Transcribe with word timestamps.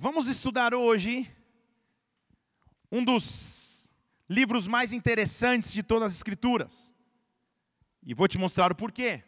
Vamos 0.00 0.28
estudar 0.28 0.74
hoje 0.74 1.28
um 2.88 3.04
dos 3.04 3.92
livros 4.30 4.68
mais 4.68 4.92
interessantes 4.92 5.72
de 5.72 5.82
todas 5.82 6.12
as 6.12 6.18
Escrituras. 6.18 6.94
E 8.04 8.14
vou 8.14 8.28
te 8.28 8.38
mostrar 8.38 8.70
o 8.70 8.76
porquê. 8.76 9.24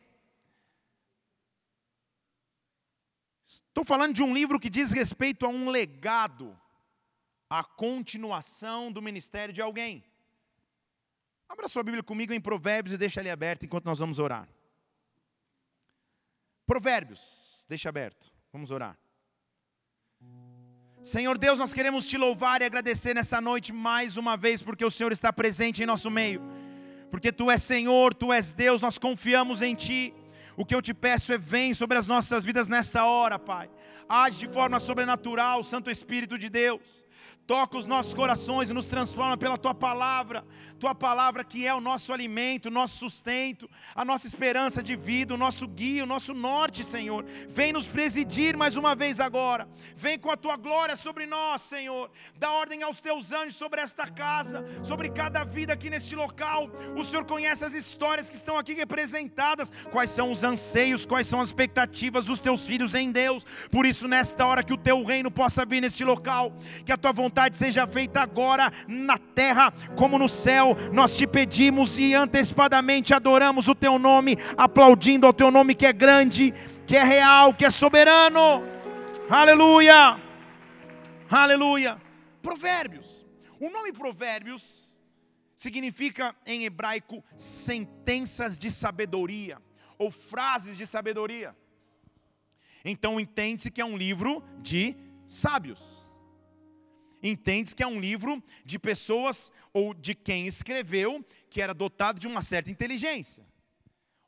Estou 3.44 3.84
falando 3.84 4.14
de 4.14 4.22
um 4.22 4.32
livro 4.32 4.60
que 4.60 4.70
diz 4.70 4.92
respeito 4.92 5.44
a 5.44 5.48
um 5.48 5.70
legado, 5.70 6.56
a 7.48 7.64
continuação 7.64 8.92
do 8.92 9.02
ministério 9.02 9.52
de 9.52 9.60
alguém. 9.60 10.04
Abra 11.48 11.66
sua 11.66 11.82
Bíblia 11.82 12.04
comigo 12.04 12.32
em 12.32 12.40
Provérbios 12.40 12.94
e 12.94 12.96
deixa 12.96 13.18
ali 13.18 13.28
aberto 13.28 13.66
enquanto 13.66 13.86
nós 13.86 13.98
vamos 13.98 14.20
orar. 14.20 14.48
Provérbios, 16.64 17.66
deixa 17.68 17.88
aberto, 17.88 18.32
vamos 18.52 18.70
orar. 18.70 18.96
Senhor 21.02 21.38
Deus, 21.38 21.58
nós 21.58 21.72
queremos 21.72 22.06
te 22.06 22.18
louvar 22.18 22.60
e 22.60 22.64
agradecer 22.64 23.14
nessa 23.14 23.40
noite 23.40 23.72
mais 23.72 24.18
uma 24.18 24.36
vez, 24.36 24.60
porque 24.60 24.84
o 24.84 24.90
Senhor 24.90 25.12
está 25.12 25.32
presente 25.32 25.82
em 25.82 25.86
nosso 25.86 26.10
meio. 26.10 26.42
Porque 27.10 27.32
tu 27.32 27.50
és 27.50 27.62
Senhor, 27.62 28.12
tu 28.12 28.32
és 28.32 28.52
Deus, 28.52 28.82
nós 28.82 28.98
confiamos 28.98 29.62
em 29.62 29.74
ti. 29.74 30.14
O 30.56 30.64
que 30.64 30.74
eu 30.74 30.82
te 30.82 30.92
peço 30.92 31.32
é: 31.32 31.38
vem 31.38 31.72
sobre 31.72 31.96
as 31.96 32.06
nossas 32.06 32.44
vidas 32.44 32.68
nesta 32.68 33.04
hora, 33.06 33.38
Pai. 33.38 33.70
Age 34.08 34.38
de 34.38 34.48
forma 34.48 34.78
sobrenatural, 34.78 35.64
Santo 35.64 35.90
Espírito 35.90 36.38
de 36.38 36.48
Deus 36.48 37.04
toca 37.50 37.76
os 37.76 37.84
nossos 37.84 38.14
corações 38.14 38.70
e 38.70 38.72
nos 38.72 38.86
transforma 38.86 39.36
pela 39.36 39.58
tua 39.58 39.74
palavra, 39.74 40.44
tua 40.78 40.94
palavra 40.94 41.42
que 41.42 41.66
é 41.66 41.74
o 41.74 41.80
nosso 41.80 42.12
alimento, 42.12 42.66
o 42.66 42.70
nosso 42.70 42.96
sustento, 42.96 43.68
a 43.92 44.04
nossa 44.04 44.28
esperança 44.28 44.80
de 44.80 44.94
vida, 44.94 45.34
o 45.34 45.36
nosso 45.36 45.66
guia, 45.66 46.04
o 46.04 46.06
nosso 46.06 46.32
norte, 46.32 46.84
Senhor. 46.84 47.24
Vem 47.48 47.72
nos 47.72 47.88
presidir 47.88 48.56
mais 48.56 48.76
uma 48.76 48.94
vez 48.94 49.18
agora, 49.18 49.68
vem 49.96 50.16
com 50.16 50.30
a 50.30 50.36
tua 50.36 50.56
glória 50.56 50.94
sobre 50.94 51.26
nós, 51.26 51.62
Senhor. 51.62 52.08
Dá 52.38 52.52
ordem 52.52 52.84
aos 52.84 53.00
teus 53.00 53.32
anjos 53.32 53.56
sobre 53.56 53.80
esta 53.80 54.06
casa, 54.06 54.64
sobre 54.84 55.10
cada 55.10 55.42
vida 55.42 55.72
aqui 55.72 55.90
neste 55.90 56.14
local. 56.14 56.70
O 56.96 57.02
Senhor 57.02 57.24
conhece 57.24 57.64
as 57.64 57.72
histórias 57.72 58.30
que 58.30 58.36
estão 58.36 58.56
aqui 58.56 58.74
representadas, 58.74 59.72
quais 59.90 60.10
são 60.10 60.30
os 60.30 60.44
anseios, 60.44 61.04
quais 61.04 61.26
são 61.26 61.40
as 61.40 61.48
expectativas 61.48 62.26
dos 62.26 62.38
teus 62.38 62.64
filhos 62.64 62.94
em 62.94 63.10
Deus. 63.10 63.44
Por 63.72 63.84
isso, 63.84 64.06
nesta 64.06 64.46
hora, 64.46 64.62
que 64.62 64.72
o 64.72 64.78
teu 64.78 65.02
reino 65.02 65.32
possa 65.32 65.66
vir 65.66 65.80
neste 65.80 66.04
local, 66.04 66.56
que 66.84 66.92
a 66.92 66.96
tua 66.96 67.10
vontade 67.10 67.39
vontade 67.40 67.56
seja 67.56 67.86
feita 67.86 68.20
agora 68.20 68.70
na 68.86 69.16
terra 69.16 69.72
como 69.96 70.18
no 70.18 70.28
céu. 70.28 70.76
Nós 70.92 71.16
te 71.16 71.26
pedimos 71.26 71.98
e 71.98 72.14
antecipadamente 72.14 73.14
adoramos 73.14 73.66
o 73.66 73.74
teu 73.74 73.98
nome, 73.98 74.36
aplaudindo 74.58 75.26
ao 75.26 75.32
teu 75.32 75.50
nome 75.50 75.74
que 75.74 75.86
é 75.86 75.92
grande, 75.92 76.52
que 76.86 76.96
é 76.96 77.02
real, 77.02 77.54
que 77.54 77.64
é 77.64 77.70
soberano. 77.70 78.62
Aleluia! 79.30 80.20
Aleluia! 81.30 82.00
Provérbios. 82.42 83.24
O 83.58 83.70
nome 83.70 83.92
Provérbios 83.92 84.98
significa 85.56 86.34
em 86.44 86.64
hebraico 86.64 87.24
sentenças 87.36 88.58
de 88.58 88.70
sabedoria 88.70 89.58
ou 89.96 90.10
frases 90.10 90.76
de 90.76 90.86
sabedoria. 90.86 91.56
Então 92.84 93.18
entende-se 93.18 93.70
que 93.70 93.80
é 93.80 93.84
um 93.84 93.96
livro 93.96 94.42
de 94.62 94.94
sábios 95.26 96.09
entende 97.22 97.74
que 97.74 97.82
é 97.82 97.86
um 97.86 98.00
livro 98.00 98.42
de 98.64 98.78
pessoas 98.78 99.52
ou 99.72 99.94
de 99.94 100.14
quem 100.14 100.46
escreveu 100.46 101.24
que 101.48 101.60
era 101.60 101.74
dotado 101.74 102.18
de 102.18 102.26
uma 102.26 102.42
certa 102.42 102.70
inteligência. 102.70 103.46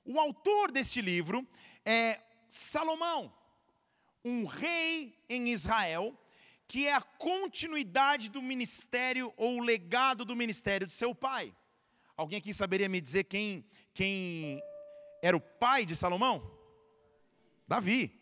O 0.04 0.18
autor 0.18 0.70
deste 0.70 1.00
livro 1.00 1.46
é 1.84 2.20
Salomão, 2.48 3.32
um 4.24 4.44
rei 4.44 5.16
em 5.28 5.48
Israel, 5.48 6.18
que 6.66 6.86
é 6.86 6.94
a 6.94 7.00
continuidade 7.00 8.28
do 8.28 8.42
ministério 8.42 9.32
ou 9.36 9.58
o 9.58 9.62
legado 9.62 10.24
do 10.24 10.34
ministério 10.34 10.86
de 10.86 10.92
seu 10.92 11.14
pai. 11.14 11.54
Alguém 12.16 12.38
aqui 12.38 12.52
saberia 12.52 12.88
me 12.88 13.00
dizer 13.00 13.24
quem, 13.24 13.64
quem 13.92 14.62
era 15.22 15.36
o 15.36 15.40
pai 15.40 15.84
de 15.84 15.94
Salomão? 15.94 16.50
Davi. 17.66 18.20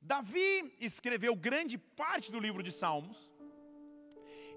Davi 0.00 0.74
escreveu 0.80 1.34
grande 1.34 1.78
parte 1.78 2.30
do 2.30 2.38
livro 2.38 2.62
de 2.62 2.70
Salmos, 2.70 3.32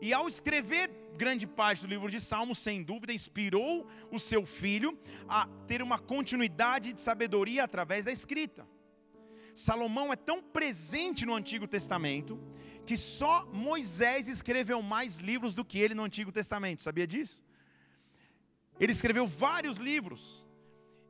e 0.02 0.14
ao 0.14 0.28
escrever 0.28 0.90
grande 1.18 1.48
parte 1.48 1.82
do 1.82 1.88
livro 1.88 2.10
de 2.10 2.20
Salmos, 2.20 2.60
sem 2.60 2.84
dúvida, 2.84 3.12
inspirou 3.12 3.88
o 4.12 4.20
seu 4.20 4.46
filho 4.46 4.98
a 5.28 5.48
ter 5.66 5.82
uma 5.82 5.98
continuidade 5.98 6.94
de 6.94 7.02
sabedoria 7.02 7.64
através 7.64 8.06
da 8.06 8.12
escrita. 8.12 8.68
Salomão 9.56 10.14
é 10.14 10.16
tão 10.16 10.42
presente 10.42 11.26
no 11.26 11.34
Antigo 11.34 11.68
Testamento 11.68 12.40
que 12.86 12.96
só 12.96 13.46
Moisés 13.52 14.28
escreveu 14.28 14.82
mais 14.82 15.18
livros 15.20 15.54
do 15.54 15.66
que 15.66 15.80
ele 15.80 15.96
no 15.96 16.04
Antigo 16.04 16.32
Testamento. 16.32 16.84
Sabia 16.84 17.08
disso? 17.08 17.44
Ele 18.80 18.92
escreveu 18.92 19.26
vários 19.26 19.78
livros 19.78 20.46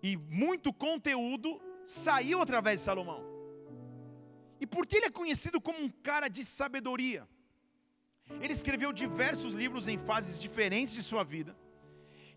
e 0.01 0.15
muito 0.15 0.71
conteúdo 0.71 1.61
saiu 1.85 2.41
através 2.41 2.79
de 2.79 2.85
Salomão. 2.85 3.23
E 4.59 4.65
por 4.65 4.87
que 4.87 4.97
ele 4.97 5.07
é 5.07 5.11
conhecido 5.11 5.59
como 5.59 5.79
um 5.79 5.89
cara 5.89 6.29
de 6.29 6.43
sabedoria? 6.45 7.27
Ele 8.41 8.53
escreveu 8.53 8.91
diversos 8.91 9.53
livros 9.53 9.87
em 9.87 9.97
fases 9.97 10.39
diferentes 10.39 10.93
de 10.93 11.03
sua 11.03 11.23
vida. 11.23 11.55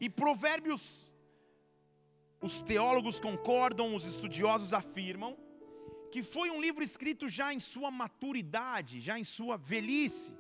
E 0.00 0.08
Provérbios, 0.08 1.14
os 2.40 2.60
teólogos 2.60 3.20
concordam, 3.20 3.94
os 3.94 4.04
estudiosos 4.04 4.72
afirmam, 4.72 5.36
que 6.10 6.22
foi 6.22 6.50
um 6.50 6.60
livro 6.60 6.82
escrito 6.82 7.28
já 7.28 7.52
em 7.52 7.58
sua 7.58 7.90
maturidade, 7.90 9.00
já 9.00 9.18
em 9.18 9.24
sua 9.24 9.56
velhice. 9.56 10.34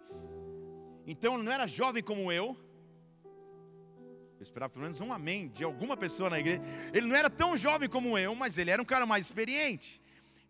Então 1.06 1.36
não 1.36 1.52
era 1.52 1.66
jovem 1.66 2.02
como 2.02 2.32
eu. 2.32 2.56
Eu 4.38 4.42
esperava 4.42 4.70
pelo 4.70 4.84
menos 4.84 5.00
um 5.00 5.12
amém 5.12 5.48
de 5.48 5.62
alguma 5.62 5.96
pessoa 5.96 6.30
na 6.30 6.40
igreja. 6.40 6.62
Ele 6.94 7.06
não 7.06 7.14
era 7.14 7.28
tão 7.28 7.56
jovem 7.56 7.88
como 7.88 8.16
eu, 8.16 8.34
mas 8.34 8.56
ele 8.56 8.70
era 8.70 8.80
um 8.80 8.86
cara 8.86 9.04
mais 9.04 9.26
experiente 9.26 9.99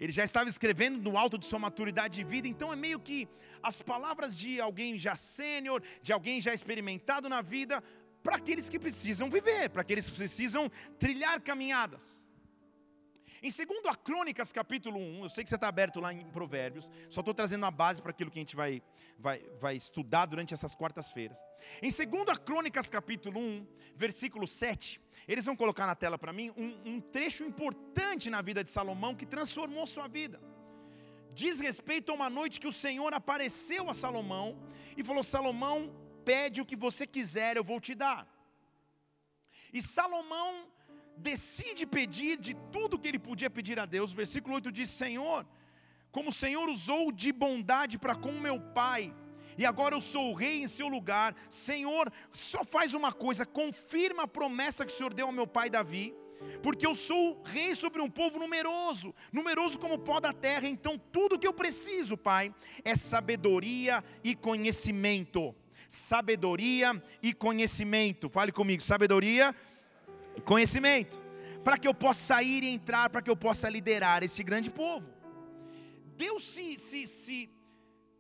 ele 0.00 0.12
já 0.12 0.25
estava 0.25 0.49
escrevendo 0.49 0.99
no 1.03 1.19
alto 1.19 1.37
de 1.37 1.44
sua 1.44 1.59
maturidade 1.59 2.15
de 2.15 2.25
vida, 2.25 2.49
então 2.49 2.72
é 2.72 2.77
meio 2.77 2.99
que 2.99 3.28
as 3.62 3.83
palavras 3.83 4.37
de 4.37 4.61
alguém 4.61 4.99
já 4.99 5.15
sênior, 5.15 5.83
de 6.03 6.12
alguém 6.12 6.41
já 6.41 6.55
experimentado 6.55 7.28
na 7.28 7.43
vida, 7.43 7.83
para 8.22 8.37
aqueles 8.37 8.69
que 8.69 8.78
precisam 8.78 9.31
viver, 9.31 9.69
para 9.69 9.83
aqueles 9.83 10.09
que 10.09 10.16
precisam 10.16 10.71
trilhar 10.99 11.41
caminhadas. 11.41 12.20
Em 13.43 13.51
2 13.51 13.97
Crônicas, 14.05 14.53
capítulo 14.53 14.99
1, 14.99 15.23
eu 15.25 15.31
sei 15.31 15.43
que 15.43 15.49
você 15.49 15.55
está 15.55 15.69
aberto 15.69 15.99
lá 15.99 16.12
em 16.12 16.27
Provérbios, 16.27 16.91
só 17.09 17.21
estou 17.21 17.33
trazendo 17.33 17.65
a 17.65 17.71
base 17.71 18.03
para 18.03 18.11
aquilo 18.11 18.31
que 18.31 18.39
a 18.39 18.43
gente 18.43 18.55
vai, 18.55 18.83
vai, 19.19 19.39
vai 19.59 19.75
estudar 19.75 20.27
durante 20.27 20.53
essas 20.53 20.75
quartas-feiras. 20.75 21.39
Em 21.81 21.89
2 21.89 22.39
Crônicas, 22.39 22.91
capítulo 22.91 23.41
1, 23.41 23.67
versículo 23.97 24.47
7, 24.47 25.01
eles 25.27 25.47
vão 25.47 25.56
colocar 25.56 25.87
na 25.87 25.95
tela 25.95 26.19
para 26.19 26.34
mim 26.34 26.53
um, 26.55 26.97
um 26.97 27.01
trecho 27.01 27.43
importante 27.43 28.28
na 28.28 28.43
vida 28.43 28.62
de 28.62 28.69
Salomão 28.69 29.15
que 29.15 29.25
transformou 29.25 29.87
sua 29.87 30.07
vida. 30.07 30.39
Diz 31.33 31.61
respeito 31.61 32.12
a 32.12 32.15
uma 32.15 32.28
noite 32.28 32.61
que 32.61 32.69
o 32.69 32.72
Senhor 32.72 33.15
apareceu 33.15 33.89
a 33.89 33.95
Salomão 33.95 34.62
e 34.97 35.03
falou: 35.03 35.22
Salomão, 35.22 35.91
pede 36.27 36.61
o 36.61 36.67
que 36.67 36.77
você 36.77 37.07
quiser, 37.07 37.57
eu 37.57 37.65
vou 37.65 37.81
te 37.81 37.95
dar. 37.95 38.28
E 39.72 39.81
Salomão 39.81 40.67
decide 41.16 41.87
pedir 41.87 42.38
de 42.38 42.54
tudo 42.72 42.98
que 42.98 43.09
ele 43.09 43.19
podia 43.19 43.50
pedir 43.50 43.78
a 43.78 43.87
Deus. 43.87 44.12
Versículo 44.12 44.54
8 44.56 44.72
diz: 44.72 44.91
Senhor, 44.91 45.47
como 46.10 46.31
o 46.31 46.32
Senhor 46.32 46.69
usou 46.69 47.12
de 47.12 47.32
bondade 47.32 47.98
para 47.98 48.15
com 48.15 48.32
meu 48.32 48.60
pai, 48.60 49.15
e 49.56 49.66
agora 49.66 49.94
eu 49.94 50.00
sou 50.00 50.31
o 50.31 50.34
rei 50.34 50.62
em 50.62 50.66
seu 50.66 50.88
lugar, 50.88 51.34
Senhor, 51.48 52.12
só 52.32 52.65
faz 52.65 52.94
uma 52.94 53.12
coisa, 53.12 53.44
confirma 53.44 54.22
a 54.22 54.28
promessa 54.28 54.84
que 54.87 54.93
o 54.93 54.97
Senhor 54.97 55.12
deu 55.12 55.26
ao 55.26 55.32
meu 55.32 55.47
pai 55.47 55.69
Davi, 55.69 56.15
porque 56.62 56.87
eu 56.87 56.94
sou 56.94 57.42
rei 57.44 57.75
sobre 57.75 58.00
um 58.00 58.09
povo 58.09 58.38
numeroso, 58.38 59.15
numeroso 59.32 59.78
como 59.78 59.94
o 59.94 59.98
pó 59.98 60.21
da 60.21 60.32
terra, 60.32 60.66
então 60.66 60.98
tudo 61.12 61.38
que 61.38 61.47
eu 61.47 61.53
preciso, 61.53 62.16
Pai, 62.16 62.54
é 62.84 62.97
sabedoria 62.97 64.03
e 64.24 64.34
conhecimento. 64.34 65.54
Sabedoria 65.89 67.03
e 67.22 67.34
conhecimento. 67.34 68.28
Fale 68.28 68.53
comigo, 68.53 68.80
sabedoria 68.83 69.54
conhecimento, 70.41 71.21
para 71.63 71.78
que 71.78 71.87
eu 71.87 71.95
possa 71.95 72.21
sair 72.21 72.63
e 72.63 72.69
entrar, 72.69 73.10
para 73.10 73.22
que 73.22 73.31
eu 73.31 73.37
possa 73.37 73.69
liderar 73.69 74.22
esse 74.22 74.42
grande 74.42 74.71
povo. 74.71 75.09
Deus 76.16 76.42
se, 76.42 76.78
se, 76.78 77.07
se 77.07 77.51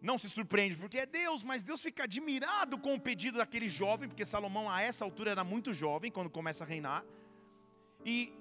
não 0.00 0.16
se 0.16 0.28
surpreende 0.30 0.76
porque 0.76 0.98
é 0.98 1.06
Deus, 1.06 1.42
mas 1.42 1.62
Deus 1.62 1.80
fica 1.80 2.04
admirado 2.04 2.78
com 2.78 2.94
o 2.94 3.00
pedido 3.00 3.38
daquele 3.38 3.68
jovem, 3.68 4.08
porque 4.08 4.24
Salomão 4.24 4.70
a 4.70 4.80
essa 4.80 5.04
altura 5.04 5.30
era 5.30 5.44
muito 5.44 5.72
jovem 5.72 6.10
quando 6.10 6.30
começa 6.30 6.64
a 6.64 6.66
reinar. 6.66 7.04
E 8.04 8.32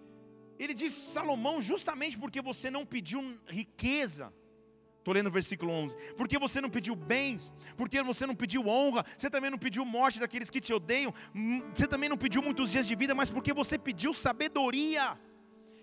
ele 0.58 0.74
diz: 0.74 0.94
Salomão, 0.94 1.60
justamente 1.60 2.18
porque 2.18 2.42
você 2.42 2.72
não 2.72 2.86
pediu 2.86 3.38
riqueza, 3.48 4.34
Estou 5.00 5.14
lendo 5.14 5.28
o 5.28 5.32
versículo 5.32 5.72
11. 5.72 5.96
Porque 6.16 6.38
você 6.38 6.62
não 6.62 6.70
pediu 6.70 6.96
bens, 6.96 7.54
porque 7.76 8.02
você 8.04 8.28
não 8.28 8.36
pediu 8.36 8.68
honra, 8.68 9.06
você 9.18 9.30
também 9.30 9.50
não 9.50 9.58
pediu 9.58 9.84
morte 9.86 10.20
daqueles 10.20 10.50
que 10.50 10.62
te 10.62 10.74
odeiam, 10.74 11.14
hum, 11.34 11.64
você 11.74 11.88
também 11.88 12.10
não 12.10 12.18
pediu 12.18 12.42
muitos 12.42 12.72
dias 12.72 12.86
de 12.86 12.96
vida, 12.96 13.16
mas 13.16 13.30
porque 13.30 13.54
você 13.54 13.78
pediu 13.78 14.14
sabedoria. 14.14 15.18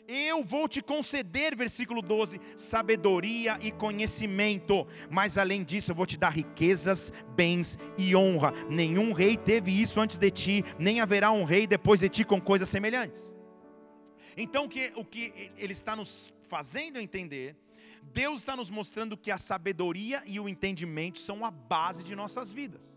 Eu 0.09 0.45
vou 0.45 0.69
te 0.69 0.81
conceder, 0.81 1.57
versículo 1.57 2.01
12, 2.01 2.41
sabedoria 2.55 3.59
e 3.61 3.73
conhecimento, 3.73 4.87
mas 5.11 5.37
além 5.37 5.65
disso 5.65 5.91
eu 5.91 5.97
vou 5.97 6.07
te 6.07 6.17
dar 6.17 6.31
riquezas, 6.31 7.13
bens 7.35 7.77
e 7.99 8.15
honra. 8.15 8.53
Nenhum 8.71 9.13
rei 9.13 9.37
teve 9.37 9.73
isso 9.73 9.99
antes 9.99 10.17
de 10.17 10.31
ti, 10.31 10.65
nem 10.79 11.01
haverá 11.01 11.33
um 11.33 11.43
rei 11.43 11.67
depois 11.67 11.99
de 11.99 12.09
ti 12.09 12.25
com 12.25 12.41
coisas 12.41 12.69
semelhantes. 12.69 13.35
Então, 14.37 14.67
o 14.67 14.69
que, 14.69 14.93
o 14.95 15.05
que 15.05 15.51
ele 15.57 15.73
está 15.73 15.97
nos 15.97 16.33
fazendo 16.47 17.01
entender, 17.01 17.57
Deus 18.13 18.41
está 18.41 18.57
nos 18.57 18.71
mostrando 18.71 19.17
que 19.17 19.31
a 19.31 19.39
sabedoria 19.39 20.23
e 20.27 20.41
o 20.41 20.49
entendimento 20.49 21.19
são 21.19 21.45
a 21.45 21.51
base 21.51 22.03
de 22.05 22.15
nossas 22.15 22.51
vidas 22.51 22.97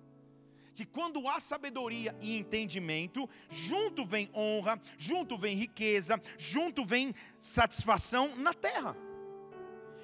que 0.80 0.86
quando 0.86 1.28
há 1.28 1.42
sabedoria 1.42 2.16
e 2.22 2.40
entendimento, 2.40 3.30
junto 3.50 4.06
vem 4.06 4.30
honra, 4.34 4.82
junto 4.98 5.38
vem 5.38 5.58
riqueza, 5.58 6.22
junto 6.38 6.86
vem 6.86 7.14
satisfação 7.38 8.34
na 8.38 8.54
terra. 8.54 8.96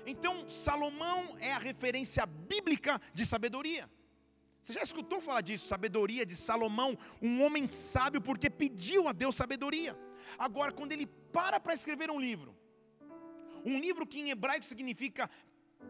Então, 0.06 0.50
Salomão 0.50 1.38
é 1.40 1.54
a 1.54 1.58
referência 1.58 2.26
bíblica 2.26 3.00
de 3.14 3.26
sabedoria. 3.26 3.90
Você 4.62 4.74
já 4.74 4.82
escutou 4.82 5.22
falar 5.22 5.40
disso? 5.40 5.66
Sabedoria 5.66 6.26
de 6.26 6.36
Salomão, 6.36 6.98
um 7.22 7.42
homem 7.42 7.70
sábio 7.70 8.20
porque 8.20 8.50
pediu 8.50 9.08
a 9.08 9.14
Deus 9.14 9.38
sabedoria. 9.38 9.98
Agora, 10.38 10.74
quando 10.74 10.92
ele 10.92 11.06
para 11.06 11.58
para 11.58 11.74
escrever 11.74 12.12
um 12.12 12.20
livro, 12.20 12.54
um 13.66 13.80
livro 13.80 14.06
que 14.06 14.20
em 14.20 14.30
hebraico 14.30 14.66
significa 14.66 15.30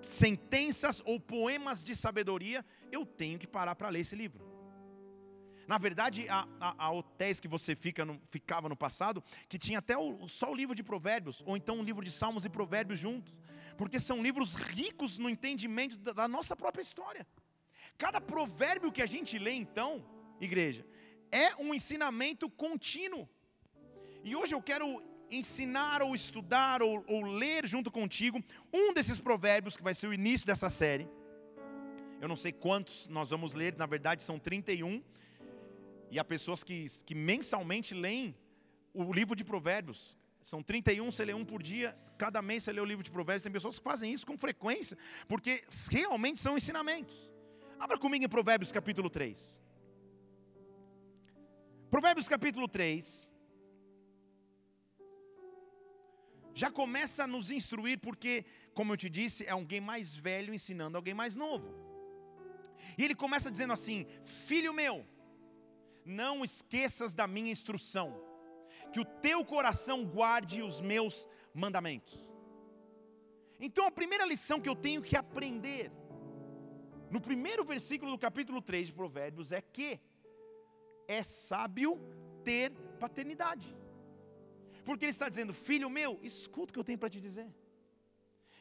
sentenças 0.01 1.01
ou 1.05 1.19
poemas 1.19 1.83
de 1.83 1.95
sabedoria, 1.95 2.65
eu 2.91 3.05
tenho 3.05 3.37
que 3.37 3.47
parar 3.47 3.75
para 3.75 3.89
ler 3.89 3.99
esse 3.99 4.15
livro. 4.15 4.43
Na 5.67 5.77
verdade, 5.77 6.27
há, 6.29 6.47
há, 6.59 6.85
há 6.85 6.91
hotéis 6.91 7.39
que 7.39 7.47
você 7.47 7.75
fica 7.75 8.05
no, 8.05 8.21
ficava 8.29 8.69
no 8.69 8.75
passado, 8.75 9.23
que 9.49 9.57
tinha 9.57 9.79
até 9.79 9.97
o, 9.97 10.27
só 10.27 10.51
o 10.51 10.55
livro 10.55 10.75
de 10.75 10.83
provérbios, 10.83 11.41
ou 11.45 11.57
então 11.57 11.77
um 11.77 11.83
livro 11.83 12.05
de 12.05 12.11
salmos 12.11 12.45
e 12.45 12.49
provérbios 12.49 12.99
juntos, 12.99 13.33
porque 13.77 13.99
são 13.99 14.21
livros 14.21 14.53
ricos 14.53 15.17
no 15.17 15.29
entendimento 15.29 15.97
da, 15.97 16.13
da 16.13 16.27
nossa 16.27 16.55
própria 16.55 16.83
história. 16.83 17.25
Cada 17.97 18.21
provérbio 18.21 18.91
que 18.91 19.01
a 19.01 19.05
gente 19.05 19.39
lê, 19.39 19.53
então, 19.53 20.05
igreja, 20.39 20.85
é 21.31 21.55
um 21.55 21.73
ensinamento 21.73 22.49
contínuo. 22.49 23.27
E 24.23 24.35
hoje 24.35 24.53
eu 24.53 24.61
quero 24.61 25.01
ensinar 25.31 26.01
ou 26.01 26.13
estudar 26.15 26.81
ou, 26.81 27.03
ou, 27.07 27.23
ler 27.23 27.65
junto 27.65 27.91
contigo 27.91 28.43
um 28.73 28.93
desses 28.93 29.19
provérbios 29.19 29.75
que 29.75 29.83
vai 29.83 29.93
ser 29.93 30.07
o 30.07 30.13
início 30.13 30.45
dessa 30.45 30.69
série. 30.69 31.07
Eu 32.21 32.27
não 32.27 32.35
sei 32.35 32.51
quantos 32.51 33.07
nós 33.07 33.29
vamos 33.29 33.53
ler, 33.53 33.75
na 33.77 33.85
verdade 33.85 34.23
são 34.23 34.39
31. 34.39 35.03
E 36.11 36.19
há 36.19 36.23
pessoas 36.23 36.63
que, 36.63 36.85
que 37.05 37.13
mensalmente 37.13 37.93
leem 37.93 38.35
o 38.93 39.11
livro 39.11 39.35
de 39.35 39.43
Provérbios. 39.43 40.17
São 40.41 40.61
31, 40.61 41.11
você 41.11 41.25
lê 41.25 41.33
um 41.33 41.43
por 41.43 41.61
dia, 41.61 41.97
cada 42.17 42.41
mês 42.41 42.63
você 42.63 42.71
lê 42.71 42.79
o 42.79 42.85
livro 42.85 43.03
de 43.03 43.11
Provérbios. 43.11 43.43
Tem 43.43 43.51
pessoas 43.51 43.77
que 43.77 43.83
fazem 43.83 44.13
isso 44.13 44.25
com 44.25 44.37
frequência, 44.37 44.97
porque 45.27 45.63
realmente 45.89 46.39
são 46.39 46.55
ensinamentos. 46.55 47.31
Abra 47.79 47.97
comigo 47.97 48.23
em 48.23 48.29
Provérbios 48.29 48.71
capítulo 48.71 49.09
3. 49.09 49.61
Provérbios 51.89 52.27
capítulo 52.27 52.67
3. 52.67 53.34
Já 56.55 56.71
começa 56.71 57.25
a 57.25 57.27
nos 57.27 57.51
instruir, 57.51 57.99
porque, 57.99 58.45
como 58.73 58.93
eu 58.93 58.97
te 58.97 59.09
disse, 59.09 59.45
é 59.45 59.51
alguém 59.51 59.81
mais 59.81 60.15
velho 60.15 60.53
ensinando 60.53 60.95
alguém 60.97 61.13
mais 61.13 61.35
novo. 61.35 61.67
E 62.97 63.03
ele 63.03 63.13
começa 63.13 63.51
dizendo 63.51 63.73
assim: 63.73 64.07
Filho 64.23 64.73
meu, 64.73 65.05
não 66.05 66.45
esqueças 66.45 67.13
da 67.13 67.27
minha 67.27 67.51
instrução, 67.51 68.17
que 68.93 69.01
o 69.01 69.05
teu 69.05 69.43
coração 69.43 70.05
guarde 70.05 70.63
os 70.63 70.79
meus 70.79 71.27
mandamentos. 71.53 72.17
Então 73.59 73.85
a 73.85 73.91
primeira 73.91 74.25
lição 74.25 74.61
que 74.61 74.69
eu 74.69 74.77
tenho 74.77 75.01
que 75.01 75.17
aprender, 75.17 75.91
no 77.11 77.19
primeiro 77.19 77.65
versículo 77.65 78.11
do 78.11 78.17
capítulo 78.17 78.61
3 78.61 78.87
de 78.87 78.93
Provérbios, 78.93 79.51
é 79.51 79.61
que 79.61 79.99
é 81.05 81.21
sábio 81.21 81.99
ter 82.45 82.71
paternidade. 82.97 83.75
Porque 84.85 85.05
ele 85.05 85.11
está 85.11 85.27
dizendo, 85.27 85.53
filho 85.53 85.89
meu, 85.89 86.19
escuta 86.21 86.71
o 86.71 86.73
que 86.73 86.79
eu 86.79 86.83
tenho 86.83 86.97
para 86.97 87.09
te 87.09 87.19
dizer. 87.19 87.47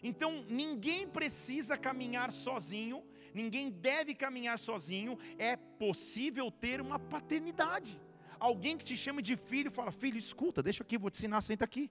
Então 0.03 0.45
ninguém 0.49 1.07
precisa 1.07 1.77
caminhar 1.77 2.31
sozinho 2.33 3.03
ninguém 3.35 3.69
deve 3.69 4.15
caminhar 4.15 4.59
sozinho, 4.59 5.19
é 5.37 5.57
possível 5.57 6.51
ter 6.51 6.81
uma 6.81 6.99
paternidade. 6.99 8.01
Alguém 8.39 8.77
que 8.79 8.85
te 8.85 8.97
chama 8.97 9.21
de 9.21 9.37
filho, 9.37 9.71
fala: 9.71 9.91
Filho, 9.91 10.17
escuta, 10.17 10.63
deixa 10.63 10.83
aqui, 10.85 10.97
vou 10.97 11.11
te 11.11 11.19
ensinar, 11.19 11.41
senta 11.41 11.65
aqui. 11.65 11.91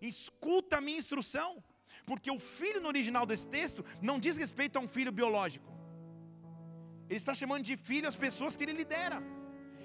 Escuta 0.00 0.76
a 0.76 0.80
minha 0.80 0.98
instrução, 0.98 1.50
porque 2.04 2.30
o 2.30 2.38
filho 2.38 2.80
no 2.80 2.88
original 2.88 3.24
desse 3.24 3.46
texto 3.46 3.84
não 4.00 4.18
diz 4.18 4.36
respeito 4.36 4.76
a 4.76 4.80
um 4.80 4.88
filho 4.88 5.12
biológico, 5.12 5.70
ele 7.08 7.16
está 7.16 7.34
chamando 7.34 7.62
de 7.62 7.76
filho 7.76 8.08
as 8.08 8.16
pessoas 8.16 8.56
que 8.56 8.64
ele 8.64 8.72
lidera. 8.72 9.22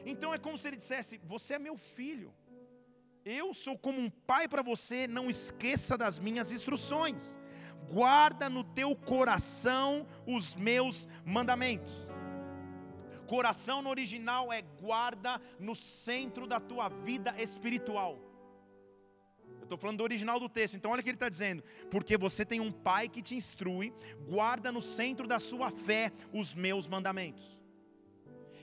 Então 0.06 0.34
é 0.34 0.38
como 0.38 0.58
se 0.58 0.68
ele 0.68 0.78
dissesse: 0.78 1.20
Você 1.24 1.54
é 1.54 1.60
meu 1.60 1.78
filho, 1.78 2.34
eu 3.30 3.54
sou 3.54 3.78
como 3.78 4.00
um 4.00 4.10
pai 4.10 4.48
para 4.48 4.62
você, 4.62 5.08
não 5.08 5.30
esqueça 5.30 5.98
das 5.98 6.20
minhas 6.20 6.52
instruções 6.52 7.38
guarda 7.88 8.50
no 8.50 8.64
teu 8.64 8.96
coração 8.96 10.06
os 10.26 10.56
meus 10.56 11.08
mandamentos. 11.26 11.94
Coração 13.26 13.82
no 13.82 13.90
original 13.90 14.52
é 14.52 14.62
guarda 14.62 15.42
no 15.60 15.76
centro 15.76 16.48
da 16.48 16.60
tua 16.60 16.90
vida 16.90 17.34
espiritual. 17.42 18.18
Eu 19.60 19.64
estou 19.64 19.78
falando 19.78 19.98
do 19.98 20.04
original 20.04 20.40
do 20.40 20.48
texto, 20.48 20.76
então 20.76 20.92
olha 20.92 21.02
o 21.02 21.04
que 21.04 21.10
ele 21.10 21.18
está 21.18 21.28
dizendo. 21.28 21.62
Porque 21.92 22.18
você 22.18 22.46
tem 22.46 22.62
um 22.62 22.72
pai 22.72 23.10
que 23.10 23.22
te 23.22 23.36
instrui, 23.36 23.94
guarda 24.30 24.72
no 24.72 24.82
centro 24.82 25.28
da 25.28 25.40
sua 25.40 25.72
fé 25.72 26.12
os 26.32 26.56
meus 26.56 26.88
mandamentos. 26.88 27.60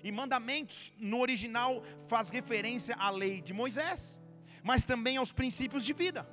E 0.02 0.10
mandamentos 0.10 0.92
no 0.98 1.20
original 1.20 1.82
faz 2.08 2.30
referência 2.30 2.94
à 2.96 3.10
lei 3.10 3.42
de 3.42 3.52
Moisés, 3.52 4.20
mas 4.64 4.82
também 4.82 5.18
aos 5.18 5.30
princípios 5.30 5.84
de 5.84 5.92
vida. 5.92 6.26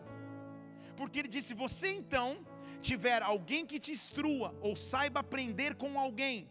Porque 0.96 1.20
ele 1.20 1.28
disse: 1.28 1.54
Você 1.54 1.90
então 1.92 2.44
tiver 2.82 3.22
alguém 3.22 3.66
que 3.66 3.80
te 3.80 3.92
instrua 3.92 4.58
ou 4.62 4.76
saiba 4.76 5.20
aprender 5.20 5.76
com 5.76 6.00
alguém, 6.00 6.50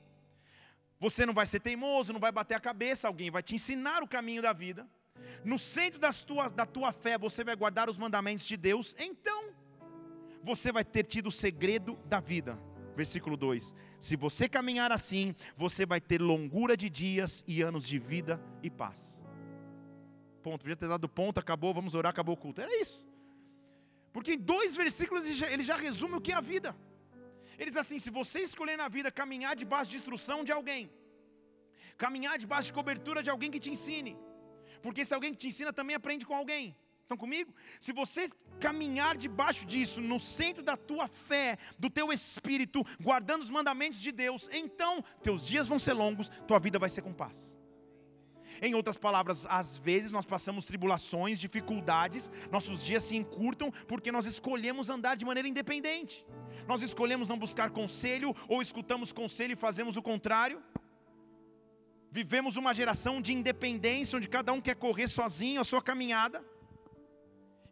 você 1.01 1.25
não 1.25 1.33
vai 1.33 1.47
ser 1.47 1.61
teimoso, 1.61 2.13
não 2.13 2.21
vai 2.21 2.31
bater 2.31 2.55
a 2.55 2.61
cabeça, 2.61 3.09
alguém 3.09 3.31
vai 3.31 3.43
te 3.43 3.55
ensinar 3.55 4.03
o 4.03 4.07
caminho 4.07 4.43
da 4.43 4.53
vida. 4.53 4.87
No 5.45 5.59
centro 5.59 5.99
das 5.99 6.21
tuas, 6.21 6.53
da 6.53 6.67
tua 6.67 6.93
fé, 6.93 7.17
você 7.17 7.43
vai 7.43 7.57
guardar 7.57 7.89
os 7.89 7.97
mandamentos 7.97 8.47
de 8.47 8.57
Deus, 8.57 8.95
então 8.99 9.49
você 10.43 10.71
vai 10.71 10.85
ter 10.85 11.07
tido 11.07 11.29
o 11.29 11.33
segredo 11.33 11.99
da 12.05 12.21
vida. 12.21 12.59
Versículo 12.95 13.37
2: 13.37 13.75
Se 13.99 14.17
você 14.17 14.49
caminhar 14.49 14.93
assim, 14.93 15.35
você 15.57 15.87
vai 15.87 16.01
ter 16.01 16.21
longura 16.21 16.77
de 16.77 16.91
dias 16.91 17.43
e 17.47 17.63
anos 17.63 17.89
de 17.89 17.99
vida 17.99 18.39
e 18.63 18.69
paz. 18.69 19.20
Ponto. 20.43 20.63
Podia 20.63 20.77
ter 20.77 20.89
dado 20.89 21.09
ponto, 21.09 21.39
acabou, 21.39 21.73
vamos 21.73 21.95
orar, 21.95 22.11
acabou 22.11 22.35
o 22.35 22.39
culto. 22.39 22.61
Era 22.61 22.75
isso. 22.81 23.07
Porque 24.13 24.35
em 24.35 24.39
dois 24.39 24.77
versículos 24.77 25.25
ele 25.25 25.35
já, 25.35 25.51
ele 25.51 25.63
já 25.63 25.77
resume 25.77 26.15
o 26.17 26.21
que 26.21 26.33
é 26.33 26.35
a 26.35 26.41
vida. 26.41 26.77
Ele 27.59 27.71
diz 27.71 27.77
assim: 27.77 27.99
se 27.99 28.11
você 28.11 28.41
escolher 28.41 28.77
na 28.77 28.89
vida 28.89 29.11
caminhar 29.11 29.55
debaixo 29.55 29.91
de 29.91 29.99
instrução 29.99 30.43
de 30.43 30.53
alguém, 30.53 30.91
caminhar 31.99 32.39
debaixo 32.39 32.69
de 32.69 32.73
cobertura 32.73 33.23
de 33.23 33.31
alguém 33.31 33.51
que 33.51 33.61
te 33.61 33.71
ensine, 33.71 34.17
porque 34.83 35.05
se 35.05 35.15
alguém 35.15 35.33
que 35.33 35.39
te 35.39 35.49
ensina 35.49 35.73
também 35.73 35.95
aprende 35.95 36.27
com 36.27 36.35
alguém. 36.35 36.77
Estão 37.03 37.19
comigo? 37.19 37.53
Se 37.81 37.93
você 37.93 38.31
caminhar 38.61 39.17
debaixo 39.17 39.67
disso, 39.67 40.01
no 40.01 40.21
centro 40.21 40.63
da 40.63 40.77
tua 40.77 41.09
fé, 41.09 41.59
do 41.77 41.91
teu 41.91 42.13
espírito, 42.13 42.87
guardando 43.01 43.43
os 43.43 43.51
mandamentos 43.51 44.01
de 44.01 44.13
Deus, 44.13 44.49
então 44.53 45.03
teus 45.21 45.45
dias 45.45 45.67
vão 45.67 45.79
ser 45.79 45.93
longos, 45.93 46.31
tua 46.47 46.61
vida 46.61 46.79
vai 46.79 46.89
ser 46.89 47.03
com 47.03 47.13
paz. 47.13 47.59
Em 48.63 48.75
outras 48.75 48.97
palavras, 48.97 49.47
às 49.49 49.79
vezes 49.79 50.13
nós 50.13 50.27
passamos 50.27 50.67
tribulações, 50.67 51.41
dificuldades, 51.41 52.31
nossos 52.51 52.85
dias 52.85 53.05
se 53.05 53.17
encurtam 53.17 53.73
porque 53.89 54.13
nós 54.13 54.27
escolhemos 54.27 54.91
andar 54.91 55.17
de 55.17 55.25
maneira 55.25 55.49
independente. 55.49 56.27
Nós 56.69 56.83
escolhemos 56.83 57.29
não 57.29 57.39
buscar 57.39 57.71
conselho 57.71 58.37
ou 58.47 58.61
escutamos 58.61 59.13
conselho 59.13 59.53
e 59.55 59.57
fazemos 59.57 59.97
o 59.97 60.03
contrário. 60.03 60.63
Vivemos 62.13 62.57
uma 62.57 62.75
geração 62.75 63.23
de 63.23 63.33
independência 63.33 64.19
onde 64.19 64.29
cada 64.29 64.53
um 64.53 64.61
quer 64.61 64.75
correr 64.75 65.09
sozinho 65.09 65.61
a 65.61 65.65
sua 65.65 65.81
caminhada. 65.81 66.45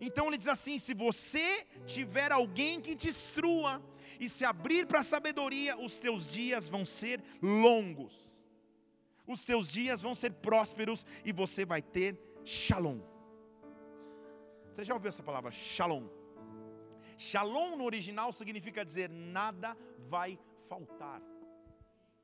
Então 0.00 0.28
ele 0.28 0.38
diz 0.38 0.48
assim: 0.48 0.78
se 0.78 0.94
você 0.94 1.66
tiver 1.84 2.32
alguém 2.32 2.80
que 2.80 2.96
te 2.96 3.08
instrua 3.08 3.82
e 4.18 4.28
se 4.28 4.44
abrir 4.44 4.86
para 4.86 5.00
a 5.00 5.02
sabedoria, 5.02 5.76
os 5.76 5.98
teus 5.98 6.30
dias 6.30 6.66
vão 6.66 6.84
ser 6.84 7.22
longos 7.42 8.27
os 9.28 9.44
teus 9.44 9.68
dias 9.68 10.00
vão 10.00 10.14
ser 10.14 10.32
prósperos 10.32 11.04
e 11.24 11.32
você 11.32 11.64
vai 11.64 11.82
ter 11.82 12.18
shalom. 12.44 13.00
Você 14.72 14.84
já 14.84 14.94
ouviu 14.94 15.08
essa 15.08 15.22
palavra, 15.22 15.50
shalom? 15.50 16.08
Shalom 17.16 17.76
no 17.76 17.84
original 17.84 18.32
significa 18.32 18.84
dizer 18.84 19.10
nada 19.10 19.76
vai 20.08 20.38
faltar. 20.68 21.20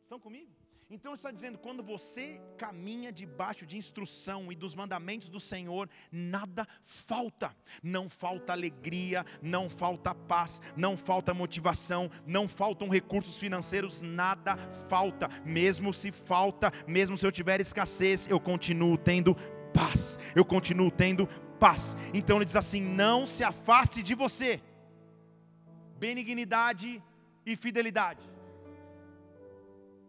Estão 0.03 0.21
comigo? 0.21 0.54
Então 0.95 1.13
está 1.13 1.33
dizendo: 1.33 1.59
quando 1.59 1.83
você 1.83 2.41
caminha 2.57 3.11
debaixo 3.11 3.67
de 3.67 3.77
instrução 3.77 4.53
e 4.53 4.55
dos 4.55 4.77
mandamentos 4.77 5.29
do 5.29 5.41
Senhor, 5.41 5.91
nada 6.13 6.69
falta. 6.85 7.53
Não 7.83 8.09
falta 8.09 8.53
alegria, 8.53 9.27
não 9.43 9.69
falta 9.69 10.15
paz, 10.15 10.63
não 10.77 10.97
falta 10.97 11.35
motivação, 11.35 12.09
não 12.25 12.47
faltam 12.47 12.89
recursos 12.89 13.37
financeiros, 13.37 14.01
nada 14.01 14.57
falta. 14.89 15.29
Mesmo 15.45 15.93
se 15.93 16.13
falta, 16.13 16.73
mesmo 16.87 17.19
se 17.19 17.27
eu 17.27 17.33
tiver 17.33 17.61
escassez, 17.61 18.29
eu 18.29 18.39
continuo 18.39 18.97
tendo 18.97 19.35
paz. 19.75 20.17
Eu 20.33 20.45
continuo 20.45 20.93
tendo 20.93 21.27
paz. 21.59 21.97
Então 22.15 22.37
ele 22.37 22.45
diz 22.45 22.55
assim: 22.55 22.81
não 22.81 23.27
se 23.27 23.43
afaste 23.43 24.01
de 24.01 24.15
você. 24.15 24.63
Benignidade 25.99 27.03
e 27.45 27.57
fidelidade 27.57 28.34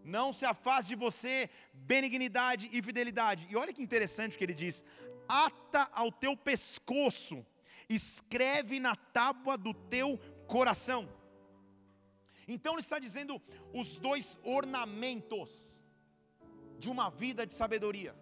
não 0.05 0.31
se 0.31 0.45
afaste 0.45 0.89
de 0.89 0.95
você 0.95 1.50
benignidade 1.74 2.69
e 2.71 2.81
fidelidade. 2.81 3.47
E 3.50 3.55
olha 3.55 3.74
que 3.74 3.81
interessante 3.81 4.35
o 4.35 4.38
que 4.38 4.43
ele 4.43 4.53
diz: 4.53 4.85
ata 5.27 5.89
ao 5.91 6.12
teu 6.12 6.38
pescoço, 6.38 7.45
escreve 7.89 8.79
na 8.79 8.95
tábua 8.95 9.57
do 9.57 9.74
teu 9.74 10.17
coração. 10.47 11.09
Então 12.47 12.74
ele 12.74 12.81
está 12.81 13.00
dizendo 13.00 13.41
os 13.74 13.95
dois 13.97 14.38
ornamentos 14.43 15.83
de 16.77 16.89
uma 16.89 17.09
vida 17.09 17.45
de 17.45 17.53
sabedoria. 17.53 18.15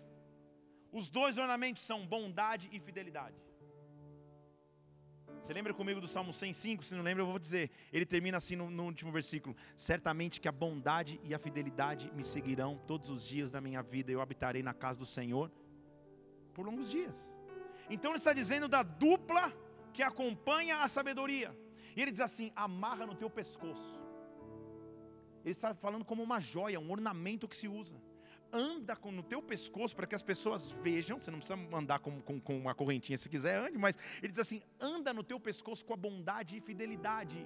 Os 0.92 1.10
dois 1.10 1.38
ornamentos 1.38 1.84
são 1.84 2.06
bondade 2.06 2.70
e 2.72 2.80
fidelidade. 2.80 3.36
Você 5.44 5.52
lembra 5.52 5.74
comigo 5.74 6.00
do 6.00 6.08
Salmo 6.08 6.32
105? 6.32 6.86
Se 6.86 6.96
não 6.96 7.04
lembra, 7.04 7.22
eu 7.22 7.28
vou 7.28 7.38
dizer. 7.38 7.70
Ele 7.92 8.06
termina 8.06 8.38
assim 8.38 8.56
no, 8.56 8.70
no, 8.70 8.86
último 8.86 9.12
versículo: 9.12 9.54
Certamente 9.76 10.40
que 10.40 10.48
a 10.48 10.54
bondade 10.54 11.20
e 11.22 11.34
a 11.34 11.38
fidelidade 11.38 12.10
me 12.14 12.24
seguirão 12.24 12.80
todos 12.88 13.10
os 13.10 13.28
dias 13.28 13.52
da 13.52 13.60
minha 13.60 13.84
vida, 13.84 14.10
eu 14.10 14.22
habitarei 14.22 14.64
na 14.64 14.74
casa 14.74 15.00
do 15.00 15.06
Senhor 15.06 15.52
por 16.54 16.66
longos 16.66 16.90
dias. 16.90 17.36
Então 17.90 18.12
ele 18.12 18.20
está 18.20 18.32
dizendo 18.32 18.70
da 18.70 18.84
dupla 18.84 19.52
que 19.92 20.02
acompanha 20.02 20.78
a 20.78 20.88
sabedoria. 20.88 21.54
E 21.94 22.02
ele 22.02 22.12
diz 22.12 22.22
assim: 22.22 22.54
amarra 22.56 23.06
no 23.06 23.14
teu 23.14 23.30
pescoço. 23.30 24.00
Ele 25.44 25.52
está 25.52 25.76
falando 25.76 26.06
como 26.06 26.24
uma 26.24 26.40
joia, 26.40 26.80
um 26.80 26.90
ornamento 26.90 27.50
que 27.50 27.58
se 27.58 27.68
usa 27.68 27.98
anda 28.54 28.96
com, 28.96 29.12
no 29.12 29.24
teu 29.24 29.42
pescoço 29.42 29.96
para 29.96 30.06
que 30.06 30.14
as 30.14 30.22
pessoas 30.22 30.70
vejam. 30.70 31.20
Você 31.20 31.32
não 31.32 31.40
precisa 31.40 31.60
andar 31.76 32.00
com, 32.00 32.22
com, 32.22 32.40
com 32.40 32.56
uma 32.56 32.76
correntinha 32.76 33.18
se 33.18 33.28
quiser, 33.28 33.58
ande, 33.58 33.78
mas 33.78 33.98
ele 34.22 34.32
diz 34.32 34.40
assim: 34.40 34.62
anda 34.80 35.12
no 35.12 35.24
teu 35.24 35.40
pescoço 35.40 35.84
com 35.84 35.94
a 35.94 35.98
bondade 35.98 36.58
e 36.58 36.62
fidelidade. 36.62 37.46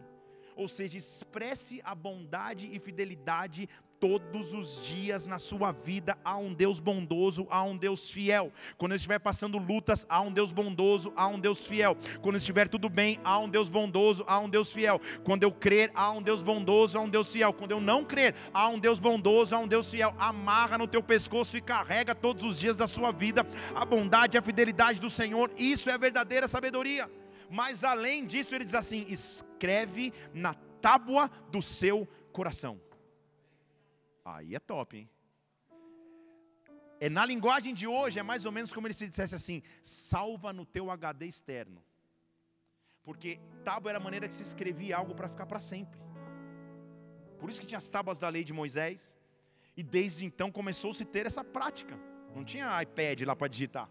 Ou 0.55 0.67
seja, 0.67 0.97
expresse 0.97 1.79
a 1.83 1.93
bondade 1.93 2.67
e 2.71 2.79
fidelidade 2.79 3.69
todos 3.99 4.53
os 4.53 4.85
dias 4.85 5.25
na 5.25 5.37
sua 5.37 5.71
vida 5.71 6.17
há 6.23 6.37
um 6.37 6.53
Deus 6.53 6.79
bondoso, 6.79 7.47
há 7.49 7.63
um 7.63 7.75
Deus 7.75 8.09
fiel. 8.09 8.51
Quando 8.77 8.91
eu 8.91 8.95
estiver 8.95 9.19
passando 9.19 9.57
lutas, 9.57 10.05
há 10.09 10.21
um 10.21 10.31
Deus 10.31 10.51
bondoso, 10.51 11.11
há 11.15 11.27
um 11.27 11.39
Deus 11.39 11.65
fiel. 11.65 11.97
Quando 12.21 12.37
estiver 12.37 12.67
tudo 12.67 12.89
bem, 12.89 13.17
há 13.23 13.39
um 13.39 13.49
Deus 13.49 13.69
bondoso, 13.69 14.23
há 14.27 14.39
um 14.39 14.49
Deus 14.49 14.71
fiel. 14.71 15.01
Quando 15.23 15.43
eu 15.43 15.51
crer, 15.51 15.91
há 15.93 16.11
um 16.11 16.21
Deus 16.21 16.41
bondoso, 16.41 16.97
há 16.97 17.01
um 17.01 17.09
Deus 17.09 17.31
fiel. 17.31 17.53
Quando 17.53 17.71
eu 17.71 17.81
não 17.81 18.03
crer, 18.03 18.35
há 18.53 18.67
um 18.67 18.79
Deus 18.79 18.99
bondoso, 18.99 19.55
há 19.55 19.59
um 19.59 19.67
Deus 19.67 19.89
fiel. 19.89 20.15
Amarra 20.17 20.77
no 20.77 20.87
teu 20.87 21.01
pescoço 21.01 21.57
e 21.57 21.61
carrega 21.61 22.13
todos 22.13 22.43
os 22.43 22.59
dias 22.59 22.75
da 22.75 22.87
sua 22.87 23.11
vida 23.11 23.45
a 23.75 23.85
bondade 23.85 24.37
e 24.37 24.39
a 24.39 24.41
fidelidade 24.41 24.99
do 24.99 25.09
Senhor. 25.09 25.51
Isso 25.57 25.89
é 25.89 25.97
verdadeira 25.97 26.47
sabedoria. 26.47 27.09
Mas 27.49 27.83
além 27.83 28.25
disso, 28.25 28.53
ele 28.55 28.65
diz 28.65 28.75
assim: 28.75 29.05
escreve 29.07 30.13
na 30.33 30.53
tábua 30.81 31.29
do 31.51 31.61
seu 31.61 32.07
coração. 32.31 32.79
Aí 34.35 34.55
é 34.55 34.59
top, 34.59 34.97
hein? 34.97 35.09
É 36.99 37.09
na 37.09 37.25
linguagem 37.25 37.73
de 37.73 37.87
hoje, 37.87 38.19
é 38.19 38.23
mais 38.23 38.43
ou 38.43 38.51
menos 38.51 38.73
como 38.73 38.87
ele 38.87 38.93
se 38.93 39.07
dissesse 39.07 39.35
assim: 39.35 39.61
salva 39.81 40.51
no 40.51 40.65
teu 40.65 40.91
HD 40.91 41.27
externo. 41.27 41.81
Porque 43.03 43.39
tábua 43.63 43.91
era 43.91 43.99
a 43.99 44.03
maneira 44.03 44.27
que 44.27 44.33
se 44.33 44.43
escrevia 44.43 44.97
algo 44.97 45.15
para 45.15 45.29
ficar 45.29 45.45
para 45.45 45.59
sempre. 45.59 46.01
Por 47.39 47.49
isso 47.49 47.61
que 47.61 47.67
tinha 47.67 47.77
as 47.77 47.87
tábuas 47.87 48.19
da 48.19 48.27
lei 48.27 48.43
de 48.43 48.51
Moisés. 48.51 49.15
E 49.77 49.83
desde 49.83 50.25
então 50.25 50.51
começou-se 50.51 51.03
a 51.03 51.05
ter 51.05 51.25
essa 51.25 51.43
prática. 51.43 51.97
Não 52.35 52.43
tinha 52.43 52.81
iPad 52.81 53.21
lá 53.21 53.35
para 53.35 53.47
digitar. 53.47 53.89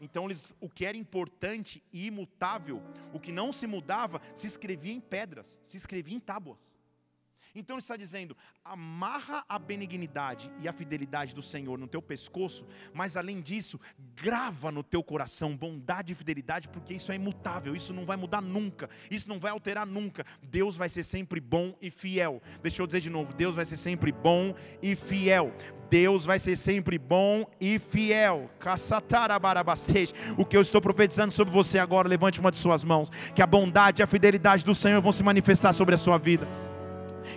Então, 0.00 0.26
eles, 0.26 0.54
o 0.60 0.68
que 0.68 0.86
era 0.86 0.96
importante 0.96 1.82
e 1.92 2.06
imutável, 2.06 2.82
o 3.12 3.18
que 3.18 3.32
não 3.32 3.52
se 3.52 3.66
mudava, 3.66 4.20
se 4.34 4.46
escrevia 4.46 4.92
em 4.92 5.00
pedras, 5.00 5.58
se 5.62 5.76
escrevia 5.76 6.16
em 6.16 6.20
tábuas. 6.20 6.79
Então 7.54 7.76
ele 7.76 7.82
está 7.82 7.96
dizendo: 7.96 8.36
amarra 8.64 9.44
a 9.48 9.58
benignidade 9.58 10.50
e 10.60 10.68
a 10.68 10.72
fidelidade 10.72 11.34
do 11.34 11.42
Senhor 11.42 11.78
no 11.78 11.88
teu 11.88 12.00
pescoço, 12.00 12.66
mas 12.92 13.16
além 13.16 13.40
disso, 13.40 13.80
grava 14.14 14.70
no 14.70 14.82
teu 14.82 15.02
coração 15.02 15.56
bondade 15.56 16.12
e 16.12 16.16
fidelidade, 16.16 16.68
porque 16.68 16.94
isso 16.94 17.12
é 17.12 17.16
imutável, 17.16 17.74
isso 17.74 17.92
não 17.92 18.04
vai 18.04 18.16
mudar 18.16 18.40
nunca, 18.40 18.88
isso 19.10 19.28
não 19.28 19.38
vai 19.38 19.50
alterar 19.50 19.86
nunca. 19.86 20.24
Deus 20.42 20.76
vai 20.76 20.88
ser 20.88 21.04
sempre 21.04 21.40
bom 21.40 21.74
e 21.80 21.90
fiel. 21.90 22.40
Deixa 22.62 22.82
eu 22.82 22.86
dizer 22.86 23.00
de 23.00 23.10
novo: 23.10 23.34
Deus 23.34 23.54
vai 23.54 23.64
ser 23.64 23.76
sempre 23.76 24.12
bom 24.12 24.54
e 24.82 24.94
fiel. 24.94 25.52
Deus 25.90 26.24
vai 26.24 26.38
ser 26.38 26.56
sempre 26.56 26.98
bom 26.98 27.44
e 27.60 27.78
fiel. 27.80 28.48
O 30.38 30.44
que 30.44 30.56
eu 30.56 30.60
estou 30.60 30.80
profetizando 30.80 31.32
sobre 31.32 31.52
você 31.52 31.80
agora, 31.80 32.08
levante 32.08 32.38
uma 32.38 32.52
de 32.52 32.56
suas 32.56 32.84
mãos. 32.84 33.10
Que 33.34 33.42
a 33.42 33.46
bondade 33.46 34.00
e 34.00 34.04
a 34.04 34.06
fidelidade 34.06 34.64
do 34.64 34.74
Senhor 34.74 35.00
vão 35.02 35.10
se 35.10 35.24
manifestar 35.24 35.72
sobre 35.72 35.96
a 35.96 35.98
sua 35.98 36.16
vida 36.16 36.69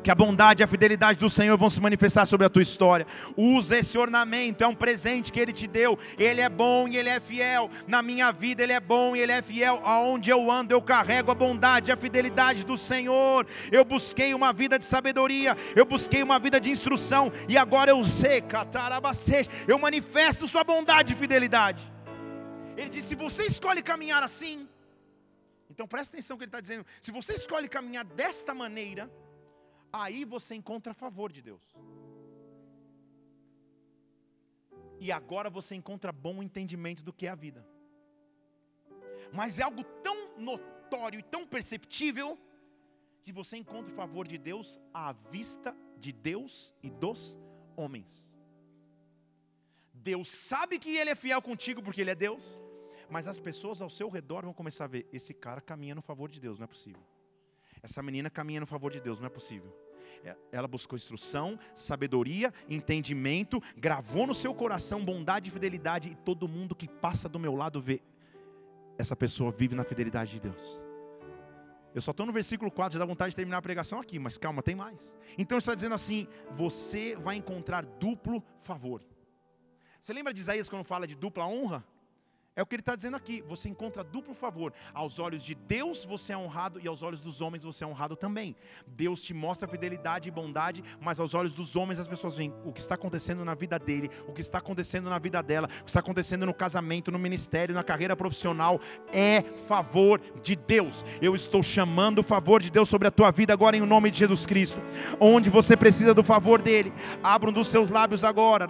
que 0.04 0.12
a 0.12 0.16
bondade 0.16 0.62
e 0.62 0.64
a 0.64 0.68
fidelidade 0.68 1.18
do 1.18 1.30
Senhor 1.30 1.58
vão 1.58 1.70
se 1.70 1.82
manifestar 1.82 2.26
sobre 2.26 2.46
a 2.46 2.50
tua 2.50 2.62
história. 2.62 3.08
Usa 3.36 3.78
esse 3.78 3.98
ornamento, 3.98 4.64
é 4.64 4.68
um 4.68 4.76
presente 4.76 5.32
que 5.32 5.40
Ele 5.40 5.54
te 5.54 5.66
deu. 5.66 5.98
Ele 6.18 6.42
é 6.42 6.50
bom 6.50 6.88
e 6.88 6.98
Ele 6.98 7.10
é 7.10 7.20
fiel. 7.20 7.72
Na 7.88 8.02
minha 8.02 8.32
vida 8.32 8.62
Ele 8.62 8.74
é 8.74 8.80
bom 8.80 9.16
e 9.16 9.20
Ele 9.20 9.32
é 9.32 9.42
fiel. 9.42 9.82
Aonde 9.84 10.30
eu 10.30 10.52
ando, 10.52 10.74
eu 10.74 10.82
carrego 10.82 11.32
a 11.32 11.36
bondade 11.36 11.90
e 11.90 11.94
a 11.94 11.98
fidelidade 11.98 12.66
do 12.66 12.78
Senhor. 12.78 13.48
Eu 13.72 13.86
busquei 13.86 14.34
uma 14.34 14.52
vida 14.52 14.78
de 14.78 14.86
sabedoria, 14.86 15.58
eu 15.76 15.86
busquei 15.86 16.22
uma 16.22 16.38
vida 16.38 16.60
de 16.60 16.70
instrução, 16.70 17.32
e 17.48 17.58
agora 17.58 17.92
eu 17.92 18.04
sei, 18.04 18.42
catarabacete, 18.42 19.50
eu 19.68 19.80
manifesto 19.80 20.48
Sua 20.48 20.64
bondade 20.64 21.14
e 21.14 21.16
fidelidade. 21.16 21.92
Ele 22.76 22.90
disse: 22.90 23.10
se 23.10 23.16
você 23.16 23.44
escolhe 23.44 23.82
caminhar 23.82 24.22
assim, 24.24 24.68
então 25.70 25.88
presta 25.88 26.16
atenção 26.16 26.38
que 26.38 26.44
ele 26.44 26.50
está 26.50 26.60
dizendo: 26.60 26.86
se 27.02 27.12
você 27.12 27.34
escolhe 27.34 27.68
caminhar 27.68 28.06
desta 28.06 28.54
maneira, 28.54 29.10
aí 29.94 30.26
você 30.26 30.56
encontra 30.56 30.92
favor 30.94 31.32
de 31.32 31.42
Deus. 31.44 31.62
E 35.00 35.12
agora 35.12 35.50
você 35.50 35.76
encontra 35.76 36.12
bom 36.12 36.42
entendimento 36.42 37.04
do 37.04 37.14
que 37.14 37.28
é 37.28 37.30
a 37.30 37.36
vida. 37.36 37.66
Mas 39.32 39.60
é 39.60 39.64
algo 39.64 39.84
tão 40.02 40.38
notório 40.38 41.20
e 41.20 41.24
tão 41.24 41.46
perceptível 41.46 42.40
que 43.22 43.32
você 43.32 43.58
encontra 43.58 43.92
o 43.92 43.96
favor 43.96 44.28
de 44.28 44.38
Deus 44.38 44.80
à 44.94 45.14
vista 45.14 45.76
de 45.98 46.12
Deus 46.12 46.74
e 46.82 46.90
dos 46.90 47.38
homens. 47.76 48.36
Deus 49.94 50.30
sabe 50.30 50.80
que 50.80 50.98
Ele 50.98 51.12
é 51.12 51.16
fiel 51.16 51.42
contigo 51.42 51.82
porque 51.82 52.02
Ele 52.02 52.12
é 52.12 52.16
Deus, 52.16 52.62
mas 53.10 53.28
as 53.28 53.40
pessoas 53.40 53.82
ao 53.82 53.90
seu 53.90 54.10
redor 54.10 54.44
vão 54.44 54.54
começar 54.54 54.86
a 54.86 54.88
ver: 54.88 55.08
esse 55.14 55.34
cara 55.34 55.62
caminha 55.62 55.96
no 55.96 56.02
favor 56.02 56.30
de 56.30 56.40
Deus, 56.40 56.60
não 56.60 56.66
é 56.66 56.68
possível. 56.68 57.04
Essa 57.82 58.02
menina 58.02 58.30
caminha 58.30 58.60
no 58.60 58.66
favor 58.66 58.92
de 58.92 59.00
Deus, 59.00 59.20
não 59.20 59.28
é 59.28 59.30
possível. 59.30 59.83
É, 60.24 60.36
ela 60.52 60.68
buscou 60.68 60.96
instrução, 60.96 61.60
sabedoria, 61.74 62.54
entendimento, 62.70 63.62
gravou 63.78 64.26
no 64.28 64.34
seu 64.34 64.54
coração 64.54 65.04
bondade 65.04 65.50
e 65.50 65.54
fidelidade, 65.54 66.10
e 66.10 66.16
todo 66.16 66.48
mundo 66.48 66.76
que 66.76 66.88
passa 66.88 67.28
do 67.28 67.40
meu 67.40 67.56
lado 67.56 67.82
vê, 67.82 68.02
essa 68.98 69.16
pessoa 69.16 69.52
vive 69.52 69.76
na 69.76 69.84
fidelidade 69.84 70.32
de 70.32 70.40
Deus. 70.40 70.82
Eu 71.94 72.02
só 72.02 72.12
estou 72.12 72.26
no 72.26 72.34
versículo 72.34 72.72
4, 72.72 72.94
já 72.94 73.00
dá 73.00 73.06
vontade 73.06 73.32
de 73.32 73.36
terminar 73.36 73.58
a 73.58 73.62
pregação 73.62 74.00
aqui, 74.00 74.18
mas 74.18 74.38
calma, 74.38 74.64
tem 74.64 74.76
mais. 74.76 75.14
Então 75.38 75.58
está 75.58 75.76
dizendo 75.76 75.94
assim: 75.94 76.28
você 76.52 77.16
vai 77.16 77.36
encontrar 77.36 77.86
duplo 77.86 78.44
favor. 78.60 79.04
Você 80.00 80.12
lembra 80.12 80.34
de 80.34 80.42
Isaías 80.42 80.68
quando 80.68 80.84
fala 80.84 81.06
de 81.06 81.16
dupla 81.16 81.48
honra? 81.48 81.84
É 82.56 82.62
o 82.62 82.68
que 82.68 82.76
ele 82.76 82.82
está 82.82 82.96
dizendo 82.96 83.18
aqui. 83.18 83.44
Você 83.48 83.68
encontra 83.68 84.04
duplo 84.04 84.36
favor. 84.36 84.72
Aos 84.94 85.18
olhos 85.18 85.44
de 85.44 85.56
Deus 85.56 86.06
você 86.06 86.34
é 86.34 86.38
honrado 86.38 86.80
e 86.80 86.88
aos 86.88 87.02
olhos 87.02 87.20
dos 87.20 87.42
homens 87.42 87.64
você 87.64 87.84
é 87.84 87.88
honrado 87.88 88.16
também. 88.16 88.56
Deus 88.86 89.24
te 89.24 89.34
mostra 89.34 89.68
fidelidade 89.68 90.30
e 90.30 90.32
bondade, 90.32 90.84
mas 91.02 91.20
aos 91.20 91.34
olhos 91.34 91.56
dos 91.56 91.76
homens 91.76 92.00
as 92.00 92.08
pessoas 92.08 92.36
veem 92.36 92.54
o 92.64 92.72
que 92.72 92.80
está 92.80 92.94
acontecendo 92.94 93.44
na 93.44 93.56
vida 93.56 93.80
dele, 93.80 94.12
o 94.28 94.34
que 94.34 94.42
está 94.42 94.60
acontecendo 94.60 95.10
na 95.10 95.18
vida 95.18 95.42
dela, 95.42 95.68
o 95.82 95.86
que 95.86 95.90
está 95.90 96.00
acontecendo 96.00 96.46
no 96.46 96.54
casamento, 96.54 97.12
no 97.12 97.18
ministério, 97.18 97.74
na 97.74 97.84
carreira 97.84 98.16
profissional. 98.16 98.80
É 99.12 99.42
favor 99.68 100.22
de 100.44 100.56
Deus. 100.56 101.04
Eu 101.20 101.34
estou 101.34 101.64
chamando 101.64 102.20
o 102.20 102.24
favor 102.24 102.62
de 102.62 102.70
Deus 102.70 102.88
sobre 102.88 103.08
a 103.08 103.12
tua 103.12 103.32
vida 103.32 103.52
agora 103.52 103.76
em 103.76 103.82
nome 103.82 104.12
de 104.12 104.20
Jesus 104.20 104.46
Cristo. 104.46 104.80
Onde 105.20 105.50
você 105.50 105.76
precisa 105.76 106.14
do 106.14 106.24
favor 106.24 106.62
dele, 106.62 106.94
abra 107.24 107.50
um 107.50 107.54
dos 107.54 107.68
seus 107.68 107.90
lábios 107.90 108.24
agora. 108.24 108.68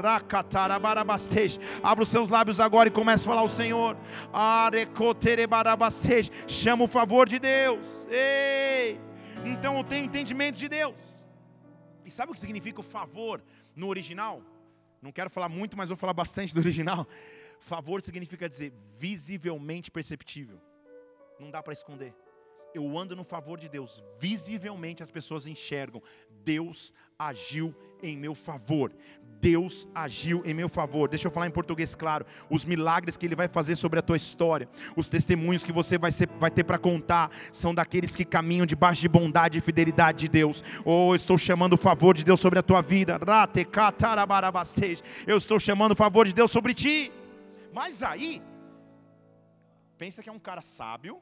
Abra 1.84 2.04
os 2.04 2.10
seus 2.10 2.30
lábios 2.30 2.62
agora 2.62 2.88
e 2.88 2.92
comece 2.92 3.26
a 3.26 3.28
falar 3.28 3.42
ao 3.42 3.50
Senhor. 3.50 3.73
Senhor. 3.74 3.98
Chama 6.48 6.84
o 6.84 6.88
favor 6.88 7.28
de 7.28 7.40
Deus. 7.40 8.08
Ei! 8.10 9.00
Então 9.44 9.78
eu 9.78 9.84
tenho 9.84 10.06
entendimento 10.06 10.58
de 10.58 10.70
Deus. 10.70 11.26
E 12.06 12.12
sabe 12.12 12.32
o 12.32 12.34
que 12.34 12.40
significa 12.40 12.80
o 12.80 12.84
favor 12.84 13.42
no 13.76 13.88
original? 13.88 14.44
Não 15.02 15.12
quero 15.12 15.30
falar 15.30 15.50
muito, 15.50 15.76
mas 15.76 15.90
vou 15.90 15.98
falar 15.98 16.14
bastante 16.14 16.54
do 16.54 16.60
original. 16.60 17.08
Favor 17.60 18.02
significa 18.02 18.48
dizer 18.48 18.72
visivelmente 18.98 19.90
perceptível. 19.90 20.62
Não 21.40 21.50
dá 21.50 21.64
para 21.64 21.74
esconder. 21.74 22.14
Eu 22.74 22.98
ando 22.98 23.16
no 23.16 23.24
favor 23.24 23.60
de 23.60 23.70
Deus. 23.70 24.04
Visivelmente 24.20 25.04
as 25.04 25.12
pessoas 25.12 25.48
enxergam. 25.48 26.02
Deus 26.44 26.94
agiu 27.18 27.76
em 28.02 28.18
meu 28.18 28.36
favor. 28.36 28.92
Deus 29.40 29.88
agiu 29.94 30.42
em 30.46 30.54
meu 30.54 30.70
favor. 30.70 31.10
Deixa 31.10 31.28
eu 31.28 31.32
falar 31.32 31.48
em 31.48 31.52
português 31.52 31.94
claro. 31.94 32.26
Os 32.50 32.64
milagres 32.64 33.18
que 33.18 33.26
Ele 33.26 33.36
vai 33.36 33.48
fazer 33.48 33.76
sobre 33.76 34.00
a 34.00 34.02
tua 34.02 34.16
história, 34.16 34.70
os 34.96 35.10
testemunhos 35.10 35.66
que 35.66 35.72
você 35.72 35.98
vai, 35.98 36.12
ser, 36.12 36.30
vai 36.40 36.50
ter 36.50 36.64
para 36.64 36.78
contar, 36.78 37.30
são 37.52 37.76
daqueles 37.76 38.16
que 38.16 38.24
caminham 38.24 38.66
debaixo 38.66 39.02
de 39.02 39.10
bondade 39.10 39.58
e 39.58 39.62
fidelidade 39.62 40.20
de 40.20 40.28
Deus. 40.30 40.64
Oh, 40.86 41.14
estou 41.14 41.38
chamando 41.38 41.74
o 41.74 41.78
favor 41.78 42.16
de 42.16 42.24
Deus 42.24 42.40
sobre 42.40 42.58
a 42.60 42.64
tua 42.64 42.82
vida. 42.82 43.20
Eu 45.28 45.38
estou 45.38 45.60
chamando 45.60 45.92
o 45.92 45.96
favor 45.96 46.26
de 46.26 46.34
Deus 46.34 46.50
sobre 46.50 46.74
ti. 46.74 47.12
Mas 47.74 48.02
aí, 48.02 48.42
pensa 49.98 50.24
que 50.24 50.30
é 50.30 50.32
um 50.32 50.40
cara 50.40 50.62
sábio, 50.62 51.20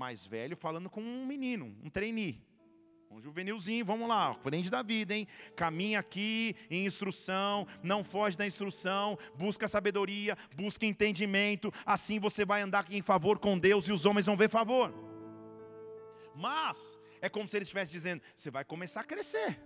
mais 0.00 0.26
velho, 0.26 0.56
falando 0.56 0.88
com 0.88 1.02
um 1.02 1.26
menino, 1.26 1.76
um 1.84 1.90
trainee. 1.90 2.42
Um 3.10 3.20
juvenilzinho, 3.20 3.84
vamos 3.84 4.08
lá, 4.08 4.30
aprende 4.30 4.70
da 4.70 4.82
vida, 4.82 5.14
hein? 5.14 5.28
Caminha 5.54 5.98
aqui 5.98 6.56
em 6.70 6.86
instrução, 6.86 7.66
não 7.82 8.02
foge 8.02 8.34
da 8.34 8.46
instrução, 8.46 9.18
busca 9.34 9.68
sabedoria, 9.68 10.38
busca 10.56 10.86
entendimento, 10.86 11.70
assim 11.84 12.18
você 12.18 12.46
vai 12.46 12.62
andar 12.62 12.86
em 12.90 13.02
favor 13.02 13.38
com 13.38 13.58
Deus 13.58 13.88
e 13.88 13.92
os 13.92 14.06
homens 14.06 14.24
vão 14.24 14.36
ver 14.38 14.48
favor. 14.48 14.94
Mas, 16.34 16.98
é 17.20 17.28
como 17.28 17.46
se 17.46 17.58
ele 17.58 17.64
estivesse 17.64 17.92
dizendo: 17.92 18.22
você 18.34 18.50
vai 18.50 18.64
começar 18.64 19.02
a 19.02 19.04
crescer. 19.04 19.60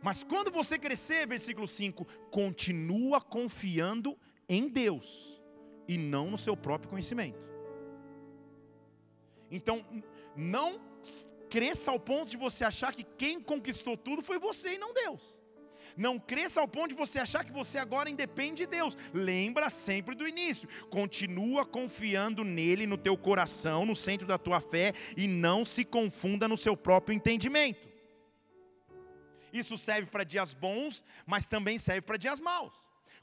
Mas 0.00 0.22
quando 0.22 0.52
você 0.52 0.78
crescer, 0.78 1.26
versículo 1.26 1.66
5, 1.66 2.04
continua 2.30 3.20
confiando 3.20 4.16
em 4.48 4.68
Deus 4.68 5.42
e 5.88 5.98
não 5.98 6.30
no 6.30 6.38
seu 6.38 6.56
próprio 6.56 6.90
conhecimento. 6.90 7.51
Então, 9.52 9.84
não 10.34 10.80
cresça 11.50 11.90
ao 11.90 12.00
ponto 12.00 12.30
de 12.30 12.36
você 12.38 12.64
achar 12.64 12.92
que 12.94 13.04
quem 13.04 13.38
conquistou 13.38 13.96
tudo 13.96 14.22
foi 14.22 14.38
você 14.38 14.74
e 14.74 14.78
não 14.78 14.94
Deus. 14.94 15.38
Não 15.94 16.18
cresça 16.18 16.58
ao 16.58 16.66
ponto 16.66 16.88
de 16.88 16.94
você 16.94 17.18
achar 17.18 17.44
que 17.44 17.52
você 17.52 17.76
agora 17.76 18.08
independe 18.08 18.64
de 18.64 18.66
Deus. 18.66 18.96
Lembra 19.12 19.68
sempre 19.68 20.14
do 20.14 20.26
início. 20.26 20.66
Continua 20.88 21.66
confiando 21.66 22.42
nele, 22.42 22.86
no 22.86 22.96
teu 22.96 23.16
coração, 23.16 23.84
no 23.84 23.94
centro 23.94 24.26
da 24.26 24.38
tua 24.38 24.60
fé 24.60 24.94
e 25.14 25.28
não 25.28 25.64
se 25.64 25.84
confunda 25.84 26.48
no 26.48 26.56
seu 26.56 26.74
próprio 26.74 27.14
entendimento. 27.14 27.86
Isso 29.52 29.76
serve 29.76 30.06
para 30.06 30.24
dias 30.24 30.54
bons, 30.54 31.04
mas 31.26 31.44
também 31.44 31.78
serve 31.78 32.00
para 32.00 32.16
dias 32.16 32.40
maus. 32.40 32.72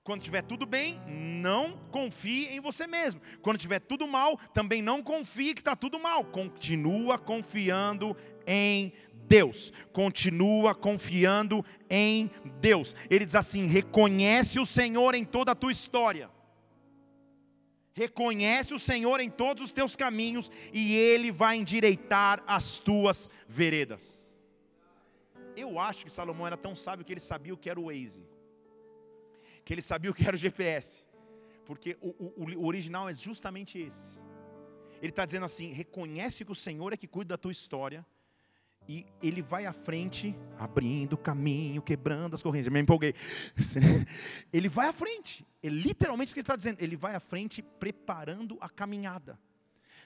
Quando 0.09 0.21
estiver 0.21 0.41
tudo 0.41 0.65
bem, 0.65 0.99
não 1.05 1.77
confie 1.91 2.47
em 2.47 2.59
você 2.59 2.87
mesmo. 2.87 3.21
Quando 3.43 3.57
estiver 3.57 3.79
tudo 3.79 4.07
mal, 4.07 4.39
também 4.55 4.81
não 4.81 5.03
confie 5.03 5.53
que 5.53 5.61
está 5.61 5.75
tudo 5.75 5.99
mal. 5.99 6.25
Continua 6.25 7.19
confiando 7.19 8.17
em 8.47 8.91
Deus. 9.27 9.71
Continua 9.93 10.73
confiando 10.73 11.63
em 11.87 12.31
Deus. 12.59 12.95
Ele 13.07 13.23
diz 13.23 13.35
assim: 13.35 13.67
reconhece 13.67 14.59
o 14.59 14.65
Senhor 14.65 15.13
em 15.13 15.23
toda 15.23 15.51
a 15.51 15.55
tua 15.55 15.71
história. 15.71 16.31
Reconhece 17.93 18.73
o 18.73 18.79
Senhor 18.79 19.19
em 19.19 19.29
todos 19.29 19.61
os 19.61 19.69
teus 19.69 19.95
caminhos 19.95 20.49
e 20.73 20.95
Ele 20.95 21.31
vai 21.31 21.57
endireitar 21.57 22.43
as 22.47 22.79
tuas 22.79 23.29
veredas. 23.47 24.43
Eu 25.55 25.77
acho 25.77 26.03
que 26.03 26.11
Salomão 26.11 26.47
era 26.47 26.57
tão 26.57 26.75
sábio 26.75 27.05
que 27.05 27.13
ele 27.13 27.19
sabia 27.19 27.53
o 27.53 27.57
que 27.57 27.69
era 27.69 27.79
o 27.79 27.85
Waze 27.85 28.38
que 29.63 29.73
ele 29.73 29.81
sabia 29.81 30.11
o 30.11 30.13
que 30.13 30.25
era 30.25 30.35
o 30.35 30.39
GPS, 30.39 31.05
porque 31.65 31.97
o, 32.01 32.09
o, 32.09 32.45
o 32.57 32.65
original 32.65 33.09
é 33.09 33.13
justamente 33.13 33.77
esse. 33.79 34.17
Ele 35.01 35.11
está 35.11 35.25
dizendo 35.25 35.45
assim: 35.45 35.71
reconhece 35.71 36.43
que 36.43 36.51
o 36.51 36.55
Senhor 36.55 36.93
é 36.93 36.97
que 36.97 37.07
cuida 37.07 37.29
da 37.29 37.37
tua 37.37 37.51
história, 37.51 38.05
e 38.89 39.05
ele 39.21 39.43
vai 39.43 39.67
à 39.67 39.71
frente, 39.71 40.35
abrindo 40.57 41.13
o 41.13 41.17
caminho, 41.17 41.79
quebrando 41.79 42.33
as 42.33 42.41
correntes. 42.41 42.65
Eu 42.65 42.73
me 42.73 42.79
empolguei. 42.79 43.13
Ele 44.51 44.67
vai 44.67 44.87
à 44.87 44.91
frente. 44.91 45.45
Ele, 45.61 45.79
literalmente, 45.79 46.29
isso 46.29 46.33
que 46.33 46.39
ele 46.39 46.43
está 46.43 46.55
dizendo. 46.55 46.81
Ele 46.81 46.95
vai 46.95 47.13
à 47.13 47.19
frente, 47.19 47.61
preparando 47.61 48.57
a 48.59 48.67
caminhada. 48.67 49.37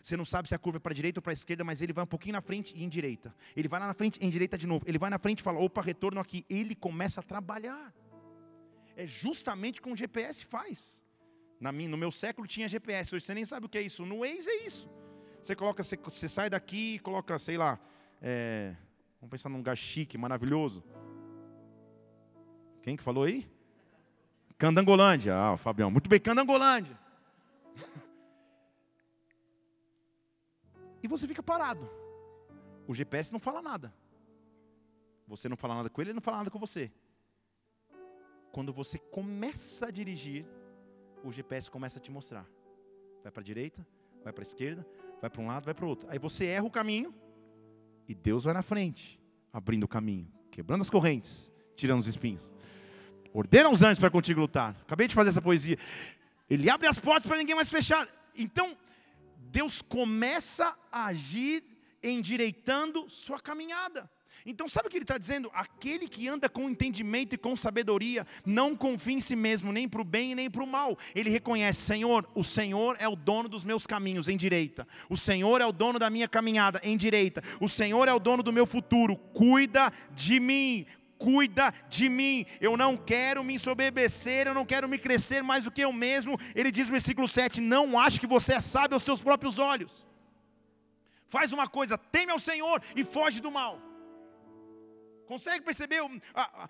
Você 0.01 0.17
não 0.17 0.25
sabe 0.25 0.49
se 0.49 0.56
a 0.56 0.60
curva 0.60 0.80
é 0.80 0.80
para 0.82 0.91
a 0.91 0.95
direita 0.95 1.19
ou 1.19 1.21
para 1.21 1.32
a 1.32 1.34
esquerda, 1.34 1.63
mas 1.63 1.82
ele 1.82 1.93
vai 1.93 2.04
um 2.04 2.08
pouquinho 2.08 2.34
na 2.34 2.41
frente 2.41 2.75
e 2.75 2.84
em 2.84 2.89
direita. 2.89 3.34
Ele 3.56 3.69
vai 3.69 3.80
lá 3.80 3.88
na 3.88 3.93
frente 3.93 4.19
e 4.21 4.25
em 4.25 4.30
direita 4.30 4.58
de 4.58 4.67
novo. 4.67 4.84
Ele 4.86 4.97
vai 4.97 5.10
na 5.10 5.17
frente 5.17 5.39
e 5.39 5.43
fala: 5.43 5.62
opa, 5.62 5.82
retorno 5.82 6.19
aqui. 6.19 6.45
Ele 6.49 6.75
começa 6.75 7.21
a 7.21 7.23
trabalhar 7.23 7.93
é 8.95 9.06
justamente 9.06 9.82
como 9.82 9.95
o 9.95 9.97
GPS 9.97 10.45
faz. 10.45 11.03
Na 11.60 11.71
minha, 11.71 11.89
no 11.89 11.97
meu 11.97 12.12
século 12.12 12.47
tinha 12.47 12.67
GPS, 12.67 13.15
hoje 13.15 13.25
você 13.25 13.34
nem 13.34 13.45
sabe 13.45 13.65
o 13.65 13.69
que 13.69 13.77
é 13.77 13.82
isso. 13.82 14.06
No 14.06 14.19
Waze 14.19 14.49
é 14.49 14.65
isso. 14.65 14.89
Você 15.41 15.56
coloca, 15.56 15.84
você, 15.84 15.97
você 15.97 16.29
sai 16.29 16.49
daqui 16.49 16.99
coloca, 16.99 17.38
sei 17.39 17.58
lá, 17.58 17.79
é, 18.21 18.75
vamos 19.19 19.32
pensar 19.32 19.49
num 19.49 19.58
lugar 19.58 19.75
chique, 19.75 20.17
maravilhoso. 20.17 20.84
Quem 22.82 22.95
que 22.95 23.03
falou 23.03 23.23
aí? 23.23 23.49
Candangolândia. 24.58 25.36
Ah, 25.36 25.58
Fabião, 25.58 25.89
muito 25.89 26.10
bem, 26.10 26.19
Candangolândia. 26.19 26.97
e 31.03 31.08
você 31.08 31.27
fica 31.27 31.41
parado. 31.41 31.89
O 32.88 32.93
GPS 32.93 33.32
não 33.32 33.39
fala 33.39 33.62
nada. 33.62 33.93
Você 35.27 35.47
não 35.47 35.56
fala 35.56 35.75
nada 35.75 35.89
com 35.89 36.01
ele, 36.01 36.10
ele 36.10 36.15
não 36.15 36.21
fala 36.21 36.38
nada 36.38 36.51
com 36.51 36.60
você. 36.60 36.91
Quando 38.54 38.72
você 38.72 39.00
começa 39.00 39.88
a 39.88 39.92
dirigir, 39.92 40.46
o 41.24 41.32
GPS 41.32 41.72
começa 41.72 41.98
a 41.98 42.02
te 42.02 42.12
mostrar. 42.12 42.48
Vai 43.24 43.32
para 43.32 43.42
a 43.42 43.44
direita, 43.44 43.86
vai 44.24 44.32
para 44.32 44.44
a 44.44 44.48
esquerda, 44.48 44.86
vai 45.20 45.28
para 45.28 45.42
um 45.42 45.48
lado, 45.48 45.66
vai 45.66 45.74
para 45.74 45.84
o 45.84 45.89
outro. 45.89 46.08
Aí 46.08 46.20
você 46.20 46.46
erra 46.46 46.63
o 46.63 46.70
caminho 46.70 47.12
e 48.08 48.13
Deus 48.13 48.44
vai 48.44 48.54
na 48.54 48.62
frente, 48.62 49.20
abrindo 49.52 49.86
o 49.86 49.88
caminho, 49.88 50.32
quebrando 50.52 50.82
as 50.82 50.89
correntes, 50.92 51.52
tirando 51.76 52.02
os 52.02 52.06
espinhos. 52.06 52.54
Ordena 53.34 53.72
os 53.72 53.82
anjos 53.82 53.98
para 53.98 54.12
contigo 54.12 54.42
lutar. 54.42 54.78
Acabei 54.84 55.08
de 55.08 55.16
fazer 55.16 55.30
essa 55.30 55.42
poesia. 55.42 55.80
Ele 56.48 56.70
abre 56.70 56.88
as 56.88 57.00
portas 57.00 57.26
para 57.26 57.38
ninguém 57.38 57.56
mais 57.56 57.70
fechar. 57.70 58.08
Então, 58.38 58.78
Deus 59.50 59.82
começa 59.82 60.78
a 60.92 61.08
agir 61.08 61.63
endireitando 62.04 63.10
sua 63.10 63.39
caminhada. 63.39 64.08
Então, 64.46 64.67
sabe 64.67 64.88
o 64.88 64.91
que 64.91 64.98
ele 64.98 65.04
está 65.04 65.17
dizendo? 65.17 65.50
Aquele 65.54 66.08
que 66.08 66.28
anda 66.28 66.50
com 66.50 66.69
entendimento 66.69 67.34
e 67.34 67.38
com 67.38 67.56
sabedoria, 67.56 68.28
não 68.46 68.76
confia 68.76 69.13
em 69.13 69.22
si 69.22 69.36
mesmo, 69.36 69.72
nem 69.72 69.88
para 69.88 70.02
o 70.02 70.04
bem 70.04 70.36
nem 70.36 70.50
para 70.50 70.63
o 70.63 70.67
mal. 70.67 70.98
Ele 71.15 71.30
reconhece: 71.30 71.82
Senhor, 71.82 72.28
o 72.36 72.43
Senhor 72.43 72.98
é 73.00 73.08
o 73.08 73.15
dono 73.15 73.48
dos 73.48 73.63
meus 73.63 73.88
caminhos, 73.88 74.28
em 74.28 74.38
direita. 74.38 74.88
O 75.10 75.15
Senhor 75.15 75.62
é 75.62 75.65
o 75.65 75.72
dono 75.72 75.98
da 75.98 76.10
minha 76.10 76.28
caminhada, 76.28 76.82
em 76.84 76.98
direita. 76.98 77.41
O 77.60 77.69
Senhor 77.69 78.08
é 78.08 78.13
o 78.13 78.19
dono 78.19 78.43
do 78.43 78.52
meu 78.52 78.65
futuro. 78.65 79.15
Cuida 79.15 79.91
de 80.12 80.39
mim, 80.39 80.86
cuida 81.17 81.74
de 81.88 82.10
mim. 82.10 82.46
Eu 82.60 82.76
não 82.76 82.98
quero 82.98 83.43
me 83.43 83.54
ensoberbecer, 83.54 84.48
eu 84.48 84.54
não 84.54 84.65
quero 84.65 84.89
me 84.89 84.98
crescer 84.98 85.41
mais 85.41 85.63
do 85.63 85.72
que 85.72 85.82
eu 85.82 85.93
mesmo. 85.93 86.38
Ele 86.54 86.72
diz 86.72 86.88
no 86.88 86.91
versículo 86.91 87.28
7: 87.28 87.62
Não 87.62 87.98
ache 87.98 88.19
que 88.19 88.28
você 88.28 88.54
é 88.56 88.60
sábio 88.60 88.96
aos 88.96 89.04
teus 89.04 89.22
próprios 89.22 89.58
olhos. 89.58 90.06
Faz 91.30 91.52
uma 91.52 91.67
coisa, 91.67 91.98
teme 91.98 92.32
ao 92.32 92.39
Senhor 92.39 92.82
e 92.96 93.04
foge 93.04 93.41
do 93.41 93.50
mal. 93.50 93.92
Consegue 95.34 95.62
perceber 95.69 96.00
a, 96.36 96.67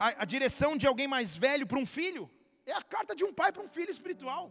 a, 0.00 0.22
a, 0.22 0.24
direção 0.24 0.76
de 0.76 0.88
alguém 0.88 1.06
mais 1.06 1.36
velho 1.36 1.64
para 1.68 1.78
um 1.78 1.86
filho? 1.86 2.28
É 2.66 2.72
a 2.72 2.82
carta 2.82 3.14
de 3.14 3.24
um 3.24 3.32
pai 3.32 3.52
para 3.52 3.62
um 3.62 3.68
filho 3.68 3.92
espiritual. 3.92 4.50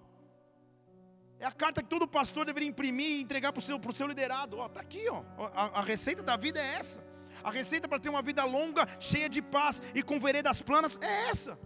É 1.38 1.46
a 1.46 1.52
carta 1.52 1.84
que 1.84 1.90
todo 1.90 2.08
pastor 2.08 2.46
deveria 2.46 2.70
imprimir 2.70 3.12
e 3.18 3.22
entregar 3.22 3.52
para 3.52 3.60
o 3.60 3.62
seu, 3.62 3.78
seu 3.94 4.08
liderado. 4.08 4.64
Está 4.66 4.80
aqui, 4.80 5.04
ó. 5.10 5.22
A, 5.54 5.80
a 5.80 5.82
receita 5.82 6.24
da 6.24 6.38
vida 6.38 6.62
é 6.62 6.76
essa. 6.76 7.04
A 7.44 7.52
receita 7.52 7.90
para 7.90 8.00
ter 8.00 8.08
uma 8.08 8.22
vida 8.22 8.46
longa, 8.46 8.88
cheia 9.02 9.28
de 9.28 9.42
paz 9.42 9.82
e 9.94 10.02
com 10.02 10.18
veredas 10.18 10.62
planas 10.62 10.98
é 11.02 11.30
essa. 11.30 11.60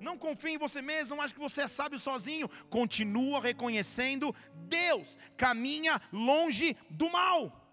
Não 0.00 0.16
confie 0.16 0.54
em 0.54 0.58
você 0.58 0.80
mesmo, 0.80 1.14
não 1.14 1.22
ache 1.22 1.34
que 1.34 1.40
você 1.40 1.60
é 1.62 1.68
sábio 1.68 1.98
sozinho. 1.98 2.48
Continua 2.70 3.38
reconhecendo 3.38 4.34
Deus. 4.54 5.18
Caminha 5.36 6.00
longe 6.10 6.74
do 6.88 7.10
mal. 7.10 7.65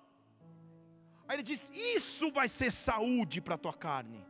Aí 1.28 1.36
ele 1.36 1.44
diz: 1.44 1.70
Isso 1.70 2.32
vai 2.32 2.48
ser 2.48 2.72
saúde 2.72 3.42
para 3.42 3.56
a 3.56 3.58
tua 3.58 3.74
carne, 3.74 4.24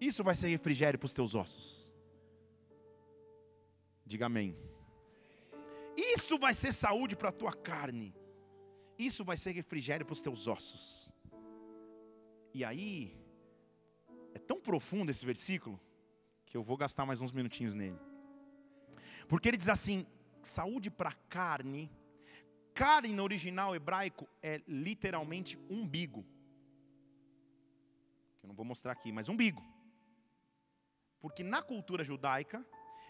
isso 0.00 0.22
vai 0.22 0.34
ser 0.34 0.48
refrigério 0.48 0.98
para 0.98 1.06
os 1.06 1.12
teus 1.12 1.34
ossos. 1.34 1.94
Diga 4.04 4.26
amém. 4.26 4.56
Isso 5.96 6.38
vai 6.38 6.54
ser 6.54 6.72
saúde 6.72 7.16
para 7.16 7.30
a 7.30 7.32
tua 7.32 7.52
carne, 7.52 8.14
isso 8.98 9.24
vai 9.24 9.36
ser 9.36 9.52
refrigério 9.52 10.04
para 10.04 10.12
os 10.12 10.22
teus 10.22 10.46
ossos. 10.46 11.12
E 12.52 12.64
aí, 12.64 13.16
é 14.34 14.38
tão 14.38 14.60
profundo 14.60 15.10
esse 15.10 15.24
versículo, 15.24 15.80
que 16.44 16.56
eu 16.56 16.62
vou 16.62 16.76
gastar 16.76 17.04
mais 17.04 17.20
uns 17.20 17.32
minutinhos 17.32 17.74
nele. 17.74 17.98
Porque 19.28 19.48
ele 19.48 19.56
diz 19.56 19.68
assim: 19.68 20.06
saúde 20.42 20.90
para 20.90 21.10
a 21.10 21.18
carne 21.28 21.90
Carne 22.76 23.08
no 23.14 23.22
original 23.22 23.74
hebraico 23.74 24.28
é 24.42 24.60
literalmente 24.68 25.58
umbigo. 25.70 26.26
eu 28.42 28.48
não 28.48 28.54
vou 28.54 28.66
mostrar 28.66 28.92
aqui, 28.92 29.10
mas 29.10 29.30
umbigo. 29.30 29.64
Porque 31.18 31.42
na 31.42 31.62
cultura 31.62 32.04
judaica, 32.04 32.62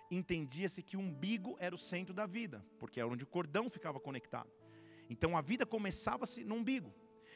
entendia-se 0.08 0.84
que 0.84 0.96
o 0.96 1.00
umbigo 1.00 1.56
era 1.58 1.74
o 1.74 1.78
centro 1.78 2.14
da 2.14 2.26
vida, 2.26 2.64
porque 2.78 3.00
era 3.00 3.08
onde 3.08 3.24
o 3.24 3.26
cordão 3.26 3.68
ficava 3.68 3.98
conectado. 3.98 4.48
Então 5.10 5.36
a 5.36 5.40
vida 5.40 5.66
começava-se 5.66 6.44
no 6.44 6.54
umbigo. 6.54 6.94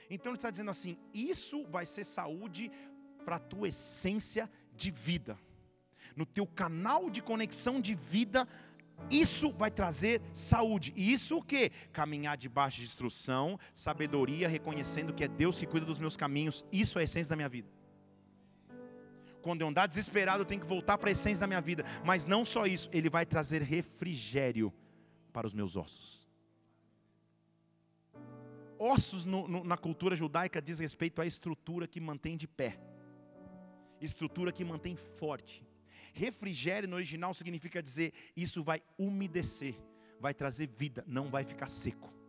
Então 0.09 0.31
ele 0.31 0.39
está 0.39 0.53
dizendo 0.53 0.71
assim: 0.71 0.97
isso 1.13 1.67
vai 1.67 1.85
ser 1.85 2.05
saúde 2.05 2.71
para 3.25 3.37
a 3.37 3.41
tua 3.41 3.67
essência 3.67 4.49
de 4.73 4.93
vida, 4.93 5.37
no 6.15 6.25
teu 6.25 6.47
canal 6.47 7.11
de 7.11 7.21
conexão 7.21 7.81
de 7.81 7.97
vida. 7.97 8.47
Isso 9.09 9.53
vai 9.53 9.71
trazer 9.71 10.21
saúde. 10.33 10.93
E 10.97 11.13
isso 11.13 11.39
o 11.39 11.43
que? 11.43 11.71
Caminhar 11.93 12.37
debaixo 12.37 12.79
de 12.79 12.85
instrução, 12.85 13.59
sabedoria, 13.73 14.49
reconhecendo 14.49 15.13
que 15.13 15.25
é 15.25 15.29
Deus 15.29 15.59
que 15.59 15.67
cuida 15.67 15.87
dos 15.87 15.99
meus 15.99 16.17
caminhos. 16.17 16.65
Isso 16.73 16.99
é 16.99 17.03
a 17.03 17.05
essência 17.05 17.31
da 17.31 17.37
minha 17.37 17.49
vida. 17.49 17.69
Quando 19.43 19.63
eu 19.63 19.69
andar 19.69 19.87
desesperado, 19.87 20.43
eu 20.43 20.47
tenho 20.47 20.61
que 20.61 20.67
voltar 20.67 20.99
para 20.99 21.09
a 21.09 21.13
essência 21.13 21.41
da 21.41 21.47
minha 21.47 21.61
vida. 21.61 21.85
Mas 22.05 22.27
não 22.27 22.45
só 22.45 22.67
isso, 22.67 22.91
Ele 22.93 23.09
vai 23.09 23.25
trazer 23.25 23.63
refrigério 23.63 24.73
para 25.33 25.47
os 25.47 25.55
meus 25.55 25.77
ossos. 25.77 26.29
Ossos 28.79 29.25
no, 29.25 29.47
no, 29.47 29.65
na 29.65 29.77
cultura 29.77 30.17
judaica 30.17 30.61
diz 30.61 30.79
respeito 30.79 31.21
à 31.21 31.27
estrutura 31.27 31.87
que 31.87 32.01
mantém 32.01 32.37
de 32.37 32.49
pé, 32.49 32.81
estrutura 34.01 34.51
que 34.51 34.65
mantém 34.65 34.97
forte. 34.97 35.63
Refrigério 36.13 36.89
no 36.89 36.97
original 36.97 37.33
significa 37.35 37.83
dizer 37.83 38.13
isso 38.37 38.63
vai 38.63 38.83
umedecer, 38.99 39.75
vai 40.21 40.35
trazer 40.35 40.69
vida, 40.69 41.05
não 41.07 41.31
vai 41.31 41.45
ficar 41.45 41.67
seco 41.67 42.20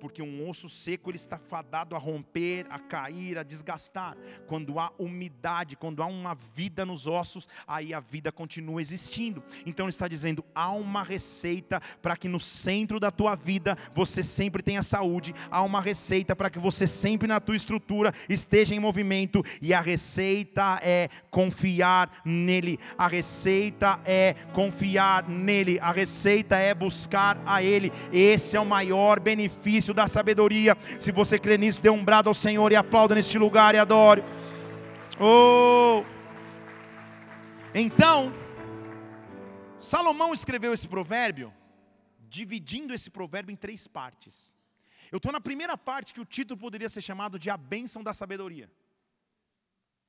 porque 0.00 0.22
um 0.22 0.48
osso 0.48 0.68
seco 0.68 1.10
ele 1.10 1.16
está 1.16 1.38
fadado 1.38 1.94
a 1.94 1.98
romper, 1.98 2.66
a 2.70 2.78
cair, 2.78 3.38
a 3.38 3.42
desgastar. 3.42 4.16
Quando 4.46 4.80
há 4.80 4.90
umidade, 4.98 5.76
quando 5.76 6.02
há 6.02 6.06
uma 6.06 6.34
vida 6.34 6.86
nos 6.86 7.06
ossos, 7.06 7.46
aí 7.66 7.92
a 7.92 8.00
vida 8.00 8.32
continua 8.32 8.80
existindo. 8.80 9.42
Então 9.66 9.84
ele 9.84 9.90
está 9.90 10.08
dizendo: 10.08 10.44
há 10.54 10.70
uma 10.70 11.02
receita 11.02 11.80
para 12.00 12.16
que 12.16 12.28
no 12.28 12.40
centro 12.40 12.98
da 12.98 13.10
tua 13.10 13.34
vida 13.36 13.76
você 13.94 14.22
sempre 14.22 14.62
tenha 14.62 14.82
saúde, 14.82 15.34
há 15.50 15.62
uma 15.62 15.80
receita 15.80 16.34
para 16.34 16.50
que 16.50 16.58
você 16.58 16.86
sempre 16.86 17.28
na 17.28 17.38
tua 17.38 17.56
estrutura 17.56 18.12
esteja 18.28 18.74
em 18.74 18.80
movimento, 18.80 19.44
e 19.60 19.74
a 19.74 19.80
receita 19.80 20.80
é 20.82 21.08
confiar 21.30 22.22
nele. 22.24 22.78
A 22.96 23.06
receita 23.06 24.00
é 24.04 24.34
confiar 24.52 25.28
nele. 25.28 25.78
A 25.80 25.92
receita 25.92 26.56
é 26.56 26.74
buscar 26.74 27.40
a 27.44 27.62
ele. 27.62 27.92
Esse 28.12 28.56
é 28.56 28.60
o 28.60 28.66
maior 28.66 29.20
benefício 29.20 29.89
benefício 29.90 29.94
da 29.94 30.06
sabedoria. 30.06 30.76
Se 30.98 31.12
você 31.12 31.38
crê 31.38 31.58
nisso, 31.58 31.80
dê 31.80 31.90
um 31.90 32.04
brado 32.04 32.28
ao 32.28 32.34
Senhor 32.34 32.72
e 32.72 32.76
aplauda 32.76 33.14
neste 33.14 33.38
lugar 33.38 33.74
e 33.74 33.78
adore. 33.78 34.22
Oh! 35.18 36.04
Então, 37.74 38.32
Salomão 39.76 40.32
escreveu 40.32 40.72
esse 40.72 40.88
provérbio, 40.88 41.52
dividindo 42.28 42.94
esse 42.94 43.10
provérbio 43.10 43.52
em 43.52 43.56
três 43.56 43.86
partes. 43.86 44.54
Eu 45.12 45.16
estou 45.16 45.32
na 45.32 45.40
primeira 45.40 45.76
parte 45.76 46.12
que 46.12 46.20
o 46.20 46.24
título 46.24 46.58
poderia 46.58 46.88
ser 46.88 47.00
chamado 47.00 47.38
de 47.38 47.50
A 47.50 47.56
Bênção 47.56 48.02
da 48.02 48.12
Sabedoria. 48.12 48.70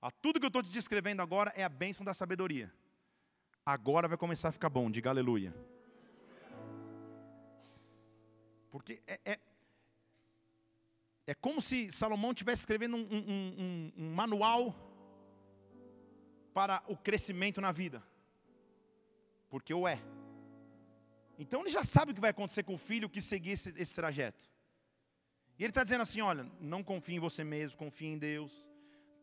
A 0.01 0.09
tudo 0.09 0.39
que 0.39 0.45
eu 0.45 0.47
estou 0.47 0.63
te 0.63 0.69
descrevendo 0.69 1.21
agora 1.21 1.51
é 1.55 1.63
a 1.63 1.69
bênção 1.69 2.03
da 2.03 2.11
sabedoria. 2.11 2.73
Agora 3.63 4.07
vai 4.07 4.17
começar 4.17 4.49
a 4.49 4.51
ficar 4.51 4.69
bom, 4.69 4.89
diga 4.89 5.11
aleluia. 5.11 5.53
Porque 8.71 8.99
é, 9.05 9.19
é, 9.23 9.39
é 11.27 11.33
como 11.33 11.61
se 11.61 11.91
Salomão 11.91 12.31
estivesse 12.31 12.61
escrevendo 12.61 12.95
um, 12.95 13.07
um, 13.11 13.17
um, 13.17 13.93
um, 13.97 14.13
manual 14.13 14.75
para 16.53 16.83
o 16.87 16.97
crescimento 16.97 17.61
na 17.61 17.71
vida. 17.71 18.03
Porque 19.49 19.73
o 19.73 19.87
é. 19.87 19.99
Então 21.37 21.61
ele 21.61 21.69
já 21.69 21.83
sabe 21.83 22.11
o 22.11 22.15
que 22.15 22.21
vai 22.21 22.31
acontecer 22.31 22.63
com 22.63 22.73
o 22.73 22.77
filho 22.77 23.09
que 23.09 23.21
seguir 23.21 23.51
esse, 23.51 23.73
esse 23.77 23.95
trajeto. 23.95 24.49
E 25.57 25.63
ele 25.63 25.71
está 25.71 25.83
dizendo 25.83 26.01
assim: 26.01 26.21
olha, 26.21 26.49
não 26.59 26.83
confie 26.83 27.15
em 27.15 27.19
você 27.19 27.43
mesmo, 27.43 27.77
confie 27.77 28.07
em 28.07 28.17
Deus. 28.17 28.51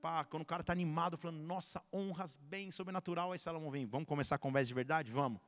Pá, 0.00 0.24
quando 0.24 0.42
o 0.42 0.46
cara 0.46 0.60
está 0.60 0.72
animado, 0.72 1.18
falando, 1.18 1.40
nossa, 1.40 1.82
honras, 1.92 2.36
bem, 2.36 2.70
sobrenatural, 2.70 3.32
aí 3.32 3.38
Salomão 3.38 3.70
vem, 3.70 3.84
vamos 3.84 4.06
começar 4.06 4.36
a 4.36 4.38
conversa 4.38 4.68
de 4.68 4.74
verdade? 4.74 5.12
Vamos. 5.12 5.40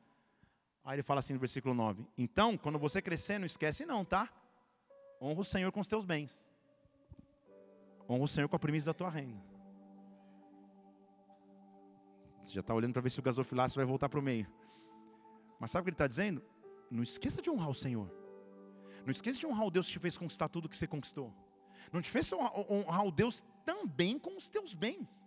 Aí 0.85 0.97
ele 0.97 1.05
fala 1.05 1.21
assim 1.21 1.35
no 1.35 1.39
versículo 1.39 1.75
9: 1.75 2.05
Então, 2.19 2.57
quando 2.59 2.79
você 2.79 3.01
crescer, 3.01 3.39
não 3.39 3.47
esquece, 3.47 3.87
não, 3.87 4.05
tá? 4.05 4.29
Honra 5.21 5.41
o 5.41 5.45
Senhor 5.45 5.71
com 5.71 5.81
os 5.81 5.87
teus 5.87 6.05
bens. 6.05 6.43
Honra 8.09 8.25
o 8.25 8.29
Senhor 8.29 8.49
com 8.49 8.57
a 8.57 8.59
premissa 8.59 8.87
da 8.87 8.95
tua 8.95 9.11
renda. 9.11 9.41
Você 12.43 12.55
já 12.55 12.61
está 12.61 12.75
olhando 12.75 12.95
para 12.95 13.03
ver 13.03 13.11
se 13.11 13.21
o 13.21 13.23
gasofilácio 13.23 13.77
vai 13.77 13.85
voltar 13.85 14.09
para 14.09 14.19
o 14.19 14.23
meio. 14.23 14.47
Mas 15.59 15.71
sabe 15.71 15.83
o 15.83 15.85
que 15.85 15.91
ele 15.91 15.95
está 15.95 16.07
dizendo? 16.07 16.43
Não 16.91 17.03
esqueça 17.03 17.43
de 17.43 17.51
honrar 17.51 17.69
o 17.69 17.75
Senhor. 17.75 18.11
Não 19.05 19.11
esqueça 19.11 19.39
de 19.39 19.47
honrar 19.47 19.67
o 19.67 19.71
Deus 19.71 19.87
que 19.87 19.93
te 19.93 19.99
fez 19.99 20.17
conquistar 20.17 20.49
tudo 20.49 20.69
que 20.69 20.77
você 20.77 20.87
conquistou. 20.87 21.33
Não 21.93 22.01
te 22.01 22.11
fez 22.11 22.33
honrar 22.33 23.07
o 23.07 23.13
Deus 23.13 23.43
também 23.65 24.19
com 24.19 24.37
os 24.37 24.49
teus 24.49 24.75
bens. 24.75 25.25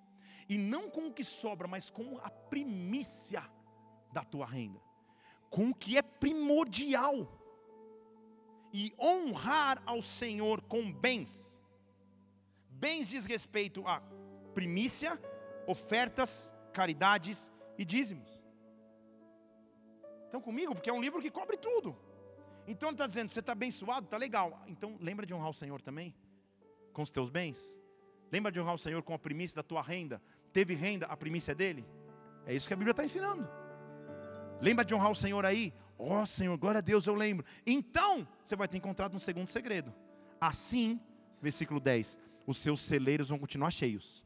E 0.49 0.57
não 0.57 0.89
com 0.89 1.07
o 1.07 1.13
que 1.13 1.23
sobra, 1.23 1.67
mas 1.67 1.89
com 1.89 2.17
a 2.17 2.29
primícia 2.29 3.43
da 4.11 4.23
tua 4.23 4.45
renda. 4.45 4.81
Com 5.49 5.69
o 5.69 5.75
que 5.75 5.97
é 5.97 6.01
primordial. 6.01 7.42
E 8.73 8.93
honrar 8.99 9.81
ao 9.85 10.01
Senhor 10.01 10.61
com 10.61 10.91
bens 10.91 11.53
Bens 12.83 13.07
diz 13.07 13.25
respeito 13.25 13.87
a 13.87 14.01
primícia, 14.53 15.17
ofertas, 15.65 16.53
caridades 16.73 17.49
e 17.77 17.85
dízimos. 17.85 18.29
Estão 20.25 20.41
comigo? 20.41 20.75
Porque 20.75 20.89
é 20.89 20.93
um 20.93 20.99
livro 20.99 21.21
que 21.21 21.31
cobre 21.31 21.55
tudo. 21.55 21.95
Então 22.67 22.89
ele 22.89 22.95
está 22.95 23.07
dizendo, 23.07 23.29
você 23.29 23.39
está 23.39 23.53
abençoado, 23.53 24.03
está 24.03 24.17
legal. 24.17 24.61
Então 24.67 24.97
lembra 24.99 25.25
de 25.25 25.33
honrar 25.33 25.49
o 25.49 25.53
Senhor 25.53 25.81
também? 25.81 26.13
Com 26.91 27.03
os 27.03 27.09
teus 27.09 27.29
bens? 27.29 27.81
Lembra 28.29 28.51
de 28.51 28.59
honrar 28.59 28.75
o 28.75 28.77
Senhor 28.77 29.01
com 29.01 29.13
a 29.13 29.19
primícia 29.19 29.55
da 29.55 29.63
tua 29.63 29.81
renda? 29.81 30.21
Teve 30.51 30.73
renda, 30.73 31.05
a 31.05 31.15
primícia 31.15 31.53
é 31.53 31.55
dele? 31.55 31.87
É 32.45 32.53
isso 32.53 32.67
que 32.67 32.73
a 32.73 32.77
Bíblia 32.77 32.91
está 32.91 33.05
ensinando. 33.05 33.47
Lembra 34.59 34.83
de 34.83 34.93
honrar 34.93 35.11
o 35.11 35.15
Senhor 35.15 35.45
aí? 35.45 35.73
Ó 35.97 36.21
oh, 36.21 36.25
Senhor, 36.25 36.57
glória 36.57 36.79
a 36.79 36.81
Deus, 36.81 37.07
eu 37.07 37.15
lembro. 37.15 37.45
Então, 37.65 38.27
você 38.43 38.55
vai 38.55 38.67
ter 38.67 38.77
encontrado 38.77 39.15
um 39.15 39.19
segundo 39.19 39.47
segredo. 39.47 39.93
Assim, 40.39 40.99
versículo 41.41 41.79
10 41.79 42.17
os 42.45 42.57
seus 42.57 42.81
celeiros 42.81 43.29
vão 43.29 43.39
continuar 43.39 43.71
cheios. 43.71 44.23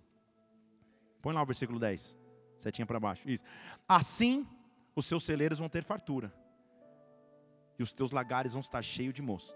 Põe 1.21 1.33
lá 1.33 1.41
o 1.41 1.45
versículo 1.45 1.79
10, 1.79 2.17
setinha 2.57 2.85
para 2.85 2.99
baixo. 2.99 3.29
Isso. 3.29 3.43
Assim, 3.87 4.47
os 4.95 5.05
seus 5.05 5.23
celeiros 5.23 5.59
vão 5.59 5.69
ter 5.69 5.83
fartura, 5.83 6.33
e 7.77 7.83
os 7.83 7.91
teus 7.91 8.11
lagares 8.11 8.53
vão 8.53 8.61
estar 8.61 8.81
cheios 8.81 9.13
de 9.13 9.21
mosto. 9.21 9.55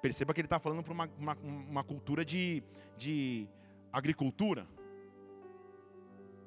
Perceba 0.00 0.34
que 0.34 0.40
ele 0.40 0.46
está 0.46 0.58
falando 0.58 0.82
para 0.82 0.92
uma, 0.92 1.10
uma, 1.18 1.34
uma, 1.34 1.84
cultura 1.84 2.24
de, 2.24 2.62
de 2.96 3.48
agricultura, 3.90 4.68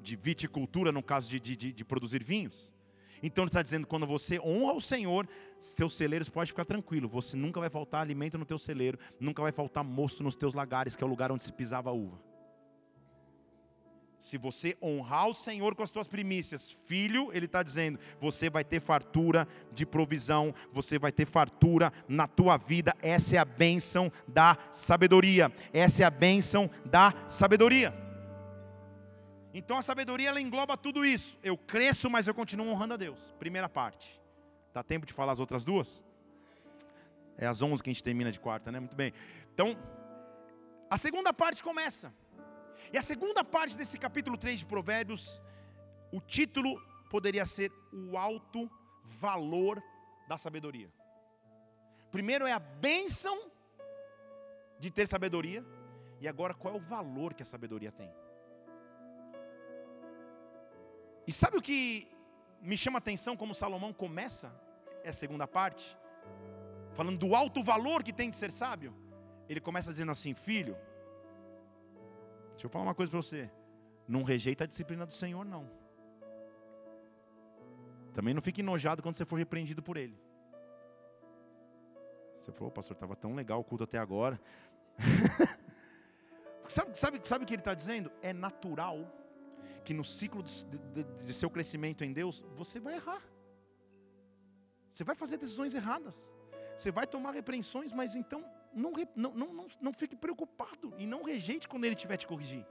de 0.00 0.14
viticultura, 0.14 0.92
no 0.92 1.02
caso 1.02 1.28
de, 1.28 1.40
de, 1.40 1.72
de 1.72 1.84
produzir 1.84 2.22
vinhos. 2.22 2.72
Então 3.22 3.44
ele 3.44 3.48
está 3.48 3.62
dizendo, 3.62 3.86
quando 3.86 4.06
você 4.06 4.38
honra 4.40 4.74
o 4.74 4.80
Senhor, 4.80 5.28
seus 5.60 5.94
celeiros 5.94 6.28
pode 6.28 6.50
ficar 6.50 6.64
tranquilo. 6.64 7.08
Você 7.08 7.36
nunca 7.36 7.60
vai 7.60 7.70
faltar 7.70 8.00
alimento 8.00 8.38
no 8.38 8.44
teu 8.44 8.58
celeiro, 8.58 8.98
nunca 9.18 9.42
vai 9.42 9.52
faltar 9.52 9.84
mosto 9.84 10.22
nos 10.22 10.36
teus 10.36 10.54
lagares, 10.54 10.96
que 10.96 11.02
é 11.02 11.06
o 11.06 11.10
lugar 11.10 11.32
onde 11.32 11.42
se 11.42 11.52
pisava 11.52 11.90
a 11.90 11.92
uva. 11.92 12.18
Se 14.20 14.36
você 14.36 14.76
honrar 14.82 15.28
o 15.28 15.34
Senhor 15.34 15.76
com 15.76 15.82
as 15.82 15.90
tuas 15.90 16.08
primícias, 16.08 16.70
filho, 16.86 17.30
ele 17.32 17.46
está 17.46 17.62
dizendo, 17.62 18.00
você 18.20 18.50
vai 18.50 18.64
ter 18.64 18.80
fartura 18.80 19.46
de 19.72 19.86
provisão, 19.86 20.52
você 20.72 20.98
vai 20.98 21.12
ter 21.12 21.24
fartura 21.24 21.92
na 22.08 22.26
tua 22.26 22.56
vida. 22.56 22.96
Essa 23.00 23.36
é 23.36 23.38
a 23.38 23.44
bênção 23.44 24.10
da 24.26 24.58
sabedoria. 24.72 25.52
Essa 25.72 26.02
é 26.02 26.06
a 26.06 26.10
bênção 26.10 26.68
da 26.84 27.14
sabedoria. 27.28 28.07
Então 29.58 29.76
a 29.76 29.82
sabedoria 29.82 30.28
ela 30.28 30.40
engloba 30.40 30.76
tudo 30.76 31.04
isso. 31.04 31.36
Eu 31.42 31.58
cresço, 31.58 32.08
mas 32.08 32.28
eu 32.28 32.34
continuo 32.34 32.68
honrando 32.68 32.94
a 32.94 32.96
Deus. 32.96 33.34
Primeira 33.38 33.68
parte. 33.68 34.20
Dá 34.72 34.84
tempo 34.84 35.04
de 35.04 35.12
falar 35.12 35.32
as 35.32 35.40
outras 35.40 35.64
duas? 35.64 36.04
É 37.36 37.46
às 37.46 37.60
11 37.60 37.82
que 37.82 37.90
a 37.90 37.92
gente 37.92 38.02
termina 38.02 38.30
de 38.30 38.38
quarta, 38.38 38.70
né? 38.70 38.78
Muito 38.78 38.94
bem. 38.96 39.12
Então, 39.52 39.76
a 40.88 40.96
segunda 40.96 41.32
parte 41.32 41.62
começa. 41.62 42.14
E 42.92 42.96
a 42.96 43.02
segunda 43.02 43.42
parte 43.42 43.76
desse 43.76 43.98
capítulo 43.98 44.38
3 44.38 44.60
de 44.60 44.66
Provérbios, 44.66 45.42
o 46.12 46.20
título 46.20 46.80
poderia 47.10 47.44
ser 47.44 47.72
o 47.92 48.16
alto 48.16 48.70
valor 49.04 49.82
da 50.28 50.38
sabedoria. 50.38 50.88
Primeiro 52.12 52.46
é 52.46 52.52
a 52.52 52.60
bênção 52.60 53.50
de 54.78 54.90
ter 54.90 55.08
sabedoria, 55.08 55.64
e 56.20 56.28
agora 56.28 56.54
qual 56.54 56.74
é 56.74 56.76
o 56.76 56.80
valor 56.80 57.34
que 57.34 57.42
a 57.42 57.46
sabedoria 57.46 57.90
tem? 57.90 58.10
E 61.28 61.32
sabe 61.32 61.58
o 61.58 61.62
que 61.62 62.08
me 62.60 62.76
chama 62.76 62.96
a 62.96 63.04
atenção 63.04 63.36
como 63.36 63.54
Salomão 63.54 63.92
começa 63.92 64.50
essa 65.04 65.20
segunda 65.20 65.46
parte? 65.46 65.96
Falando 66.94 67.18
do 67.18 67.34
alto 67.36 67.62
valor 67.62 68.02
que 68.02 68.12
tem 68.12 68.30
de 68.30 68.36
ser 68.36 68.50
sábio. 68.50 68.92
Ele 69.48 69.60
começa 69.60 69.90
dizendo 69.90 70.10
assim: 70.10 70.34
Filho, 70.34 70.76
Deixa 72.58 72.66
eu 72.66 72.70
falar 72.70 72.86
uma 72.86 72.94
coisa 72.94 73.08
para 73.08 73.22
você. 73.22 73.48
Não 74.08 74.24
rejeita 74.24 74.64
a 74.64 74.66
disciplina 74.66 75.06
do 75.06 75.14
Senhor, 75.14 75.44
não. 75.44 75.70
Também 78.12 78.34
não 78.34 78.42
fique 78.42 78.62
enojado 78.62 79.00
quando 79.00 79.14
você 79.14 79.24
for 79.24 79.36
repreendido 79.36 79.80
por 79.80 79.96
Ele. 79.96 80.20
Você 82.34 82.50
falou, 82.50 82.72
pastor, 82.72 82.96
estava 82.96 83.14
tão 83.14 83.32
legal 83.32 83.60
o 83.60 83.64
culto 83.64 83.84
até 83.84 83.96
agora. 83.96 84.40
sabe, 86.66 86.98
sabe, 86.98 87.20
sabe 87.22 87.44
o 87.44 87.46
que 87.46 87.54
ele 87.54 87.60
está 87.60 87.74
dizendo? 87.74 88.10
É 88.22 88.32
natural 88.32 89.06
que 89.84 89.94
no 89.94 90.04
ciclo 90.04 90.42
de, 90.42 90.64
de, 90.64 91.04
de 91.24 91.34
seu 91.34 91.50
crescimento 91.50 92.04
em 92.04 92.12
Deus, 92.12 92.44
você 92.56 92.78
vai 92.78 92.94
errar. 92.94 93.22
Você 94.92 95.04
vai 95.04 95.14
fazer 95.14 95.36
decisões 95.36 95.74
erradas. 95.74 96.16
Você 96.76 96.90
vai 96.90 97.06
tomar 97.06 97.32
repreensões, 97.32 97.92
mas 97.92 98.14
então 98.14 98.44
não, 98.72 98.92
não, 99.14 99.32
não, 99.32 99.66
não, 99.80 99.92
fique 99.92 100.14
preocupado 100.14 100.94
e 100.98 101.06
não 101.06 101.22
rejeite 101.22 101.66
quando 101.66 101.84
ele 101.84 101.94
tiver 101.94 102.16
te 102.16 102.26
corrigir. 102.26 102.64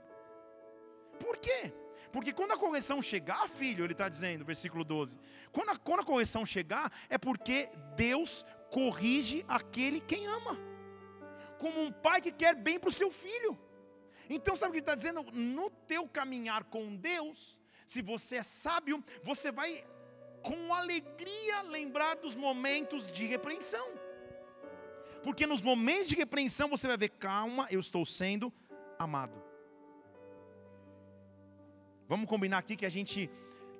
Por 1.19 1.37
quê? 1.37 1.73
Porque 2.11 2.31
quando 2.31 2.51
a 2.51 2.57
correção 2.57 3.01
chegar, 3.01 3.47
filho, 3.49 3.83
ele 3.83 3.93
está 3.93 4.07
dizendo, 4.07 4.45
versículo 4.45 4.83
12: 4.83 5.19
quando 5.51 5.69
a, 5.69 5.77
quando 5.77 5.99
a 6.01 6.05
correção 6.05 6.45
chegar, 6.45 6.91
é 7.09 7.17
porque 7.17 7.69
Deus 7.95 8.45
corrige 8.71 9.43
aquele 9.47 9.99
quem 9.99 10.25
ama, 10.27 10.57
como 11.57 11.81
um 11.81 11.91
pai 11.91 12.21
que 12.21 12.31
quer 12.31 12.55
bem 12.55 12.79
para 12.79 12.89
o 12.89 12.93
seu 12.93 13.11
filho. 13.11 13.57
Então, 14.29 14.55
sabe 14.55 14.69
o 14.69 14.71
que 14.73 14.77
ele 14.77 14.81
está 14.81 14.95
dizendo? 14.95 15.23
No 15.31 15.69
teu 15.69 16.07
caminhar 16.07 16.65
com 16.65 16.95
Deus, 16.95 17.59
se 17.85 18.01
você 18.01 18.37
é 18.37 18.43
sábio, 18.43 19.03
você 19.23 19.51
vai 19.51 19.85
com 20.41 20.73
alegria 20.73 21.61
lembrar 21.63 22.15
dos 22.15 22.35
momentos 22.35 23.11
de 23.11 23.25
repreensão. 23.25 23.87
Porque 25.23 25.45
nos 25.45 25.61
momentos 25.61 26.07
de 26.09 26.15
repreensão 26.15 26.69
você 26.69 26.87
vai 26.87 26.97
ver, 26.97 27.09
calma, 27.09 27.67
eu 27.69 27.79
estou 27.79 28.05
sendo 28.05 28.51
amado. 28.97 29.41
Vamos 32.07 32.29
combinar 32.29 32.59
aqui 32.59 32.75
que 32.75 32.85
a 32.85 32.89
gente 32.89 33.29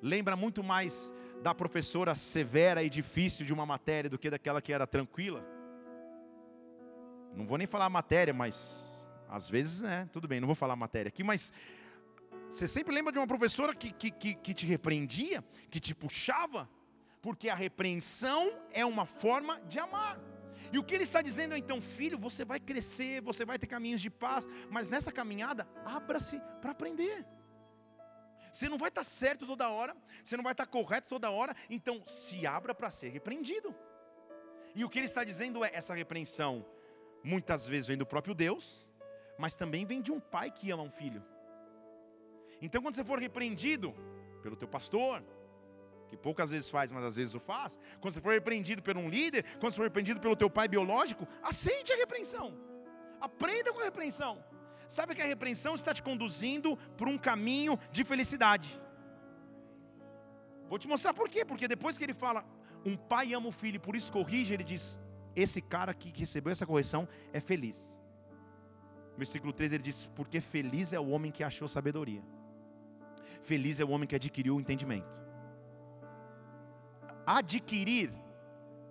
lembra 0.02 0.36
muito 0.36 0.64
mais 0.64 1.12
da 1.42 1.54
professora 1.54 2.16
severa 2.16 2.84
e 2.84 2.90
difícil 2.90 3.46
de 3.46 3.54
uma 3.54 3.66
matéria 3.66 4.10
do 4.10 4.18
que 4.18 4.30
daquela 4.30 4.62
que 4.62 4.74
era 4.74 4.86
tranquila. 4.86 5.46
Não 7.34 7.46
vou 7.46 7.58
nem 7.58 7.68
falar 7.68 7.86
a 7.86 7.90
matéria, 7.90 8.34
mas 8.34 8.97
às 9.30 9.50
vezes, 9.50 9.82
né, 9.82 10.08
tudo 10.12 10.28
bem, 10.28 10.40
não 10.40 10.48
vou 10.48 10.56
falar 10.56 10.74
a 10.74 10.78
matéria 10.78 11.10
aqui, 11.10 11.24
mas 11.24 11.52
você 12.50 12.68
sempre 12.68 12.94
lembra 12.94 13.12
de 13.12 13.20
uma 13.20 13.28
professora 13.28 13.76
que, 13.76 13.92
que, 13.92 14.12
que, 14.12 14.36
que 14.36 14.54
te 14.54 14.66
repreendia, 14.66 15.44
que 15.70 15.80
te 15.80 15.94
puxava, 15.94 16.70
porque 17.22 17.50
a 17.50 17.56
repreensão 17.56 18.52
é 18.72 18.86
uma 18.86 19.06
forma 19.06 19.60
de 19.62 19.80
amar. 19.80 20.20
E 20.72 20.78
o 20.78 20.84
que 20.84 20.96
ele 20.96 21.04
está 21.04 21.22
dizendo 21.22 21.54
é 21.54 21.58
então, 21.58 21.82
filho, 21.82 22.18
você 22.18 22.44
vai 22.44 22.60
crescer, 22.60 23.22
você 23.22 23.46
vai 23.46 23.58
ter 23.58 23.68
caminhos 23.68 24.02
de 24.02 24.10
paz, 24.10 24.48
mas 24.70 24.90
nessa 24.90 25.12
caminhada, 25.12 25.68
abra-se 25.86 26.42
para 26.62 26.72
aprender. 26.72 27.26
Você 28.52 28.68
não 28.70 28.78
vai 28.78 28.90
estar 28.90 29.04
certo 29.04 29.46
toda 29.46 29.70
hora, 29.70 29.96
você 30.24 30.36
não 30.36 30.44
vai 30.44 30.54
estar 30.54 30.66
correto 30.66 31.08
toda 31.08 31.30
hora, 31.30 31.56
então 31.70 32.02
se 32.06 32.48
abra 32.48 32.74
para 32.74 32.90
ser 32.90 33.10
repreendido. 33.10 33.76
E 34.74 34.84
o 34.84 34.90
que 34.90 35.00
ele 35.00 35.06
está 35.06 35.24
dizendo 35.24 35.64
é: 35.64 35.70
essa 35.74 35.94
repreensão 35.94 36.66
muitas 37.24 37.68
vezes 37.68 37.88
vem 37.88 37.98
do 37.98 38.06
próprio 38.06 38.34
Deus, 38.34 38.87
mas 39.38 39.56
também 39.56 39.86
vem 39.86 40.02
de 40.02 40.12
um 40.12 40.20
pai 40.20 40.52
que 40.52 40.72
ama 40.72 40.84
um 40.84 40.92
filho. 40.92 41.24
Então, 42.62 42.82
quando 42.82 42.96
você 42.96 43.04
for 43.04 43.20
repreendido 43.20 43.94
pelo 44.42 44.56
teu 44.56 44.68
pastor, 44.68 45.24
que 46.08 46.18
poucas 46.18 46.52
vezes 46.52 46.70
faz, 46.70 46.92
mas 46.92 47.04
às 47.04 47.16
vezes 47.16 47.36
o 47.36 47.40
faz. 47.40 47.80
Quando 48.00 48.14
você 48.14 48.22
for 48.22 48.34
repreendido 48.34 48.82
por 48.82 48.98
um 48.98 49.10
líder, 49.10 49.44
quando 49.60 49.72
você 49.72 49.78
for 49.78 49.84
repreendido 49.84 50.20
pelo 50.20 50.36
teu 50.36 50.50
pai 50.50 50.68
biológico, 50.68 51.28
aceite 51.44 51.94
a 51.94 51.98
repreensão. 51.98 52.54
Aprenda 53.20 53.74
com 53.74 53.80
a 53.80 53.84
repreensão. 53.84 54.44
Sabe 54.88 55.14
que 55.14 55.22
a 55.22 55.26
repreensão 55.26 55.76
está 55.76 55.94
te 55.94 56.02
conduzindo 56.02 56.78
para 56.96 57.10
um 57.10 57.18
caminho 57.18 57.78
de 57.92 58.04
felicidade. 58.04 58.80
Vou 60.70 60.80
te 60.80 60.88
mostrar 60.88 61.14
por 61.14 61.28
quê. 61.30 61.44
Porque 61.44 61.68
depois 61.68 61.98
que 61.98 62.04
ele 62.04 62.14
fala, 62.14 62.46
um 62.86 62.96
pai 62.96 63.34
ama 63.34 63.50
o 63.50 63.52
filho 63.52 63.80
por 63.80 63.96
isso 63.96 64.12
corrige, 64.12 64.54
ele 64.54 64.64
diz: 64.64 65.00
esse 65.36 65.62
cara 65.62 65.94
que 65.94 66.10
recebeu 66.18 66.52
essa 66.52 66.66
correção 66.66 67.08
é 67.34 67.40
feliz. 67.40 67.87
Versículo 69.18 69.52
13 69.52 69.76
ele 69.76 69.84
diz: 69.84 70.06
Porque 70.16 70.40
feliz 70.40 70.94
é 70.94 71.00
o 71.00 71.10
homem 71.10 71.32
que 71.32 71.44
achou 71.44 71.68
sabedoria, 71.68 72.24
feliz 73.42 73.80
é 73.80 73.86
o 73.86 73.90
homem 73.90 74.08
que 74.08 74.16
adquiriu 74.16 74.56
o 74.56 74.62
entendimento. 74.62 75.18
Adquirir 77.26 78.12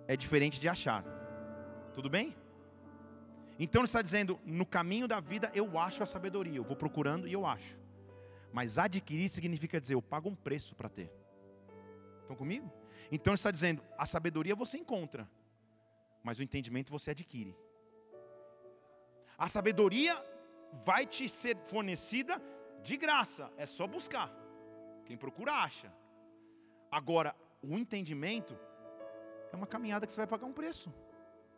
é 0.07 0.15
diferente 0.15 0.59
de 0.59 0.69
achar. 0.69 1.03
Tudo 1.93 2.09
bem? 2.09 2.35
Então 3.57 3.81
ele 3.81 3.87
está 3.87 4.01
dizendo: 4.01 4.39
no 4.45 4.65
caminho 4.65 5.07
da 5.07 5.19
vida 5.19 5.49
eu 5.53 5.79
acho 5.79 6.03
a 6.03 6.05
sabedoria, 6.05 6.57
eu 6.57 6.63
vou 6.63 6.75
procurando 6.75 7.27
e 7.27 7.33
eu 7.33 7.45
acho. 7.45 7.79
Mas 8.51 8.77
adquirir 8.77 9.29
significa 9.29 9.79
dizer, 9.79 9.93
eu 9.93 10.01
pago 10.01 10.29
um 10.29 10.35
preço 10.35 10.75
para 10.75 10.89
ter. 10.89 11.11
Estão 12.21 12.35
comigo? 12.35 12.71
Então 13.11 13.31
ele 13.31 13.39
está 13.39 13.49
dizendo: 13.49 13.81
a 13.97 14.05
sabedoria 14.05 14.55
você 14.55 14.77
encontra, 14.77 15.29
mas 16.21 16.37
o 16.37 16.43
entendimento 16.43 16.91
você 16.91 17.11
adquire. 17.11 17.55
A 19.37 19.47
sabedoria 19.47 20.21
vai 20.83 21.05
te 21.05 21.29
ser 21.29 21.57
fornecida 21.57 22.41
de 22.81 22.97
graça, 22.97 23.51
é 23.57 23.65
só 23.65 23.85
buscar. 23.85 24.31
Quem 25.05 25.17
procura 25.17 25.53
acha. 25.53 25.93
Agora, 26.91 27.35
o 27.61 27.77
entendimento 27.77 28.57
é 29.51 29.55
uma 29.55 29.67
caminhada 29.67 30.05
que 30.05 30.11
você 30.11 30.21
vai 30.21 30.27
pagar 30.27 30.45
um 30.45 30.53
preço. 30.53 30.93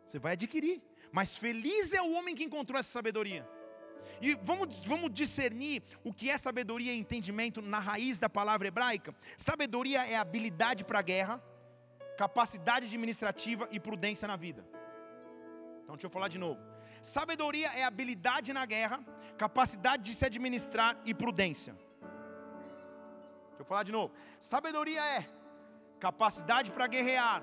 Você 0.04 0.18
vai 0.18 0.32
adquirir. 0.32 0.82
Mas 1.12 1.36
feliz 1.36 1.92
é 1.92 2.02
o 2.02 2.12
homem 2.12 2.34
que 2.34 2.44
encontrou 2.44 2.78
essa 2.78 2.90
sabedoria. 2.90 3.48
E 4.20 4.34
vamos, 4.34 4.76
vamos 4.84 5.12
discernir 5.12 5.82
o 6.04 6.12
que 6.12 6.30
é 6.30 6.36
sabedoria 6.36 6.92
e 6.92 6.98
entendimento 6.98 7.62
na 7.62 7.78
raiz 7.78 8.18
da 8.18 8.28
palavra 8.28 8.68
hebraica. 8.68 9.14
Sabedoria 9.36 10.06
é 10.06 10.16
habilidade 10.16 10.84
para 10.84 10.98
a 10.98 11.02
guerra, 11.02 11.42
capacidade 12.18 12.86
administrativa 12.86 13.68
e 13.72 13.80
prudência 13.80 14.28
na 14.28 14.36
vida. 14.36 14.64
Então 15.82 15.96
deixa 15.96 16.06
eu 16.06 16.10
falar 16.10 16.28
de 16.28 16.38
novo. 16.38 16.69
Sabedoria 17.00 17.68
é 17.68 17.84
habilidade 17.84 18.52
na 18.52 18.66
guerra, 18.66 19.00
capacidade 19.38 20.02
de 20.02 20.14
se 20.14 20.24
administrar 20.24 21.00
e 21.04 21.14
prudência. 21.14 21.72
Deixa 23.48 23.60
eu 23.60 23.64
falar 23.64 23.82
de 23.82 23.92
novo. 23.92 24.12
Sabedoria 24.38 25.02
é 25.02 25.26
capacidade 25.98 26.70
para 26.70 26.86
guerrear, 26.86 27.42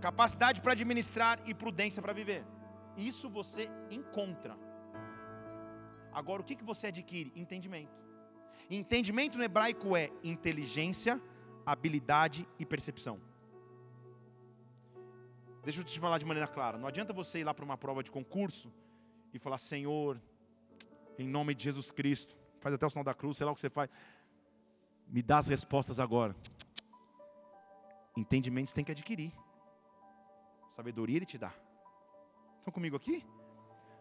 capacidade 0.00 0.60
para 0.60 0.72
administrar 0.72 1.40
e 1.46 1.54
prudência 1.54 2.00
para 2.00 2.12
viver. 2.12 2.44
Isso 2.96 3.28
você 3.28 3.68
encontra. 3.90 4.56
Agora, 6.12 6.42
o 6.42 6.44
que, 6.44 6.54
que 6.54 6.64
você 6.64 6.88
adquire? 6.88 7.32
Entendimento. 7.34 7.92
Entendimento 8.70 9.36
no 9.36 9.44
hebraico 9.44 9.96
é 9.96 10.10
inteligência, 10.22 11.20
habilidade 11.66 12.46
e 12.58 12.64
percepção. 12.64 13.20
Deixa 15.64 15.80
eu 15.80 15.84
te 15.84 15.98
falar 15.98 16.18
de 16.18 16.26
maneira 16.26 16.46
clara. 16.46 16.76
Não 16.76 16.86
adianta 16.86 17.12
você 17.12 17.40
ir 17.40 17.44
lá 17.44 17.54
para 17.54 17.64
uma 17.64 17.78
prova 17.78 18.02
de 18.02 18.10
concurso 18.10 18.70
e 19.32 19.38
falar, 19.38 19.56
Senhor, 19.56 20.20
em 21.18 21.26
nome 21.26 21.54
de 21.54 21.64
Jesus 21.64 21.90
Cristo, 21.90 22.36
faz 22.60 22.74
até 22.74 22.84
o 22.84 22.90
sinal 22.90 23.02
da 23.02 23.14
cruz, 23.14 23.38
sei 23.38 23.46
lá 23.46 23.52
o 23.52 23.54
que 23.54 23.62
você 23.62 23.70
faz. 23.70 23.88
Me 25.08 25.22
dá 25.22 25.38
as 25.38 25.48
respostas 25.48 25.98
agora. 25.98 26.36
Entendimento 28.14 28.68
você 28.68 28.74
tem 28.74 28.84
que 28.84 28.92
adquirir. 28.92 29.32
Sabedoria 30.68 31.16
Ele 31.16 31.26
te 31.26 31.38
dá. 31.38 31.52
Estão 32.58 32.72
comigo 32.72 32.96
aqui? 32.96 33.24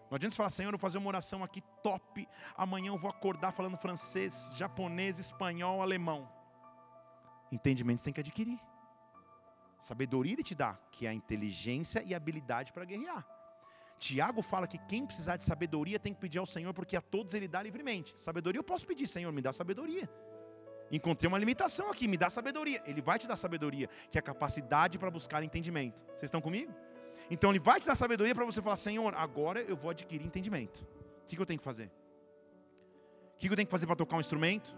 Não 0.10 0.17
adianta 0.17 0.32
você 0.32 0.38
falar, 0.38 0.49
Senhor, 0.49 0.67
eu 0.67 0.78
vou 0.78 0.80
fazer 0.80 0.97
uma 0.97 1.08
oração 1.08 1.43
aqui 1.43 1.62
top. 1.82 2.28
Amanhã 2.58 2.89
eu 2.89 2.97
vou 2.97 3.10
acordar 3.10 3.52
falando 3.54 3.78
francês, 3.78 4.52
japonês, 4.58 5.17
espanhol, 5.17 5.82
alemão. 5.82 6.30
Entendimento 7.52 7.99
você 7.99 8.06
tem 8.06 8.13
que 8.13 8.19
adquirir. 8.19 8.60
Sabedoria 9.84 10.32
Ele 10.32 10.43
te 10.43 10.56
dá, 10.56 10.80
que 10.89 11.06
é 11.06 11.10
a 11.10 11.13
inteligência 11.13 12.02
e 12.06 12.15
habilidade 12.15 12.72
para 12.72 12.86
guerrear. 12.86 13.28
Tiago 14.00 14.41
fala 14.41 14.65
que 14.65 14.78
quem 14.78 15.06
precisar 15.06 15.36
de 15.36 15.43
sabedoria 15.43 16.00
tem 16.00 16.13
que 16.13 16.22
pedir 16.22 16.39
ao 16.39 16.46
Senhor, 16.46 16.74
porque 16.74 16.96
a 16.96 17.02
todos 17.02 17.34
Ele 17.34 17.50
dá 17.50 17.62
livremente. 17.62 18.13
Sabedoria 18.15 18.60
eu 18.60 18.63
posso 18.63 18.88
pedir, 18.88 19.08
Senhor, 19.08 19.30
me 19.34 19.41
dá 19.41 19.52
sabedoria. 19.52 20.10
Encontrei 20.89 21.28
uma 21.28 21.38
limitação 21.38 21.89
aqui, 21.91 22.08
me 22.08 22.15
dá 22.15 22.30
sabedoria. 22.30 22.82
Ele 22.86 23.02
vai 23.02 23.19
te 23.19 23.28
dar 23.28 23.36
sabedoria, 23.36 23.89
que 24.10 24.17
é 24.17 24.19
a 24.19 24.22
capacidade 24.22 24.98
para 24.98 25.12
buscar 25.12 25.43
entendimento. 25.43 26.02
Vocês 26.08 26.24
estão 26.24 26.39
comigo? 26.39 26.74
Então 27.30 27.50
ele 27.50 27.60
vai 27.60 27.82
te 27.82 27.86
dar 27.86 27.96
sabedoria 27.96 28.34
para 28.34 28.46
você 28.46 28.62
falar: 28.62 28.78
Senhor, 28.78 29.13
agora 29.15 29.60
eu 29.62 29.76
vou 29.76 29.91
adquirir 29.91 30.26
entendimento. 30.26 30.82
O 31.24 31.28
que, 31.28 31.38
eu 31.38 31.46
tenho 31.46 31.60
que 31.60 31.65
fazer? 31.65 31.91
O 33.36 33.38
que, 33.38 33.50
eu 33.50 33.56
tenho 33.56 33.67
que 33.67 33.72
fazer 33.72 33.86
para 33.86 33.98
tocar 33.98 34.15
um 34.15 34.22
instrumento? 34.22 34.74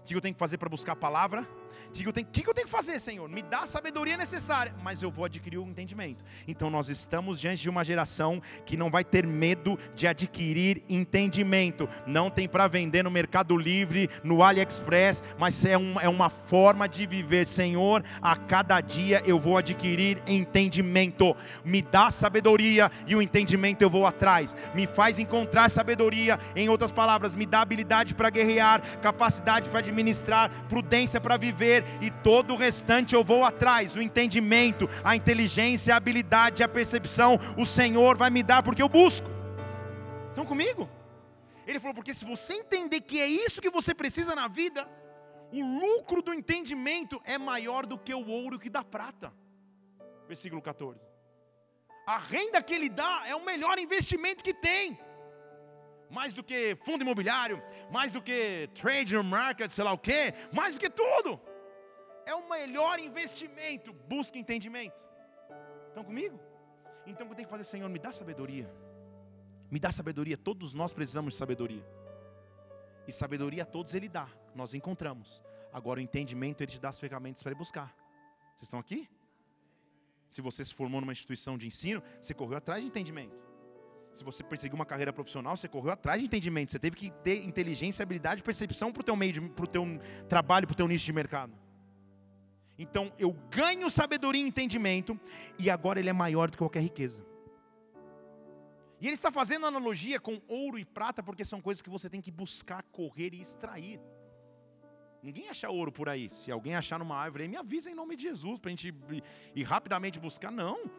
O 0.00 0.04
que 0.04 0.14
eu 0.14 0.20
tenho 0.20 0.34
que 0.34 0.38
fazer 0.38 0.58
para 0.58 0.68
buscar 0.68 0.92
a 0.92 0.96
palavra? 0.96 1.48
O 1.88 1.92
que 1.92 2.08
eu, 2.08 2.12
tenho, 2.12 2.26
que 2.26 2.48
eu 2.48 2.52
tenho 2.52 2.66
que 2.66 2.72
fazer, 2.72 2.98
Senhor? 2.98 3.28
Me 3.28 3.40
dá 3.40 3.60
a 3.60 3.66
sabedoria 3.66 4.16
necessária, 4.16 4.74
mas 4.82 5.02
eu 5.02 5.10
vou 5.10 5.24
adquirir 5.24 5.58
o 5.58 5.68
entendimento. 5.68 6.24
Então 6.46 6.68
nós 6.68 6.88
estamos 6.88 7.40
diante 7.40 7.62
de 7.62 7.70
uma 7.70 7.84
geração 7.84 8.42
que 8.66 8.76
não 8.76 8.90
vai 8.90 9.04
ter 9.04 9.24
medo 9.26 9.78
de 9.94 10.06
adquirir 10.06 10.82
entendimento. 10.88 11.88
Não 12.06 12.30
tem 12.30 12.48
para 12.48 12.66
vender 12.66 13.04
no 13.04 13.10
Mercado 13.10 13.56
Livre, 13.56 14.10
no 14.24 14.42
AliExpress, 14.42 15.22
mas 15.38 15.64
é, 15.64 15.78
um, 15.78 16.00
é 16.00 16.08
uma 16.08 16.28
forma 16.28 16.88
de 16.88 17.06
viver. 17.06 17.46
Senhor, 17.46 18.04
a 18.20 18.34
cada 18.34 18.80
dia 18.80 19.22
eu 19.24 19.38
vou 19.38 19.56
adquirir 19.56 20.20
entendimento. 20.26 21.36
Me 21.64 21.80
dá 21.80 22.10
sabedoria 22.10 22.90
e 23.06 23.14
o 23.14 23.22
entendimento 23.22 23.82
eu 23.82 23.90
vou 23.90 24.06
atrás. 24.06 24.56
Me 24.74 24.86
faz 24.86 25.18
encontrar 25.18 25.70
sabedoria, 25.70 26.40
em 26.56 26.68
outras 26.68 26.90
palavras, 26.90 27.34
me 27.34 27.46
dá 27.46 27.60
habilidade 27.60 28.14
para 28.14 28.30
guerrear, 28.30 28.82
capacidade 29.00 29.68
para 29.68 29.78
administrar, 29.78 30.50
prudência 30.68 31.20
para 31.20 31.36
viver 31.36 31.63
e 32.00 32.10
todo 32.22 32.54
o 32.54 32.56
restante 32.56 33.14
eu 33.14 33.24
vou 33.24 33.44
atrás. 33.44 33.96
O 33.96 34.02
entendimento, 34.02 34.88
a 35.02 35.16
inteligência, 35.16 35.94
a 35.94 35.96
habilidade, 35.96 36.62
a 36.62 36.68
percepção, 36.68 37.38
o 37.56 37.64
Senhor 37.64 38.16
vai 38.16 38.30
me 38.30 38.42
dar 38.42 38.62
porque 38.62 38.82
eu 38.82 38.88
busco. 38.88 39.28
Estão 40.30 40.44
comigo? 40.44 40.88
Ele 41.66 41.80
falou: 41.80 41.94
porque 41.94 42.14
se 42.14 42.24
você 42.24 42.54
entender 42.54 43.00
que 43.00 43.20
é 43.20 43.26
isso 43.26 43.60
que 43.60 43.70
você 43.70 43.94
precisa 43.94 44.34
na 44.34 44.48
vida, 44.48 44.88
o 45.52 45.62
lucro 45.62 46.20
do 46.22 46.34
entendimento 46.34 47.20
é 47.24 47.38
maior 47.38 47.86
do 47.86 47.96
que 47.98 48.12
o 48.12 48.26
ouro 48.26 48.58
que 48.58 48.68
dá 48.68 48.82
prata. 48.82 49.32
Versículo 50.26 50.60
14. 50.60 51.00
A 52.06 52.18
renda 52.18 52.62
que 52.62 52.74
ele 52.74 52.88
dá 52.88 53.22
é 53.26 53.34
o 53.34 53.44
melhor 53.44 53.78
investimento 53.78 54.44
que 54.44 54.52
tem. 54.52 54.98
Mais 56.10 56.34
do 56.34 56.42
que 56.42 56.76
fundo 56.84 57.02
imobiliário, 57.02 57.62
mais 57.90 58.10
do 58.10 58.20
que 58.20 58.68
trade 58.74 59.16
market, 59.16 59.70
sei 59.70 59.84
lá 59.84 59.92
o 59.92 59.98
quê, 59.98 60.34
mais 60.52 60.74
do 60.74 60.80
que 60.80 60.90
tudo. 60.90 61.40
É 62.26 62.34
o 62.34 62.48
melhor 62.48 62.98
investimento. 62.98 63.92
Busca 63.92 64.38
entendimento. 64.38 64.94
Estão 65.88 66.04
comigo? 66.04 66.40
Então 67.06 67.26
eu 67.26 67.34
tenho 67.34 67.46
que 67.46 67.50
fazer, 67.50 67.64
Senhor, 67.64 67.88
me 67.88 67.98
dá 67.98 68.10
sabedoria. 68.10 68.72
Me 69.70 69.78
dá 69.78 69.90
sabedoria. 69.90 70.36
Todos 70.36 70.72
nós 70.72 70.92
precisamos 70.92 71.34
de 71.34 71.38
sabedoria. 71.38 71.84
E 73.06 73.12
sabedoria 73.12 73.62
a 73.62 73.66
todos 73.66 73.94
Ele 73.94 74.08
dá. 74.08 74.28
Nós 74.54 74.74
encontramos. 74.74 75.42
Agora 75.72 76.00
o 76.00 76.02
entendimento 76.02 76.62
Ele 76.62 76.70
te 76.70 76.80
dá 76.80 76.88
as 76.88 76.98
ferramentas 76.98 77.42
para 77.42 77.52
ir 77.52 77.56
buscar. 77.56 77.94
Vocês 78.54 78.62
estão 78.62 78.78
aqui? 78.78 79.08
Se 80.28 80.40
você 80.40 80.64
se 80.64 80.74
formou 80.74 81.00
numa 81.00 81.12
instituição 81.12 81.58
de 81.58 81.66
ensino, 81.66 82.02
você 82.20 82.34
correu 82.34 82.56
atrás 82.56 82.80
de 82.80 82.88
entendimento. 82.88 83.36
Se 84.12 84.22
você 84.22 84.44
perseguiu 84.44 84.76
uma 84.76 84.86
carreira 84.86 85.12
profissional, 85.12 85.56
você 85.56 85.68
correu 85.68 85.92
atrás 85.92 86.20
de 86.20 86.26
entendimento. 86.26 86.70
Você 86.70 86.78
teve 86.78 86.96
que 86.96 87.10
ter 87.10 87.44
inteligência, 87.44 88.02
habilidade 88.02 88.40
e 88.40 88.44
percepção 88.44 88.92
para 88.92 89.00
o 89.00 89.04
teu 89.04 89.16
meio, 89.16 89.50
para 89.50 89.64
o 89.64 89.68
teu 89.68 89.84
trabalho, 90.28 90.66
para 90.66 90.74
o 90.74 90.76
teu 90.76 90.88
nicho 90.88 91.04
de 91.04 91.12
mercado. 91.12 91.52
Então 92.78 93.12
eu 93.18 93.32
ganho 93.50 93.88
sabedoria 93.90 94.42
e 94.42 94.46
entendimento, 94.46 95.18
e 95.58 95.70
agora 95.70 96.00
ele 96.00 96.10
é 96.10 96.12
maior 96.12 96.48
do 96.48 96.52
que 96.52 96.58
qualquer 96.58 96.80
riqueza. 96.80 97.24
E 99.00 99.06
ele 99.06 99.14
está 99.14 99.30
fazendo 99.30 99.66
analogia 99.66 100.18
com 100.18 100.40
ouro 100.48 100.78
e 100.78 100.84
prata, 100.84 101.22
porque 101.22 101.44
são 101.44 101.60
coisas 101.60 101.82
que 101.82 101.90
você 101.90 102.08
tem 102.08 102.20
que 102.20 102.30
buscar, 102.30 102.82
correr 102.84 103.34
e 103.34 103.40
extrair. 103.40 104.00
Ninguém 105.22 105.48
acha 105.48 105.70
ouro 105.70 105.90
por 105.90 106.08
aí. 106.08 106.28
Se 106.30 106.50
alguém 106.50 106.74
achar 106.74 106.98
numa 106.98 107.16
árvore, 107.16 107.48
me 107.48 107.56
avisa 107.56 107.90
em 107.90 107.94
nome 107.94 108.16
de 108.16 108.24
Jesus, 108.24 108.58
para 108.58 108.68
a 108.68 108.72
gente 108.72 108.88
ir, 108.88 109.24
ir, 109.54 109.62
rapidamente 109.62 110.18
buscar. 110.18 110.50
Não. 110.50 110.90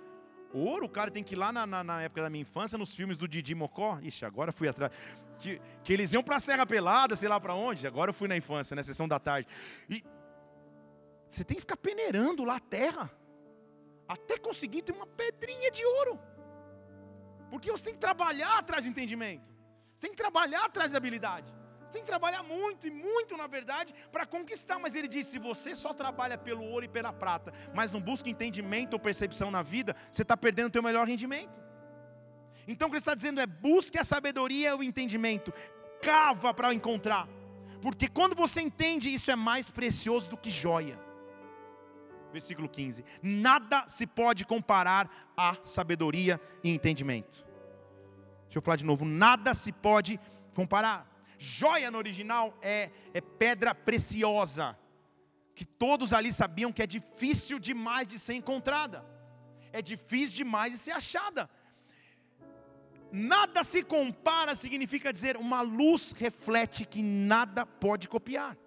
Ouro, 0.54 0.86
o 0.86 0.90
cara 0.90 1.12
tem 1.12 1.24
que 1.24 1.36
ir 1.36 1.38
lá 1.38 1.52
na, 1.52 1.66
na, 1.66 1.84
na, 1.84 2.02
época 2.02 2.22
da 2.22 2.30
minha 2.30 2.42
infância, 2.42 2.78
nos 2.78 2.96
filmes 2.96 3.18
do 3.18 3.28
Didi 3.28 3.54
Mocó. 3.54 4.00
Ixi, 4.02 4.26
agora 4.26 4.52
fui 4.52 4.68
atrás. 4.68 4.92
Que, 5.38 5.62
que 5.84 5.92
eles 5.92 6.14
iam 6.14 6.24
para 6.24 6.38
a 6.38 6.40
Serra 6.40 6.66
Pelada, 6.66 7.16
sei 7.16 7.28
lá 7.28 7.40
para 7.40 7.54
onde. 7.54 7.86
Agora 7.86 8.10
eu 8.10 8.14
fui 8.14 8.28
na 8.28 8.38
infância, 8.38 8.76
na 8.76 8.84
sessão 8.84 9.08
da 9.08 9.20
tarde. 9.20 9.48
E 9.90 10.04
você 11.36 11.44
tem 11.44 11.56
que 11.56 11.62
ficar 11.62 11.78
peneirando 11.78 12.44
lá 12.44 12.56
a 12.58 12.60
terra. 12.60 13.12
Até 14.08 14.38
conseguir 14.38 14.82
ter 14.82 14.92
uma 14.92 15.08
pedrinha 15.08 15.72
de 15.72 15.84
ouro. 15.86 16.20
Porque 17.50 17.72
você 17.72 17.86
tem 17.86 17.94
que 17.94 18.00
trabalhar 18.00 18.58
atrás 18.58 18.84
do 18.84 18.90
entendimento. 18.90 19.54
Você 19.94 20.08
tem 20.08 20.12
que 20.12 20.18
trabalhar 20.18 20.66
atrás 20.66 20.92
da 20.92 20.98
habilidade 20.98 21.54
tem 21.96 22.04
que 22.04 22.08
trabalhar 22.08 22.44
muito 22.44 22.86
e 22.86 22.92
muito, 22.92 23.38
na 23.38 23.48
verdade, 23.48 23.96
para 24.12 24.26
conquistar. 24.26 24.78
Mas 24.78 24.96
ele 24.96 25.08
disse: 25.08 25.32
se 25.32 25.40
você 25.40 25.74
só 25.74 25.94
trabalha 25.94 26.38
pelo 26.38 26.64
ouro 26.64 26.84
e 26.84 26.90
pela 26.90 27.14
prata, 27.14 27.54
mas 27.74 27.90
não 27.90 28.02
busca 28.02 28.30
entendimento 28.30 28.94
ou 28.94 29.00
percepção 29.00 29.50
na 29.50 29.64
vida, 29.64 29.96
você 30.12 30.22
está 30.22 30.36
perdendo 30.36 30.68
o 30.68 30.72
teu 30.72 30.84
melhor 30.84 31.08
rendimento. 31.08 31.58
Então 32.68 32.88
o 32.88 32.92
que 32.92 32.98
ele 32.98 33.02
está 33.02 33.16
dizendo 33.16 33.40
é: 33.40 33.48
busque 33.48 33.98
a 33.98 34.04
sabedoria 34.04 34.72
e 34.72 34.74
o 34.74 34.84
entendimento, 34.84 35.54
cava 36.02 36.54
para 36.54 36.74
encontrar, 36.74 37.30
porque 37.82 38.10
quando 38.10 38.36
você 38.36 38.60
entende, 38.60 39.14
isso 39.14 39.32
é 39.32 39.36
mais 39.36 39.70
precioso 39.70 40.30
do 40.30 40.38
que 40.38 40.50
joia. 40.50 41.00
Versículo 42.36 42.68
15: 42.68 43.06
Nada 43.24 43.88
se 43.88 44.06
pode 44.06 44.46
comparar 44.46 45.10
a 45.38 45.56
sabedoria 45.64 46.38
e 46.62 46.70
entendimento. 46.70 47.46
Deixa 48.44 48.58
eu 48.58 48.62
falar 48.62 48.76
de 48.76 48.84
novo: 48.84 49.06
nada 49.06 49.54
se 49.54 49.72
pode 49.72 50.20
comparar. 50.54 51.10
Joia 51.38 51.90
no 51.90 51.98
original 51.98 52.54
é, 52.62 52.92
é 53.14 53.22
pedra 53.22 53.74
preciosa, 53.74 54.78
que 55.56 55.64
todos 55.64 56.12
ali 56.12 56.34
sabiam 56.34 56.74
que 56.74 56.84
é 56.84 56.88
difícil 56.88 57.58
demais 57.58 58.06
de 58.06 58.20
ser 58.20 58.34
encontrada, 58.34 59.06
é 59.72 59.82
difícil 59.82 60.36
demais 60.44 60.74
de 60.74 60.78
ser 60.78 60.92
achada. 60.92 61.50
Nada 63.14 63.64
se 63.64 63.82
compara 63.82 64.56
significa 64.56 65.14
dizer 65.14 65.38
uma 65.38 65.62
luz 65.62 66.12
reflete 66.12 66.84
que 66.84 67.02
nada 67.02 67.66
pode 67.66 68.10
copiar. 68.10 68.58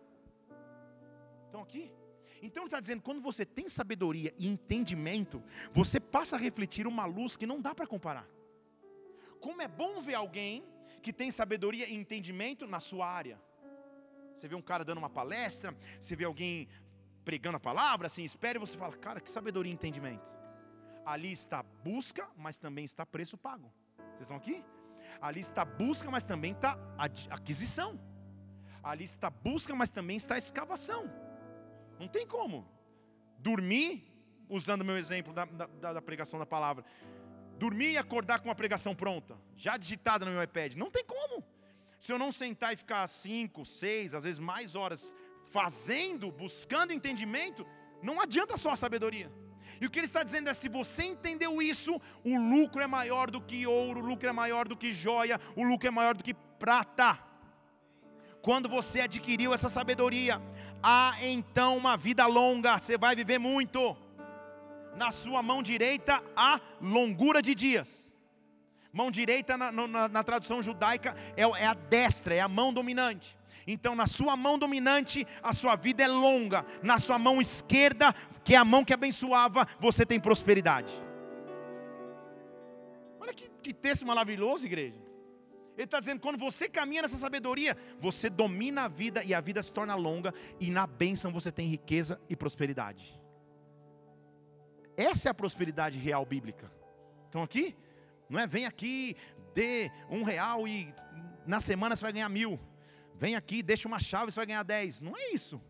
Estão 1.45 1.61
aqui? 1.61 1.98
Então 2.43 2.63
ele 2.63 2.69
está 2.69 2.81
dizendo, 2.81 3.03
quando 3.03 3.21
você 3.21 3.45
tem 3.45 3.69
sabedoria 3.69 4.33
e 4.39 4.49
entendimento, 4.49 5.43
você 5.73 5.99
passa 5.99 6.37
a 6.37 6.39
refletir 6.39 6.87
uma 6.87 7.05
luz 7.05 7.37
que 7.37 7.47
não 7.47 7.61
dá 7.61 7.75
para 7.75 7.87
comparar. 7.87 8.29
Como 9.41 9.63
é 9.63 9.69
bom 9.69 10.01
ver 10.01 10.15
alguém 10.15 10.65
que 11.03 11.13
tem 11.13 11.31
sabedoria 11.31 11.89
e 11.89 11.95
entendimento 11.95 12.67
na 12.67 12.81
sua 12.81 13.07
área. 13.07 13.41
Você 14.35 14.47
vê 14.47 14.55
um 14.55 14.63
cara 14.63 14.85
dando 14.85 14.99
uma 14.99 15.11
palestra, 15.11 15.77
você 15.99 16.15
vê 16.15 16.25
alguém 16.25 16.69
pregando 17.25 17.57
a 17.57 17.61
palavra, 17.61 18.07
assim, 18.07 18.25
espere 18.25 18.59
e 18.59 18.61
você 18.61 18.77
fala, 18.77 18.97
cara, 18.97 19.21
que 19.21 19.31
sabedoria 19.31 19.71
e 19.71 19.75
entendimento. 19.75 20.27
Ali 21.05 21.33
está 21.33 21.63
busca, 21.63 22.29
mas 22.37 22.57
também 22.57 22.85
está 22.85 23.05
preço 23.05 23.37
pago. 23.37 23.73
Vocês 24.11 24.23
estão 24.23 24.37
aqui? 24.37 24.65
Ali 25.21 25.41
está 25.41 25.65
busca, 25.65 26.11
mas 26.11 26.23
também 26.23 26.53
está 26.53 26.79
aquisição. 27.29 27.99
Ali 28.83 29.05
está 29.05 29.29
busca, 29.31 29.75
mas 29.75 29.91
também 29.91 30.17
está 30.17 30.39
escavação. 30.39 31.28
Não 31.99 32.09
tem 32.09 32.27
como. 32.27 32.67
Dormir, 33.39 34.05
usando 34.49 34.85
meu 34.85 34.97
exemplo 34.97 35.33
da, 35.33 35.45
da, 35.45 35.93
da 35.95 36.03
pregação 36.03 36.39
da 36.39 36.47
palavra 36.47 36.85
dormir 37.59 37.93
e 37.93 37.99
acordar 37.99 38.39
com 38.39 38.49
uma 38.49 38.55
pregação 38.55 38.95
pronta, 38.95 39.37
já 39.57 39.77
digitada 39.77 40.25
no 40.25 40.31
meu 40.31 40.43
iPad. 40.43 40.77
Não 40.77 40.91
tem 40.91 41.05
como. 41.05 41.45
Se 41.99 42.13
eu 42.13 42.19
não 42.19 42.31
sentar 42.31 42.73
e 42.73 42.77
ficar 42.77 43.07
cinco, 43.09 43.65
seis, 43.65 44.15
às 44.15 44.23
vezes 44.23 44.39
mais 44.39 44.77
horas 44.77 45.15
fazendo, 45.51 46.31
buscando 46.31 46.93
entendimento, 46.93 47.67
não 48.03 48.21
adianta 48.21 48.57
só 48.57 48.71
a 48.71 48.77
sabedoria. 48.77 49.31
E 49.81 49.87
o 49.87 49.91
que 49.91 49.99
ele 49.99 50.07
está 50.07 50.23
dizendo 50.23 50.49
é: 50.49 50.55
se 50.55 50.69
você 50.69 51.05
entendeu 51.05 51.61
isso, 51.61 52.01
o 52.25 52.39
lucro 52.39 52.81
é 52.81 52.87
maior 52.87 53.31
do 53.31 53.41
que 53.41 53.67
ouro, 53.67 54.01
o 54.01 54.07
lucro 54.07 54.29
é 54.29 54.33
maior 54.33 54.69
do 54.69 54.77
que 54.77 54.93
joia, 54.93 55.41
o 55.57 55.65
lucro 55.65 55.89
é 55.89 55.91
maior 55.91 56.17
do 56.17 56.23
que 56.23 56.35
prata. 56.35 57.19
Quando 58.41 58.69
você 58.69 59.01
adquiriu 59.01 59.53
essa 59.53 59.69
sabedoria, 59.69 60.41
há 60.83 61.15
então 61.23 61.77
uma 61.77 61.97
vida 61.97 62.27
longa, 62.27 62.79
você 62.79 62.97
vai 62.97 63.15
viver 63.15 63.39
muito 63.39 63.97
na 64.97 65.11
sua 65.11 65.43
mão 65.43 65.63
direita 65.63 66.23
a 66.37 66.61
longura 66.81 67.41
de 67.41 67.55
dias. 67.55 68.07
Mão 68.93 69.11
direita, 69.11 69.57
na, 69.57 69.71
na, 69.71 70.09
na 70.09 70.25
tradução 70.25 70.63
judaica, 70.63 71.15
é, 71.37 71.43
é 71.43 71.67
a 71.67 71.75
destra, 71.75 72.35
é 72.35 72.41
a 72.41 72.49
mão 72.49 72.73
dominante. 72.73 73.39
Então, 73.67 73.95
na 73.95 74.07
sua 74.07 74.37
mão 74.37 74.59
dominante, 74.59 75.27
a 75.43 75.53
sua 75.53 75.77
vida 75.77 76.03
é 76.03 76.09
longa. 76.09 76.65
Na 76.83 76.99
sua 76.99 77.19
mão 77.19 77.41
esquerda, 77.41 78.15
que 78.43 78.55
é 78.55 78.57
a 78.57 78.65
mão 78.65 78.85
que 78.85 78.95
abençoava, 78.95 79.69
você 79.79 80.07
tem 80.07 80.19
prosperidade. 80.19 80.93
Olha 83.21 83.35
que, 83.35 83.51
que 83.63 83.75
texto 83.75 84.07
maravilhoso, 84.07 84.65
igreja. 84.65 85.08
Ele 85.79 85.85
está 85.85 86.01
dizendo: 86.01 86.21
quando 86.21 86.37
você 86.37 86.69
caminha 86.69 87.03
nessa 87.03 87.17
sabedoria, 87.17 87.77
você 88.01 88.29
domina 88.29 88.83
a 88.83 88.89
vida 88.89 89.23
e 89.23 89.33
a 89.33 89.41
vida 89.41 89.63
se 89.63 89.73
torna 89.73 89.95
longa, 89.95 90.35
e 90.59 90.71
na 90.71 90.89
bênção 90.89 91.33
você 91.33 91.53
tem 91.53 91.69
riqueza 91.69 92.21
e 92.29 92.35
prosperidade. 92.35 93.17
Essa 94.97 95.29
é 95.29 95.31
a 95.31 95.35
prosperidade 95.35 95.97
real 95.97 96.27
bíblica. 96.27 96.71
Estão 97.27 97.45
aqui? 97.45 97.77
Não 98.29 98.41
é 98.41 98.47
vem 98.47 98.67
aqui, 98.67 99.17
dê 99.55 99.91
um 100.11 100.25
real 100.25 100.67
e 100.67 100.93
na 101.47 101.61
semana 101.61 101.95
você 101.95 102.03
vai 102.03 102.13
ganhar 102.13 102.29
mil. 102.29 102.59
Vem 103.15 103.37
aqui, 103.37 103.63
deixa 103.63 103.87
uma 103.87 104.01
chave, 104.01 104.33
você 104.33 104.41
vai 104.41 104.47
ganhar 104.47 104.65
dez. 104.65 105.01
Não 105.01 105.17
é 105.17 105.31
isso. 105.33 105.61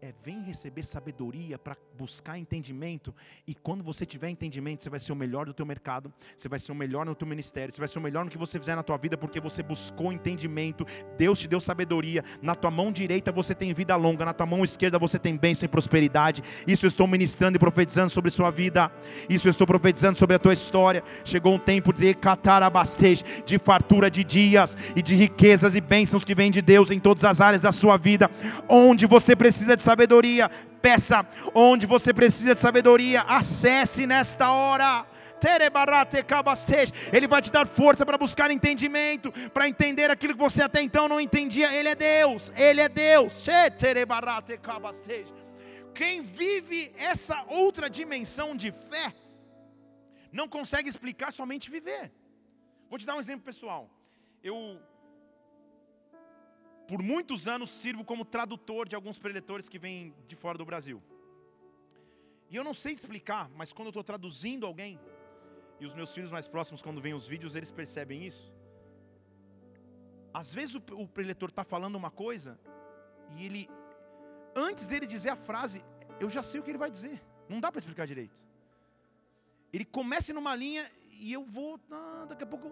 é 0.00 0.12
vem 0.24 0.42
receber 0.42 0.82
sabedoria 0.82 1.56
para 1.56 1.76
buscar 2.02 2.36
entendimento. 2.36 3.14
E 3.46 3.54
quando 3.54 3.84
você 3.84 4.04
tiver 4.04 4.28
entendimento, 4.28 4.82
você 4.82 4.90
vai 4.90 4.98
ser 4.98 5.12
o 5.12 5.16
melhor 5.16 5.46
do 5.46 5.54
teu 5.54 5.64
mercado, 5.64 6.12
você 6.36 6.48
vai 6.48 6.58
ser 6.58 6.72
o 6.72 6.74
melhor 6.74 7.06
no 7.06 7.14
teu 7.14 7.28
ministério, 7.28 7.72
você 7.72 7.80
vai 7.80 7.86
ser 7.86 8.00
o 8.00 8.02
melhor 8.02 8.24
no 8.24 8.30
que 8.30 8.36
você 8.36 8.58
fizer 8.58 8.74
na 8.74 8.82
tua 8.82 8.96
vida, 8.96 9.16
porque 9.16 9.40
você 9.40 9.62
buscou 9.62 10.12
entendimento. 10.12 10.84
Deus 11.16 11.38
te 11.38 11.46
deu 11.46 11.60
sabedoria. 11.60 12.24
Na 12.42 12.56
tua 12.56 12.72
mão 12.72 12.90
direita 12.90 13.30
você 13.30 13.54
tem 13.54 13.72
vida 13.72 13.94
longa, 13.94 14.24
na 14.24 14.32
tua 14.32 14.46
mão 14.46 14.64
esquerda 14.64 14.98
você 14.98 15.16
tem 15.16 15.36
bênção 15.36 15.64
e 15.64 15.68
prosperidade. 15.68 16.42
Isso 16.66 16.86
eu 16.86 16.88
estou 16.88 17.06
ministrando 17.06 17.56
e 17.56 17.60
profetizando 17.60 18.10
sobre 18.10 18.32
sua 18.32 18.50
vida. 18.50 18.90
Isso 19.28 19.46
eu 19.46 19.50
estou 19.50 19.66
profetizando 19.66 20.18
sobre 20.18 20.34
a 20.34 20.40
tua 20.40 20.52
história. 20.52 21.04
Chegou 21.24 21.54
um 21.54 21.58
tempo 21.60 21.92
de 21.92 22.14
catarabastej, 22.14 23.22
de 23.46 23.60
fartura 23.60 24.10
de 24.10 24.24
dias 24.24 24.76
e 24.96 25.02
de 25.02 25.14
riquezas 25.14 25.76
e 25.76 25.80
bênçãos 25.80 26.24
que 26.24 26.34
vêm 26.34 26.50
de 26.50 26.60
Deus 26.60 26.90
em 26.90 26.98
todas 26.98 27.22
as 27.22 27.40
áreas 27.40 27.62
da 27.62 27.70
sua 27.70 27.96
vida. 27.96 28.28
Onde 28.68 29.06
você 29.06 29.36
precisa 29.36 29.76
de 29.76 29.82
sabedoria, 29.82 30.50
peça. 30.82 31.24
Onde 31.54 31.86
você 31.86 32.12
precisa 32.12 32.54
de 32.54 32.60
sabedoria, 32.60 33.22
acesse 33.22 34.06
nesta 34.06 34.50
hora. 34.50 35.06
Ele 37.12 37.26
vai 37.26 37.42
te 37.42 37.50
dar 37.50 37.66
força 37.66 38.06
para 38.06 38.16
buscar 38.16 38.50
entendimento, 38.50 39.32
para 39.50 39.68
entender 39.68 40.08
aquilo 40.10 40.34
que 40.34 40.38
você 40.38 40.62
até 40.62 40.80
então 40.82 41.08
não 41.08 41.20
entendia. 41.20 41.74
Ele 41.74 41.88
é 41.88 41.94
Deus, 41.94 42.52
Ele 42.54 42.80
é 42.80 42.88
Deus. 42.88 43.44
Quem 45.94 46.22
vive 46.22 46.92
essa 46.96 47.44
outra 47.48 47.90
dimensão 47.90 48.56
de 48.56 48.70
fé, 48.70 49.12
não 50.30 50.48
consegue 50.48 50.88
explicar 50.88 51.32
somente 51.32 51.70
viver. 51.70 52.12
Vou 52.88 52.98
te 52.98 53.04
dar 53.04 53.16
um 53.16 53.20
exemplo 53.20 53.44
pessoal. 53.44 53.90
Eu 54.42 54.80
por 56.92 57.02
muitos 57.02 57.48
anos 57.48 57.70
sirvo 57.70 58.04
como 58.04 58.22
tradutor 58.22 58.86
de 58.86 58.94
alguns 58.94 59.18
preletores 59.18 59.66
que 59.66 59.78
vêm 59.78 60.14
de 60.28 60.36
fora 60.36 60.58
do 60.58 60.64
Brasil. 60.70 61.02
E 62.50 62.54
eu 62.54 62.62
não 62.62 62.74
sei 62.74 62.92
explicar, 62.92 63.48
mas 63.56 63.72
quando 63.72 63.86
eu 63.86 63.92
estou 63.92 64.04
traduzindo 64.04 64.66
alguém, 64.66 65.00
e 65.80 65.86
os 65.86 65.94
meus 65.94 66.12
filhos 66.12 66.30
mais 66.30 66.46
próximos, 66.46 66.82
quando 66.82 67.00
veem 67.00 67.14
os 67.14 67.26
vídeos, 67.26 67.56
eles 67.56 67.70
percebem 67.70 68.26
isso. 68.26 68.52
Às 70.34 70.52
vezes 70.52 70.74
o, 70.74 70.82
o 71.02 71.08
preletor 71.08 71.48
está 71.48 71.64
falando 71.64 71.94
uma 71.94 72.10
coisa, 72.10 72.60
e 73.38 73.46
ele, 73.46 73.70
antes 74.54 74.86
dele 74.86 75.06
dizer 75.06 75.30
a 75.30 75.36
frase, 75.36 75.82
eu 76.20 76.28
já 76.28 76.42
sei 76.42 76.60
o 76.60 76.62
que 76.62 76.70
ele 76.72 76.76
vai 76.76 76.90
dizer. 76.90 77.24
Não 77.48 77.58
dá 77.58 77.72
para 77.72 77.78
explicar 77.78 78.06
direito. 78.06 78.38
Ele 79.72 79.86
começa 79.86 80.30
numa 80.34 80.54
linha 80.54 80.84
e 81.10 81.32
eu 81.32 81.42
vou, 81.42 81.80
ah, 81.90 82.26
daqui 82.28 82.44
a 82.44 82.46
pouco. 82.46 82.70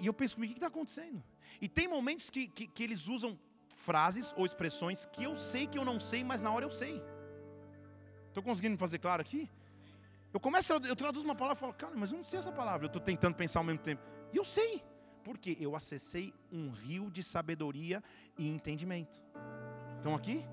E 0.00 0.06
eu 0.06 0.12
penso 0.12 0.34
comigo, 0.34 0.52
o 0.52 0.54
que 0.54 0.58
está 0.58 0.68
acontecendo? 0.68 1.22
E 1.60 1.68
tem 1.68 1.88
momentos 1.88 2.30
que, 2.30 2.46
que, 2.48 2.66
que 2.66 2.82
eles 2.82 3.08
usam 3.08 3.38
frases 3.68 4.34
ou 4.36 4.44
expressões 4.44 5.06
que 5.06 5.24
eu 5.24 5.34
sei 5.36 5.66
que 5.66 5.78
eu 5.78 5.84
não 5.84 5.98
sei, 5.98 6.22
mas 6.22 6.42
na 6.42 6.50
hora 6.50 6.64
eu 6.64 6.70
sei. 6.70 7.02
Estou 8.28 8.42
conseguindo 8.42 8.76
fazer 8.78 8.98
claro 8.98 9.20
aqui? 9.22 9.48
Eu 10.32 10.38
começo, 10.38 10.72
eu 10.72 10.94
traduzo 10.94 11.24
uma 11.24 11.34
palavra 11.34 11.58
e 11.58 11.60
falo, 11.60 11.74
cara, 11.74 11.94
mas 11.96 12.12
eu 12.12 12.18
não 12.18 12.24
sei 12.24 12.38
essa 12.38 12.52
palavra. 12.52 12.84
Eu 12.84 12.88
estou 12.88 13.02
tentando 13.02 13.34
pensar 13.34 13.60
ao 13.60 13.64
mesmo 13.64 13.80
tempo. 13.80 14.02
E 14.32 14.36
eu 14.36 14.44
sei. 14.44 14.82
Porque 15.24 15.56
eu 15.60 15.74
acessei 15.74 16.32
um 16.52 16.70
rio 16.70 17.10
de 17.10 17.22
sabedoria 17.22 18.02
e 18.38 18.48
entendimento. 18.48 19.20
Estão 19.96 20.14
aqui? 20.14 20.44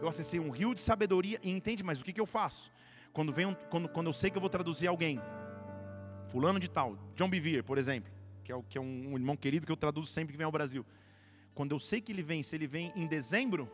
Eu 0.00 0.08
acessei 0.08 0.38
um 0.38 0.50
rio 0.50 0.74
de 0.74 0.80
sabedoria 0.80 1.40
e 1.42 1.50
entende, 1.50 1.82
mas 1.82 2.00
o 2.00 2.04
que, 2.04 2.12
que 2.12 2.20
eu 2.20 2.26
faço? 2.26 2.70
Quando, 3.12 3.32
vem 3.32 3.46
um, 3.46 3.54
quando, 3.54 3.88
quando 3.88 4.06
eu 4.06 4.12
sei 4.12 4.30
que 4.30 4.36
eu 4.36 4.40
vou 4.40 4.50
traduzir 4.50 4.86
alguém, 4.86 5.20
fulano 6.28 6.60
de 6.60 6.68
tal, 6.68 6.96
John 7.16 7.28
Bevere, 7.28 7.62
por 7.62 7.78
exemplo 7.78 8.21
que 8.42 8.52
é, 8.52 8.54
o, 8.54 8.62
que 8.62 8.78
é 8.78 8.80
um, 8.80 9.12
um 9.12 9.14
irmão 9.14 9.36
querido 9.36 9.66
que 9.66 9.72
eu 9.72 9.76
traduzo 9.76 10.08
sempre 10.08 10.32
que 10.32 10.38
vem 10.38 10.44
ao 10.44 10.52
Brasil. 10.52 10.84
Quando 11.54 11.72
eu 11.72 11.78
sei 11.78 12.00
que 12.00 12.12
ele 12.12 12.22
vem, 12.22 12.42
se 12.42 12.56
ele 12.56 12.66
vem 12.66 12.92
em 12.96 13.06
dezembro, 13.06 13.70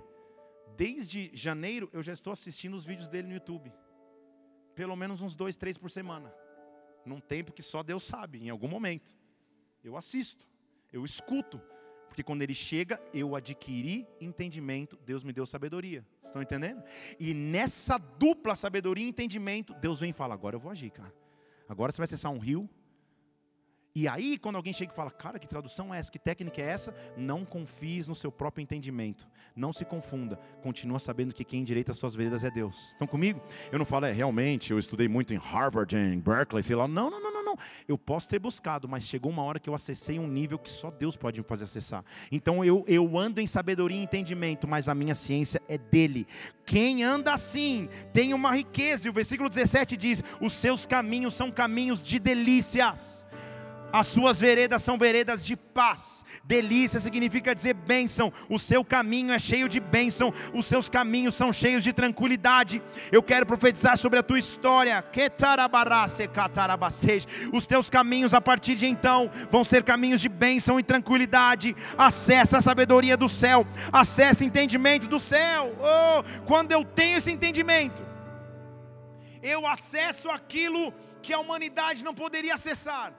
desde 0.77 1.31
janeiro 1.35 1.89
eu 1.93 2.03
já 2.03 2.13
estou 2.13 2.33
assistindo 2.33 2.75
os 2.75 2.85
vídeos 2.85 3.09
dele 3.09 3.29
no 3.29 3.35
YouTube. 3.35 3.73
Pelo 4.75 4.97
menos 4.97 5.23
uns 5.23 5.35
dois, 5.35 5.57
três 5.57 5.77
por 5.77 5.91
semana. 5.91 6.33
Num 7.05 7.21
tempo 7.21 7.53
que 7.53 7.63
só 7.63 7.83
Deus 7.83 8.05
sabe, 8.05 8.39
em 8.39 8.51
algum 8.51 8.69
momento. 8.69 9.15
Eu 9.83 9.97
assisto, 9.97 10.47
eu 10.93 11.05
escuto. 11.05 11.61
Porque 12.09 12.23
quando 12.23 12.43
ele 12.43 12.55
chega, 12.55 13.01
eu 13.13 13.37
adquiri 13.37 14.07
entendimento, 14.21 14.99
Deus 15.05 15.23
me 15.23 15.33
deu 15.33 15.47
sabedoria. 15.47 16.05
Estão 16.23 16.43
entendendo? 16.43 16.83
E 17.19 17.33
nessa 17.33 17.99
dupla 17.99 18.57
sabedoria 18.57 19.05
e 19.05 19.09
entendimento, 19.09 19.75
Deus 19.75 20.01
vem 20.01 20.11
e 20.11 20.13
fala: 20.13 20.35
agora 20.35 20.57
eu 20.57 20.61
vou 20.61 20.71
agir, 20.73 20.91
cara. 20.91 21.15
Agora 21.69 21.93
você 21.93 21.99
vai 21.99 22.05
acessar 22.05 22.33
um 22.33 22.39
rio, 22.39 22.69
e 24.01 24.07
aí, 24.07 24.39
quando 24.39 24.55
alguém 24.55 24.73
chega 24.73 24.93
e 24.93 24.95
fala, 24.95 25.11
cara, 25.11 25.41
que 25.41 25.49
tradução 25.49 25.93
é 25.93 25.99
essa? 25.99 26.13
Que 26.13 26.21
técnica 26.21 26.63
é 26.63 26.67
essa? 26.67 26.95
Não 27.17 27.45
confie 27.45 28.07
no 28.07 28.15
seu 28.15 28.31
próprio 28.31 28.63
entendimento. 28.63 29.27
Não 29.57 29.73
se 29.73 29.85
confunda. 29.85 30.39
Continua 30.63 31.01
sabendo 31.01 31.35
que 31.35 31.43
quem 31.43 31.63
endireita 31.63 31.91
as 31.91 31.99
suas 31.99 32.15
veredas 32.15 32.45
é 32.45 32.51
Deus. 32.51 32.91
Estão 32.91 33.09
comigo? 33.09 33.43
Eu 33.73 33.79
não 33.81 33.85
falo, 33.85 34.07
é, 34.07 34.13
realmente, 34.13 34.71
eu 34.71 34.79
estudei 34.79 35.09
muito 35.09 35.35
em 35.35 35.37
Harvard, 35.37 35.97
em 35.97 36.21
Berkeley, 36.21 36.63
sei 36.63 36.77
lá. 36.77 36.87
Não, 36.87 37.11
não, 37.11 37.21
não, 37.21 37.33
não, 37.33 37.45
não. 37.45 37.59
Eu 37.89 37.99
posso 37.99 38.29
ter 38.29 38.39
buscado, 38.39 38.89
mas 38.89 39.05
chegou 39.05 39.33
uma 39.33 39.43
hora 39.43 39.59
que 39.59 39.69
eu 39.69 39.75
acessei 39.75 40.17
um 40.17 40.29
nível 40.29 40.61
que 40.61 40.71
só 40.71 40.93
Deus 40.93 41.17
pode 41.17 41.41
me 41.41 41.45
fazer 41.45 41.65
acessar. 41.65 42.05
Então 42.31 42.65
eu, 42.65 42.85
eu 42.87 43.19
ando 43.19 43.41
em 43.41 43.49
sabedoria 43.49 43.99
e 43.99 44.05
entendimento, 44.05 44.69
mas 44.69 44.89
a 44.89 44.95
minha 44.95 45.17
ciência 45.17 45.61
é 45.69 45.77
dele. 45.77 46.25
Quem 46.65 47.03
anda 47.03 47.33
assim 47.33 47.89
tem 48.13 48.33
uma 48.33 48.55
riqueza. 48.55 49.09
E 49.09 49.11
o 49.11 49.13
versículo 49.13 49.49
17 49.49 49.97
diz: 49.97 50.23
os 50.41 50.53
seus 50.53 50.87
caminhos 50.87 51.35
são 51.35 51.51
caminhos 51.51 52.01
de 52.01 52.21
delícias 52.21 53.27
as 53.93 54.07
suas 54.07 54.39
veredas 54.39 54.83
são 54.83 54.99
veredas 54.99 55.45
de 55.45 55.57
paz. 55.57 56.25
Delícia 56.45 57.01
significa 57.01 57.55
dizer 57.55 57.75
bênção. 57.75 58.33
O 58.49 58.59
seu 58.59 58.85
caminho 58.85 59.33
é 59.33 59.39
cheio 59.39 59.69
de 59.69 59.81
bênção. 59.81 60.33
Os 60.53 60.67
seus 60.67 60.89
caminhos 60.89 61.35
são 61.35 61.53
cheios 61.53 61.83
de 61.83 61.93
tranquilidade. 61.93 62.83
Eu 63.11 63.23
quero 63.23 63.47
profetizar 63.47 63.97
sobre 63.97 64.19
a 64.19 64.23
tua 64.23 64.39
história. 64.39 65.05
Os 67.53 67.67
teus 67.67 67.89
caminhos 67.89 68.35
a 68.35 68.41
partir 68.41 68.75
de 68.75 68.87
então 68.87 69.31
vão 69.51 69.65
ser 69.65 69.83
caminhos 69.83 70.21
de 70.21 70.29
bênção 70.29 70.79
e 70.79 70.83
tranquilidade. 70.83 71.75
Acessa 71.97 72.59
a 72.59 72.63
sabedoria 72.63 73.17
do 73.17 73.29
céu. 73.29 73.67
Acessa 73.93 74.45
o 74.45 74.47
entendimento 74.47 75.07
do 75.07 75.19
céu. 75.19 75.75
Oh, 75.81 76.43
quando 76.45 76.73
eu 76.73 76.85
tenho 76.85 77.19
esse 77.19 77.31
entendimento, 77.31 78.03
eu 79.43 79.67
acesso 79.67 80.31
aquilo 80.31 80.93
que 81.23 81.33
a 81.33 81.39
humanidade 81.39 82.05
não 82.05 82.15
poderia 82.15 82.55
acessar. 82.55 83.13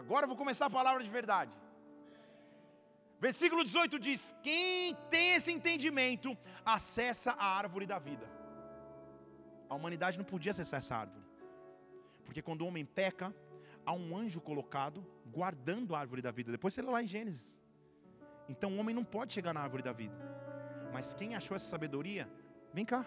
Agora 0.00 0.24
eu 0.24 0.28
vou 0.28 0.36
começar 0.36 0.66
a 0.66 0.76
palavra 0.78 1.02
de 1.02 1.08
verdade. 1.08 1.52
Versículo 3.18 3.64
18 3.64 3.98
diz: 3.98 4.36
Quem 4.42 4.94
tem 5.08 5.34
esse 5.36 5.50
entendimento, 5.50 6.36
acessa 6.64 7.32
a 7.32 7.46
árvore 7.62 7.86
da 7.86 7.98
vida. 7.98 8.26
A 9.70 9.74
humanidade 9.74 10.18
não 10.18 10.24
podia 10.24 10.50
acessar 10.50 10.78
essa 10.78 10.94
árvore, 10.96 11.24
porque 12.24 12.42
quando 12.42 12.60
o 12.62 12.66
homem 12.66 12.84
peca, 12.84 13.34
há 13.86 13.92
um 13.92 14.16
anjo 14.16 14.40
colocado 14.40 15.04
guardando 15.26 15.94
a 15.94 15.98
árvore 15.98 16.20
da 16.20 16.30
vida. 16.30 16.52
Depois 16.52 16.74
você 16.74 16.82
lê 16.82 16.90
lá 16.90 17.02
em 17.02 17.06
Gênesis. 17.06 17.50
Então 18.48 18.76
o 18.76 18.78
homem 18.78 18.94
não 18.94 19.04
pode 19.04 19.32
chegar 19.32 19.52
na 19.54 19.60
árvore 19.60 19.82
da 19.82 19.92
vida. 19.92 20.14
Mas 20.92 21.14
quem 21.14 21.34
achou 21.34 21.54
essa 21.56 21.66
sabedoria, 21.66 22.30
vem 22.72 22.84
cá, 22.84 23.04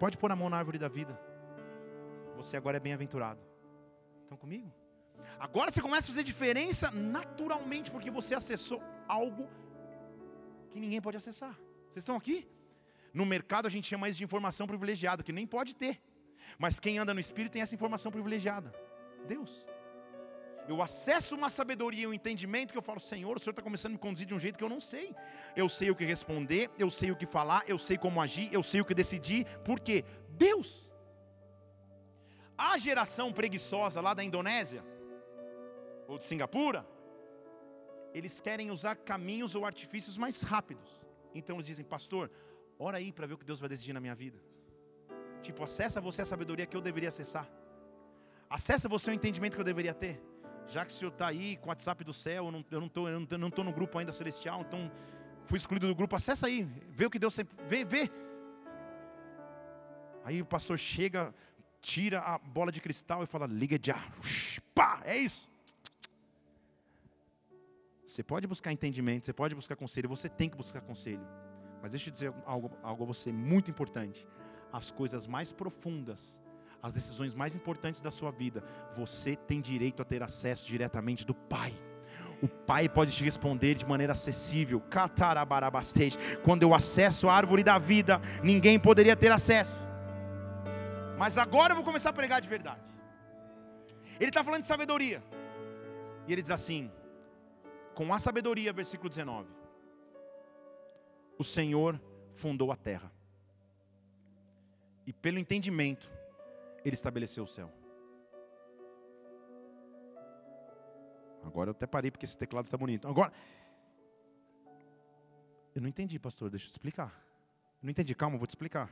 pode 0.00 0.16
pôr 0.16 0.32
a 0.32 0.36
mão 0.36 0.48
na 0.48 0.56
árvore 0.56 0.78
da 0.78 0.88
vida. 0.88 1.18
Você 2.34 2.56
agora 2.56 2.78
é 2.78 2.80
bem-aventurado. 2.80 3.40
Estão 4.24 4.38
comigo? 4.38 4.81
Agora 5.38 5.70
você 5.70 5.80
começa 5.80 6.06
a 6.06 6.10
fazer 6.12 6.24
diferença 6.24 6.90
naturalmente, 6.90 7.90
porque 7.90 8.10
você 8.10 8.34
acessou 8.34 8.82
algo 9.08 9.48
que 10.70 10.80
ninguém 10.80 11.00
pode 11.00 11.16
acessar. 11.16 11.54
Vocês 11.90 12.02
estão 12.02 12.16
aqui? 12.16 12.48
No 13.12 13.26
mercado 13.26 13.66
a 13.66 13.70
gente 13.70 13.86
chama 13.86 14.08
isso 14.08 14.18
de 14.18 14.24
informação 14.24 14.66
privilegiada, 14.66 15.22
que 15.22 15.32
nem 15.32 15.46
pode 15.46 15.74
ter. 15.74 16.00
Mas 16.58 16.80
quem 16.80 16.98
anda 16.98 17.12
no 17.12 17.20
Espírito 17.20 17.52
tem 17.52 17.62
essa 17.62 17.74
informação 17.74 18.10
privilegiada. 18.10 18.72
Deus. 19.26 19.66
Eu 20.68 20.80
acesso 20.80 21.34
uma 21.34 21.50
sabedoria 21.50 22.04
e 22.04 22.06
um 22.06 22.14
entendimento 22.14 22.72
que 22.72 22.78
eu 22.78 22.82
falo, 22.82 23.00
Senhor, 23.00 23.36
o 23.36 23.40
Senhor 23.40 23.50
está 23.52 23.62
começando 23.62 23.92
a 23.92 23.94
me 23.94 23.98
conduzir 23.98 24.26
de 24.26 24.34
um 24.34 24.38
jeito 24.38 24.56
que 24.56 24.64
eu 24.64 24.68
não 24.68 24.80
sei. 24.80 25.14
Eu 25.56 25.68
sei 25.68 25.90
o 25.90 25.96
que 25.96 26.04
responder, 26.04 26.70
eu 26.78 26.88
sei 26.88 27.10
o 27.10 27.16
que 27.16 27.26
falar, 27.26 27.64
eu 27.66 27.78
sei 27.78 27.98
como 27.98 28.20
agir, 28.20 28.48
eu 28.52 28.62
sei 28.62 28.80
o 28.80 28.84
que 28.84 28.94
decidir. 28.94 29.44
Por 29.64 29.80
quê? 29.80 30.04
Deus. 30.30 30.90
A 32.56 32.78
geração 32.78 33.32
preguiçosa 33.32 34.00
lá 34.00 34.14
da 34.14 34.22
Indonésia, 34.22 34.84
ou 36.12 36.18
de 36.18 36.24
Singapura, 36.24 36.86
eles 38.12 38.38
querem 38.40 38.70
usar 38.70 38.94
caminhos 38.96 39.54
ou 39.54 39.64
artifícios 39.64 40.18
mais 40.18 40.42
rápidos. 40.42 41.00
Então 41.34 41.56
eles 41.56 41.66
dizem, 41.66 41.84
pastor, 41.84 42.30
ora 42.78 42.98
aí 42.98 43.10
para 43.10 43.26
ver 43.26 43.34
o 43.34 43.38
que 43.38 43.46
Deus 43.46 43.58
vai 43.58 43.68
decidir 43.68 43.94
na 43.94 44.00
minha 44.00 44.14
vida. 44.14 44.38
Tipo, 45.40 45.64
acessa 45.64 46.00
você 46.00 46.20
a 46.20 46.26
sabedoria 46.26 46.66
que 46.66 46.76
eu 46.76 46.82
deveria 46.82 47.08
acessar. 47.08 47.48
Acessa 48.48 48.88
você 48.88 49.10
o 49.10 49.14
entendimento 49.14 49.54
que 49.54 49.60
eu 49.60 49.64
deveria 49.64 49.94
ter. 49.94 50.22
Já 50.68 50.84
que 50.84 50.92
o 50.92 50.94
senhor 50.94 51.10
está 51.10 51.28
aí 51.28 51.56
com 51.56 51.66
o 51.66 51.68
WhatsApp 51.70 52.04
do 52.04 52.12
céu, 52.12 52.44
eu 52.46 52.52
não 52.52 52.60
estou 52.60 53.08
eu 53.08 53.38
não 53.38 53.50
tô, 53.50 53.64
no 53.64 53.72
grupo 53.72 53.98
ainda 53.98 54.12
celestial, 54.12 54.60
então 54.60 54.92
fui 55.46 55.56
excluído 55.56 55.88
do 55.88 55.94
grupo, 55.94 56.14
acessa 56.14 56.46
aí, 56.46 56.62
vê 56.90 57.06
o 57.06 57.10
que 57.10 57.18
Deus 57.18 57.34
sempre. 57.34 57.56
Vê, 57.66 57.84
vê. 57.84 58.10
Aí 60.24 60.40
o 60.40 60.46
pastor 60.46 60.78
chega, 60.78 61.34
tira 61.80 62.20
a 62.20 62.38
bola 62.38 62.70
de 62.70 62.80
cristal 62.80 63.24
e 63.24 63.26
fala, 63.26 63.46
liga 63.46 63.78
já. 63.82 63.98
Pá, 64.74 65.00
é 65.04 65.16
isso. 65.16 65.51
Você 68.12 68.22
pode 68.22 68.46
buscar 68.46 68.70
entendimento, 68.70 69.24
você 69.24 69.32
pode 69.32 69.54
buscar 69.54 69.74
conselho, 69.74 70.06
você 70.06 70.28
tem 70.28 70.46
que 70.46 70.54
buscar 70.54 70.82
conselho. 70.82 71.26
Mas 71.80 71.92
deixa 71.92 72.10
eu 72.10 72.12
dizer 72.12 72.34
algo, 72.44 72.70
algo 72.82 73.04
a 73.04 73.06
você 73.06 73.32
muito 73.32 73.70
importante. 73.70 74.28
As 74.70 74.90
coisas 74.90 75.26
mais 75.26 75.50
profundas, 75.50 76.38
as 76.82 76.92
decisões 76.92 77.34
mais 77.34 77.56
importantes 77.56 78.02
da 78.02 78.10
sua 78.10 78.30
vida, 78.30 78.62
você 78.94 79.34
tem 79.34 79.62
direito 79.62 80.02
a 80.02 80.04
ter 80.04 80.22
acesso 80.22 80.68
diretamente 80.68 81.24
do 81.24 81.32
Pai. 81.32 81.72
O 82.42 82.48
Pai 82.48 82.86
pode 82.86 83.12
te 83.12 83.24
responder 83.24 83.76
de 83.76 83.86
maneira 83.86 84.12
acessível. 84.12 84.82
Quando 86.44 86.64
eu 86.64 86.74
acesso 86.74 87.30
a 87.30 87.32
árvore 87.32 87.64
da 87.64 87.78
vida, 87.78 88.20
ninguém 88.44 88.78
poderia 88.78 89.16
ter 89.16 89.32
acesso. 89.32 89.78
Mas 91.16 91.38
agora 91.38 91.72
eu 91.72 91.76
vou 91.76 91.84
começar 91.84 92.10
a 92.10 92.12
pregar 92.12 92.42
de 92.42 92.48
verdade. 92.48 92.82
Ele 94.20 94.28
está 94.28 94.44
falando 94.44 94.60
de 94.60 94.66
sabedoria. 94.66 95.24
E 96.28 96.32
ele 96.34 96.42
diz 96.42 96.50
assim: 96.50 96.90
com 97.94 98.12
a 98.12 98.18
sabedoria, 98.18 98.72
versículo 98.72 99.08
19: 99.08 99.48
O 101.38 101.44
Senhor 101.44 102.00
fundou 102.32 102.72
a 102.72 102.76
terra, 102.76 103.12
e 105.06 105.12
pelo 105.12 105.38
entendimento, 105.38 106.10
Ele 106.84 106.94
estabeleceu 106.94 107.44
o 107.44 107.46
céu. 107.46 107.70
Agora 111.44 111.70
eu 111.70 111.72
até 111.72 111.86
parei 111.86 112.10
porque 112.10 112.24
esse 112.24 112.38
teclado 112.38 112.66
está 112.66 112.78
bonito. 112.78 113.08
Agora, 113.08 113.32
eu 115.74 115.82
não 115.82 115.88
entendi, 115.88 116.18
pastor, 116.18 116.50
deixa 116.50 116.66
eu 116.66 116.68
te 116.68 116.72
explicar. 116.72 117.12
Não 117.82 117.90
entendi, 117.90 118.14
calma, 118.14 118.36
eu 118.36 118.38
vou 118.38 118.46
te 118.46 118.50
explicar. 118.50 118.90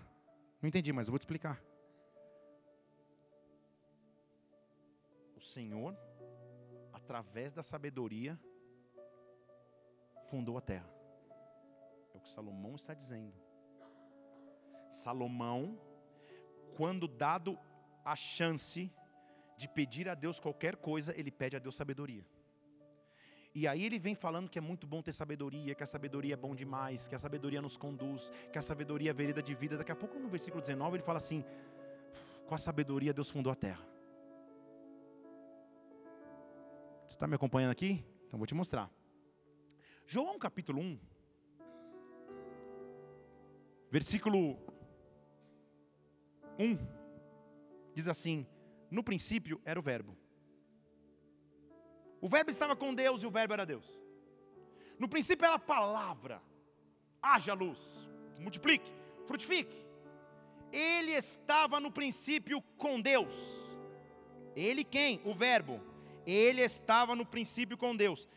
Não 0.60 0.68
entendi, 0.68 0.92
mas 0.92 1.06
eu 1.06 1.12
vou 1.12 1.18
te 1.18 1.22
explicar. 1.22 1.62
O 5.36 5.40
Senhor, 5.40 5.96
através 6.92 7.52
da 7.54 7.62
sabedoria, 7.62 8.38
fundou 10.30 10.56
a 10.56 10.60
terra. 10.60 10.88
É 12.14 12.16
o 12.16 12.20
que 12.20 12.30
Salomão 12.30 12.74
está 12.74 12.94
dizendo. 12.94 13.34
Salomão, 14.88 15.78
quando 16.76 17.06
dado 17.06 17.58
a 18.04 18.16
chance 18.16 18.90
de 19.56 19.68
pedir 19.68 20.08
a 20.08 20.14
Deus 20.14 20.40
qualquer 20.40 20.76
coisa, 20.76 21.14
ele 21.18 21.30
pede 21.30 21.56
a 21.56 21.58
Deus 21.58 21.76
sabedoria. 21.76 22.24
E 23.54 23.66
aí 23.66 23.84
ele 23.84 23.98
vem 23.98 24.14
falando 24.14 24.48
que 24.48 24.58
é 24.58 24.62
muito 24.62 24.86
bom 24.86 25.02
ter 25.02 25.12
sabedoria, 25.12 25.74
que 25.74 25.82
a 25.82 25.86
sabedoria 25.86 26.34
é 26.34 26.36
bom 26.36 26.54
demais, 26.54 27.08
que 27.08 27.14
a 27.14 27.18
sabedoria 27.18 27.60
nos 27.60 27.76
conduz, 27.76 28.30
que 28.52 28.58
a 28.58 28.62
sabedoria 28.62 29.10
é 29.10 29.12
vereda 29.12 29.42
de 29.42 29.54
vida. 29.54 29.76
Daqui 29.76 29.92
a 29.92 29.96
pouco 29.96 30.18
no 30.18 30.28
versículo 30.28 30.60
19 30.62 30.96
ele 30.96 31.02
fala 31.02 31.18
assim: 31.18 31.44
com 32.46 32.54
a 32.54 32.58
sabedoria 32.58 33.12
Deus 33.12 33.28
fundou 33.28 33.52
a 33.52 33.56
terra. 33.56 33.84
Você 37.08 37.16
está 37.16 37.26
me 37.26 37.34
acompanhando 37.34 37.72
aqui? 37.72 38.04
Então 38.26 38.38
vou 38.38 38.46
te 38.46 38.54
mostrar. 38.54 38.88
João 40.12 40.40
capítulo 40.40 40.80
1, 40.80 40.98
versículo 43.92 44.58
1, 46.58 46.76
diz 47.94 48.08
assim: 48.08 48.44
No 48.90 49.04
princípio 49.04 49.60
era 49.64 49.78
o 49.78 49.82
Verbo. 49.84 50.18
O 52.20 52.28
Verbo 52.28 52.50
estava 52.50 52.74
com 52.74 52.92
Deus 52.92 53.22
e 53.22 53.26
o 53.28 53.30
Verbo 53.30 53.54
era 53.54 53.64
Deus. 53.64 53.86
No 54.98 55.08
princípio 55.08 55.46
era 55.46 55.54
a 55.54 55.60
palavra. 55.60 56.42
Haja 57.22 57.54
luz, 57.54 58.10
multiplique, 58.36 58.92
frutifique. 59.26 59.86
Ele 60.72 61.12
estava 61.12 61.78
no 61.78 61.92
princípio 61.92 62.60
com 62.76 63.00
Deus. 63.00 63.32
Ele 64.56 64.82
quem? 64.82 65.20
O 65.24 65.32
Verbo. 65.32 65.80
Ele 66.26 66.62
estava 66.62 67.14
no 67.14 67.24
princípio 67.24 67.78
com 67.78 67.94
Deus. 67.94 68.28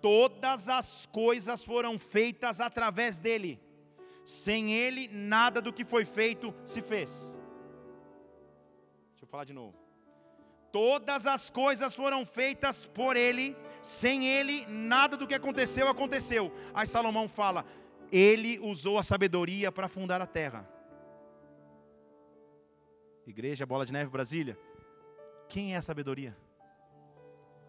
Todas 0.00 0.68
as 0.68 1.06
coisas 1.06 1.64
foram 1.64 1.98
feitas 1.98 2.60
através 2.60 3.18
dele. 3.18 3.60
Sem 4.24 4.72
ele, 4.72 5.08
nada 5.08 5.60
do 5.60 5.72
que 5.72 5.84
foi 5.84 6.04
feito 6.04 6.54
se 6.64 6.82
fez. 6.82 7.10
Deixa 9.10 9.24
eu 9.24 9.28
falar 9.28 9.44
de 9.44 9.52
novo. 9.52 9.74
Todas 10.70 11.26
as 11.26 11.48
coisas 11.48 11.94
foram 11.94 12.26
feitas 12.26 12.84
por 12.84 13.16
ele, 13.16 13.56
sem 13.82 14.28
ele, 14.28 14.66
nada 14.66 15.16
do 15.16 15.26
que 15.26 15.34
aconteceu 15.34 15.88
aconteceu. 15.88 16.52
Aí 16.74 16.86
Salomão 16.86 17.28
fala: 17.28 17.64
ele 18.12 18.58
usou 18.60 18.98
a 18.98 19.02
sabedoria 19.02 19.72
para 19.72 19.88
fundar 19.88 20.20
a 20.20 20.26
terra. 20.26 20.68
Igreja 23.26 23.66
Bola 23.66 23.84
de 23.84 23.92
Neve 23.92 24.10
Brasília. 24.10 24.58
Quem 25.48 25.74
é 25.74 25.78
a 25.78 25.82
sabedoria? 25.82 26.36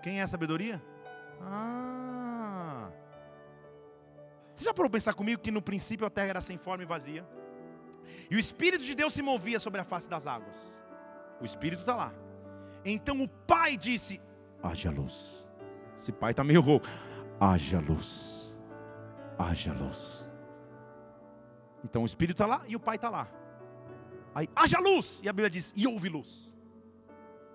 Quem 0.03 0.19
é 0.19 0.23
a 0.23 0.27
sabedoria? 0.27 0.81
Ah. 1.41 2.18
Você 4.59 4.65
já 4.65 4.73
parou 4.73 4.89
pensar 4.89 5.13
comigo 5.13 5.41
que 5.41 5.51
no 5.51 5.61
princípio 5.61 6.05
a 6.05 6.09
terra 6.09 6.31
era 6.31 6.41
sem 6.41 6.57
forma 6.57 6.83
e 6.83 6.85
vazia? 6.85 7.25
E 8.29 8.35
o 8.35 8.39
Espírito 8.39 8.83
de 8.83 8.93
Deus 8.93 9.13
se 9.13 9.21
movia 9.21 9.57
sobre 9.57 9.79
a 9.79 9.85
face 9.85 10.09
das 10.09 10.27
águas. 10.27 10.83
O 11.39 11.45
Espírito 11.45 11.79
está 11.79 11.95
lá. 11.95 12.13
Então 12.83 13.21
o 13.21 13.27
pai 13.29 13.77
disse: 13.77 14.19
haja 14.61 14.91
luz. 14.91 15.47
Esse 15.95 16.11
pai 16.11 16.31
está 16.31 16.43
meio 16.43 16.59
rouco. 16.59 16.85
Haja 17.39 17.79
luz. 17.79 18.53
Haja 19.37 19.71
luz. 19.71 20.27
Então 21.81 22.03
o 22.03 22.05
Espírito 22.05 22.35
está 22.35 22.45
lá 22.45 22.61
e 22.67 22.75
o 22.75 22.81
pai 22.81 22.97
está 22.97 23.09
lá. 23.09 23.29
Aí, 24.35 24.49
haja 24.53 24.77
luz. 24.77 25.21
E 25.23 25.29
a 25.29 25.31
Bíblia 25.31 25.49
diz: 25.49 25.73
e 25.73 25.87
houve 25.87 26.09
luz. 26.09 26.51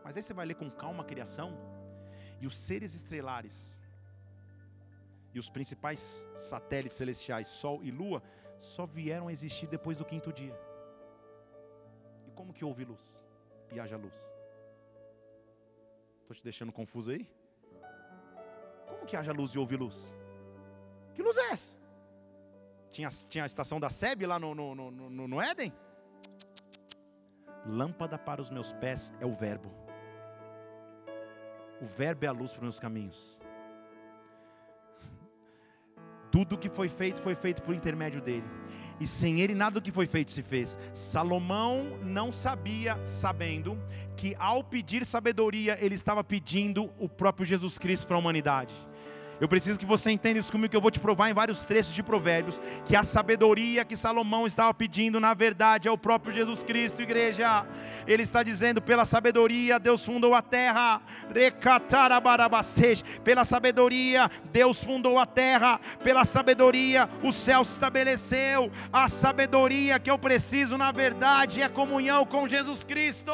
Mas 0.03 0.17
aí 0.17 0.23
você 0.23 0.33
vai 0.33 0.47
ler 0.47 0.55
com 0.55 0.71
calma 0.71 1.03
a 1.03 1.07
criação. 1.07 1.55
E 2.41 2.47
os 2.47 2.57
seres 2.57 2.95
estrelares. 2.95 3.79
E 5.35 5.39
os 5.39 5.51
principais 5.51 6.29
satélites 6.37 6.97
celestiais, 6.97 7.49
Sol 7.49 7.83
e 7.83 7.91
Lua, 7.91 8.23
só 8.57 8.87
vieram 8.87 9.27
a 9.27 9.33
existir 9.33 9.67
depois 9.67 9.99
do 9.99 10.05
quinto 10.05 10.33
dia. 10.33 10.57
E 12.27 12.31
como 12.31 12.53
que 12.53 12.65
houve 12.65 12.85
luz? 12.85 13.19
E 13.73 13.81
haja 13.81 13.97
luz. 13.97 14.15
Estou 16.21 16.37
te 16.37 16.43
deixando 16.45 16.73
confuso 16.73 17.11
aí? 17.11 17.29
Como 18.87 19.05
que 19.05 19.17
haja 19.17 19.33
luz 19.33 19.51
e 19.51 19.59
houve 19.59 19.77
luz? 19.77 20.15
Que 21.15 21.23
luz 21.23 21.37
é 21.37 21.51
essa? 21.51 21.77
Tinha, 22.93 23.09
tinha 23.29 23.43
a 23.43 23.47
estação 23.47 23.81
da 23.81 23.91
SEB 23.91 24.27
lá 24.27 24.39
no, 24.39 24.55
no, 24.55 24.75
no, 24.75 25.29
no 25.29 25.43
Éden? 25.43 25.73
Lâmpada 27.67 28.17
para 28.17 28.41
os 28.41 28.51
meus 28.51 28.73
pés 28.75 29.13
é 29.21 29.27
o 29.27 29.35
Verbo. 29.35 29.71
O 31.83 31.87
Verbo 31.87 32.25
é 32.25 32.29
a 32.29 32.33
luz 32.33 32.53
para 32.53 32.59
os 32.59 32.63
meus 32.63 32.79
caminhos. 32.79 33.41
Tudo 36.35 36.59
que 36.59 36.69
foi 36.69 36.89
feito 36.89 37.23
foi 37.23 37.37
feito 37.37 37.63
por 37.63 37.73
intermédio 37.77 38.21
dele 38.21 38.43
e 38.99 39.07
sem 39.07 39.41
ele 39.41 39.55
nada 39.55 39.75
do 39.75 39.81
que 39.81 39.93
foi 39.93 40.05
feito 40.05 40.33
se 40.33 40.43
fez. 40.43 40.77
Salomão 40.93 41.97
não 42.03 42.33
sabia, 42.33 42.99
sabendo, 43.05 43.79
que 44.17 44.35
ao 44.37 44.65
pedir 44.65 45.07
sabedoria, 45.07 45.79
ele 45.81 45.95
estava 45.95 46.25
pedindo 46.25 46.91
o 46.99 47.09
próprio 47.09 47.47
Jesus 47.47 47.79
Cristo 47.79 48.09
para 48.09 48.17
a 48.17 48.19
humanidade. 48.19 48.75
Eu 49.45 49.49
preciso 49.49 49.79
que 49.79 49.85
você 49.85 50.11
entenda 50.11 50.39
isso 50.39 50.51
comigo, 50.51 50.71
que 50.71 50.77
eu 50.77 50.81
vou 50.81 50.91
te 50.91 50.99
provar 50.99 51.29
em 51.29 51.35
vários 51.35 51.65
trechos 51.65 51.93
de 51.95 52.03
Provérbios, 52.03 52.59
que 52.87 52.97
a 52.97 53.03
sabedoria 53.03 53.85
que 53.85 53.95
Salomão 53.95 54.47
estava 54.47 54.73
pedindo, 54.73 55.21
na 55.21 55.35
verdade, 55.35 55.87
é 55.87 55.91
o 55.91 55.99
próprio 55.99 56.35
Jesus 56.35 56.65
Cristo, 56.65 57.03
igreja. 57.03 57.67
Ele 58.07 58.23
está 58.23 58.43
dizendo: 58.43 58.81
pela 58.81 59.05
sabedoria, 59.05 59.79
Deus 59.79 60.03
fundou 60.03 60.35
a 60.35 60.41
terra, 60.41 61.03
pela 63.23 63.45
sabedoria, 63.45 64.31
Deus 64.51 64.83
fundou 64.83 65.19
a 65.19 65.27
terra, 65.27 65.79
pela 66.03 66.25
sabedoria, 66.25 67.07
o 67.23 67.31
céu 67.31 67.67
se 67.67 67.73
estabeleceu. 67.73 68.73
A 68.91 69.09
sabedoria 69.09 69.99
que 69.99 70.11
eu 70.11 70.19
preciso, 70.19 70.79
na 70.79 70.91
verdade, 70.91 71.61
é 71.61 71.69
comunhão 71.69 72.25
com 72.25 72.49
Jesus 72.49 72.83
Cristo. 72.83 73.31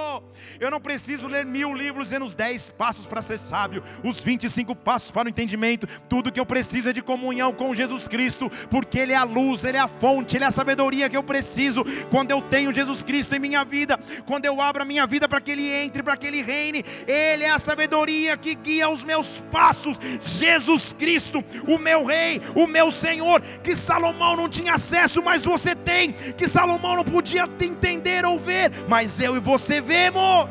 Eu 0.58 0.72
não 0.72 0.80
preciso 0.80 1.28
ler 1.28 1.46
mil 1.46 1.72
livros 1.72 2.10
e 2.10 2.18
nos 2.18 2.34
dez 2.34 2.68
passos 2.68 3.06
para 3.06 3.22
ser 3.22 3.38
sábio, 3.38 3.84
os 4.02 4.18
25 4.18 4.74
passos 4.74 5.12
para 5.12 5.26
o 5.26 5.30
entendimento 5.30 5.86
tudo 6.08 6.32
que 6.32 6.40
eu 6.40 6.46
preciso 6.46 6.88
é 6.88 6.92
de 6.92 7.02
comunhão 7.02 7.52
com 7.52 7.74
Jesus 7.74 8.08
Cristo, 8.08 8.50
porque 8.70 8.98
Ele 8.98 9.12
é 9.12 9.16
a 9.16 9.24
luz, 9.24 9.64
Ele 9.64 9.76
é 9.76 9.80
a 9.80 9.88
fonte, 9.88 10.36
Ele 10.36 10.44
é 10.44 10.48
a 10.48 10.50
sabedoria 10.50 11.08
que 11.08 11.16
eu 11.16 11.22
preciso. 11.22 11.84
Quando 12.10 12.30
eu 12.30 12.42
tenho 12.42 12.74
Jesus 12.74 13.02
Cristo 13.02 13.34
em 13.34 13.38
minha 13.38 13.64
vida, 13.64 13.98
quando 14.26 14.44
eu 14.44 14.60
abro 14.60 14.82
a 14.82 14.84
minha 14.84 15.06
vida 15.06 15.28
para 15.28 15.40
que 15.40 15.52
Ele 15.52 15.70
entre, 15.70 16.02
para 16.02 16.16
que 16.16 16.26
Ele 16.26 16.42
reine, 16.42 16.84
Ele 17.06 17.44
é 17.44 17.50
a 17.50 17.58
sabedoria 17.58 18.36
que 18.36 18.54
guia 18.54 18.88
os 18.88 19.04
meus 19.04 19.40
passos. 19.52 19.98
Jesus 20.20 20.92
Cristo, 20.92 21.44
o 21.66 21.78
meu 21.78 22.04
Rei, 22.04 22.40
o 22.54 22.66
meu 22.66 22.90
Senhor, 22.90 23.40
que 23.62 23.76
Salomão 23.76 24.36
não 24.36 24.48
tinha 24.48 24.74
acesso, 24.74 25.22
mas 25.22 25.44
você 25.44 25.74
tem, 25.74 26.12
que 26.12 26.48
Salomão 26.48 26.96
não 26.96 27.04
podia 27.04 27.48
entender 27.60 28.24
ou 28.24 28.38
ver, 28.38 28.72
mas 28.88 29.20
eu 29.20 29.36
e 29.36 29.40
você 29.40 29.80
vemos. 29.80 30.48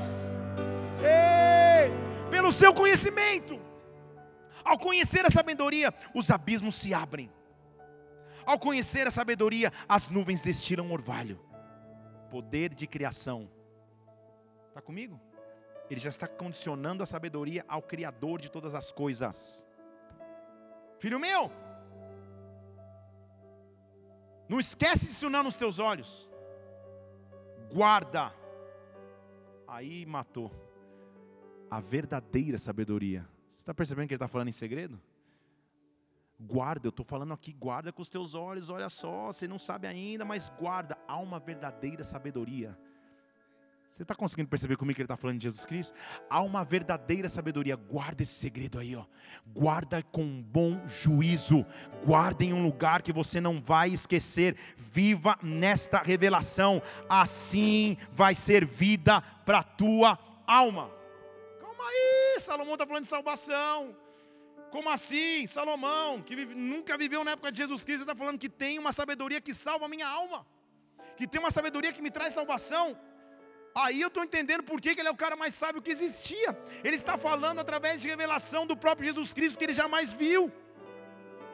Ei, 1.01 1.91
pelo 2.29 2.51
seu 2.51 2.73
conhecimento. 2.73 3.68
Ao 4.69 4.77
conhecer 4.77 5.25
a 5.25 5.31
sabedoria, 5.31 5.91
os 6.13 6.29
abismos 6.29 6.75
se 6.75 6.93
abrem. 6.93 7.31
Ao 8.45 8.59
conhecer 8.59 9.07
a 9.07 9.11
sabedoria, 9.11 9.73
as 9.87 10.09
nuvens 10.09 10.41
destilam 10.41 10.91
orvalho. 10.91 11.39
Poder 12.29 12.75
de 12.75 12.85
criação. 12.85 13.49
Está 14.67 14.79
comigo? 14.79 15.19
Ele 15.89 15.99
já 15.99 16.09
está 16.09 16.27
condicionando 16.27 17.01
a 17.01 17.05
sabedoria 17.07 17.65
ao 17.67 17.81
Criador 17.81 18.39
de 18.39 18.51
todas 18.51 18.75
as 18.75 18.91
coisas. 18.91 19.67
Filho 20.99 21.19
meu, 21.19 21.51
Não 24.47 24.59
esquece 24.59 25.07
disso 25.07 25.31
não 25.31 25.41
nos 25.41 25.55
teus 25.55 25.79
olhos. 25.79 26.29
Guarda. 27.73 28.31
Aí 29.67 30.05
matou. 30.05 30.51
A 31.71 31.79
verdadeira 31.79 32.59
sabedoria. 32.59 33.27
Você 33.59 33.63
está 33.63 33.73
percebendo 33.73 34.07
que 34.07 34.13
ele 34.13 34.15
está 34.15 34.27
falando 34.29 34.47
em 34.47 34.53
segredo? 34.53 34.97
Guarda, 36.39 36.87
eu 36.87 36.91
estou 36.91 37.05
falando 37.05 37.33
aqui, 37.33 37.51
guarda 37.51 37.91
com 37.91 38.01
os 38.01 38.07
teus 38.07 38.33
olhos, 38.33 38.69
olha 38.69 38.87
só, 38.87 39.33
você 39.33 39.49
não 39.49 39.59
sabe 39.59 39.85
ainda, 39.85 40.23
mas 40.23 40.49
guarda, 40.57 40.97
há 41.05 41.17
uma 41.17 41.41
verdadeira 41.41 42.01
sabedoria. 42.01 42.79
Você 43.89 44.03
está 44.03 44.15
conseguindo 44.15 44.47
perceber 44.47 44.77
comigo 44.77 44.95
que 44.95 45.01
ele 45.01 45.07
está 45.07 45.17
falando 45.17 45.39
de 45.39 45.43
Jesus 45.43 45.65
Cristo? 45.65 45.93
Há 46.29 46.41
uma 46.41 46.63
verdadeira 46.63 47.27
sabedoria. 47.27 47.75
Guarda 47.75 48.23
esse 48.23 48.35
segredo 48.35 48.79
aí, 48.79 48.95
ó. 48.95 49.05
Guarda 49.45 50.01
com 50.03 50.41
bom 50.41 50.87
juízo. 50.87 51.65
Guarda 52.05 52.45
em 52.45 52.53
um 52.53 52.63
lugar 52.63 53.01
que 53.01 53.11
você 53.11 53.41
não 53.41 53.59
vai 53.59 53.89
esquecer. 53.89 54.55
Viva 54.77 55.37
nesta 55.43 55.97
revelação. 55.97 56.81
Assim 57.09 57.97
vai 58.13 58.35
ser 58.35 58.63
vida 58.63 59.19
para 59.43 59.59
a 59.59 59.63
tua 59.63 60.17
alma. 60.47 60.89
Calma 61.59 61.83
aí, 61.83 62.18
Salomão 62.39 62.73
está 62.73 62.85
falando 62.85 63.03
de 63.03 63.09
salvação. 63.09 63.95
Como 64.71 64.89
assim? 64.89 65.47
Salomão, 65.47 66.21
que 66.21 66.35
vive, 66.35 66.53
nunca 66.53 66.97
viveu 66.97 67.23
na 67.23 67.31
época 67.31 67.51
de 67.51 67.57
Jesus 67.57 67.83
Cristo, 67.83 68.01
está 68.01 68.15
falando 68.15 68.37
que 68.37 68.49
tem 68.49 68.77
uma 68.77 68.91
sabedoria 68.91 69.41
que 69.41 69.53
salva 69.53 69.85
a 69.85 69.89
minha 69.89 70.07
alma. 70.07 70.45
Que 71.17 71.27
tem 71.27 71.39
uma 71.39 71.51
sabedoria 71.51 71.91
que 71.91 72.01
me 72.01 72.11
traz 72.11 72.33
salvação. 72.33 72.97
Aí 73.75 74.01
eu 74.01 74.07
estou 74.07 74.23
entendendo 74.23 74.63
por 74.63 74.79
que 74.81 74.89
ele 74.89 75.07
é 75.07 75.11
o 75.11 75.15
cara 75.15 75.35
mais 75.35 75.53
sábio 75.53 75.81
que 75.81 75.91
existia. 75.91 76.57
Ele 76.83 76.95
está 76.95 77.17
falando 77.17 77.59
através 77.59 78.01
de 78.01 78.07
revelação 78.07 78.65
do 78.65 78.75
próprio 78.75 79.07
Jesus 79.07 79.33
Cristo 79.33 79.57
que 79.57 79.65
ele 79.65 79.73
jamais 79.73 80.11
viu. 80.11 80.51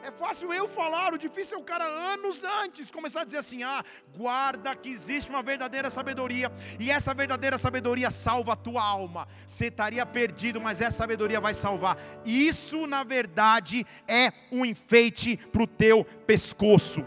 É 0.05 0.11
fácil 0.11 0.53
eu 0.53 0.67
falar, 0.67 1.15
o 1.15 1.17
difícil 1.17 1.57
é 1.57 1.59
o 1.59 1.63
cara 1.63 1.83
anos 1.83 2.43
antes 2.43 2.91
começar 2.91 3.21
a 3.21 3.23
dizer 3.23 3.39
assim: 3.39 3.63
ah, 3.63 3.83
guarda 4.15 4.75
que 4.75 4.87
existe 4.87 5.31
uma 5.31 5.41
verdadeira 5.41 5.89
sabedoria, 5.89 6.51
e 6.79 6.91
essa 6.91 7.11
verdadeira 7.11 7.57
sabedoria 7.57 8.11
salva 8.11 8.53
a 8.53 8.55
tua 8.55 8.83
alma. 8.83 9.27
Você 9.47 9.65
estaria 9.65 10.05
perdido, 10.05 10.61
mas 10.61 10.79
essa 10.79 10.97
sabedoria 10.97 11.41
vai 11.41 11.55
salvar. 11.55 11.97
Isso, 12.23 12.85
na 12.85 13.03
verdade, 13.03 13.83
é 14.07 14.31
um 14.51 14.63
enfeite 14.63 15.37
para 15.37 15.63
o 15.63 15.67
teu 15.67 16.05
pescoço. 16.27 17.03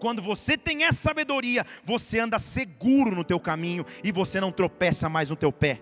Quando 0.00 0.20
você 0.20 0.58
tem 0.58 0.82
essa 0.82 1.02
sabedoria, 1.02 1.64
você 1.84 2.18
anda 2.18 2.36
seguro 2.36 3.14
no 3.14 3.22
teu 3.22 3.38
caminho 3.38 3.86
e 4.02 4.10
você 4.10 4.40
não 4.40 4.50
tropeça 4.50 5.08
mais 5.08 5.30
no 5.30 5.36
teu 5.36 5.52
pé. 5.52 5.80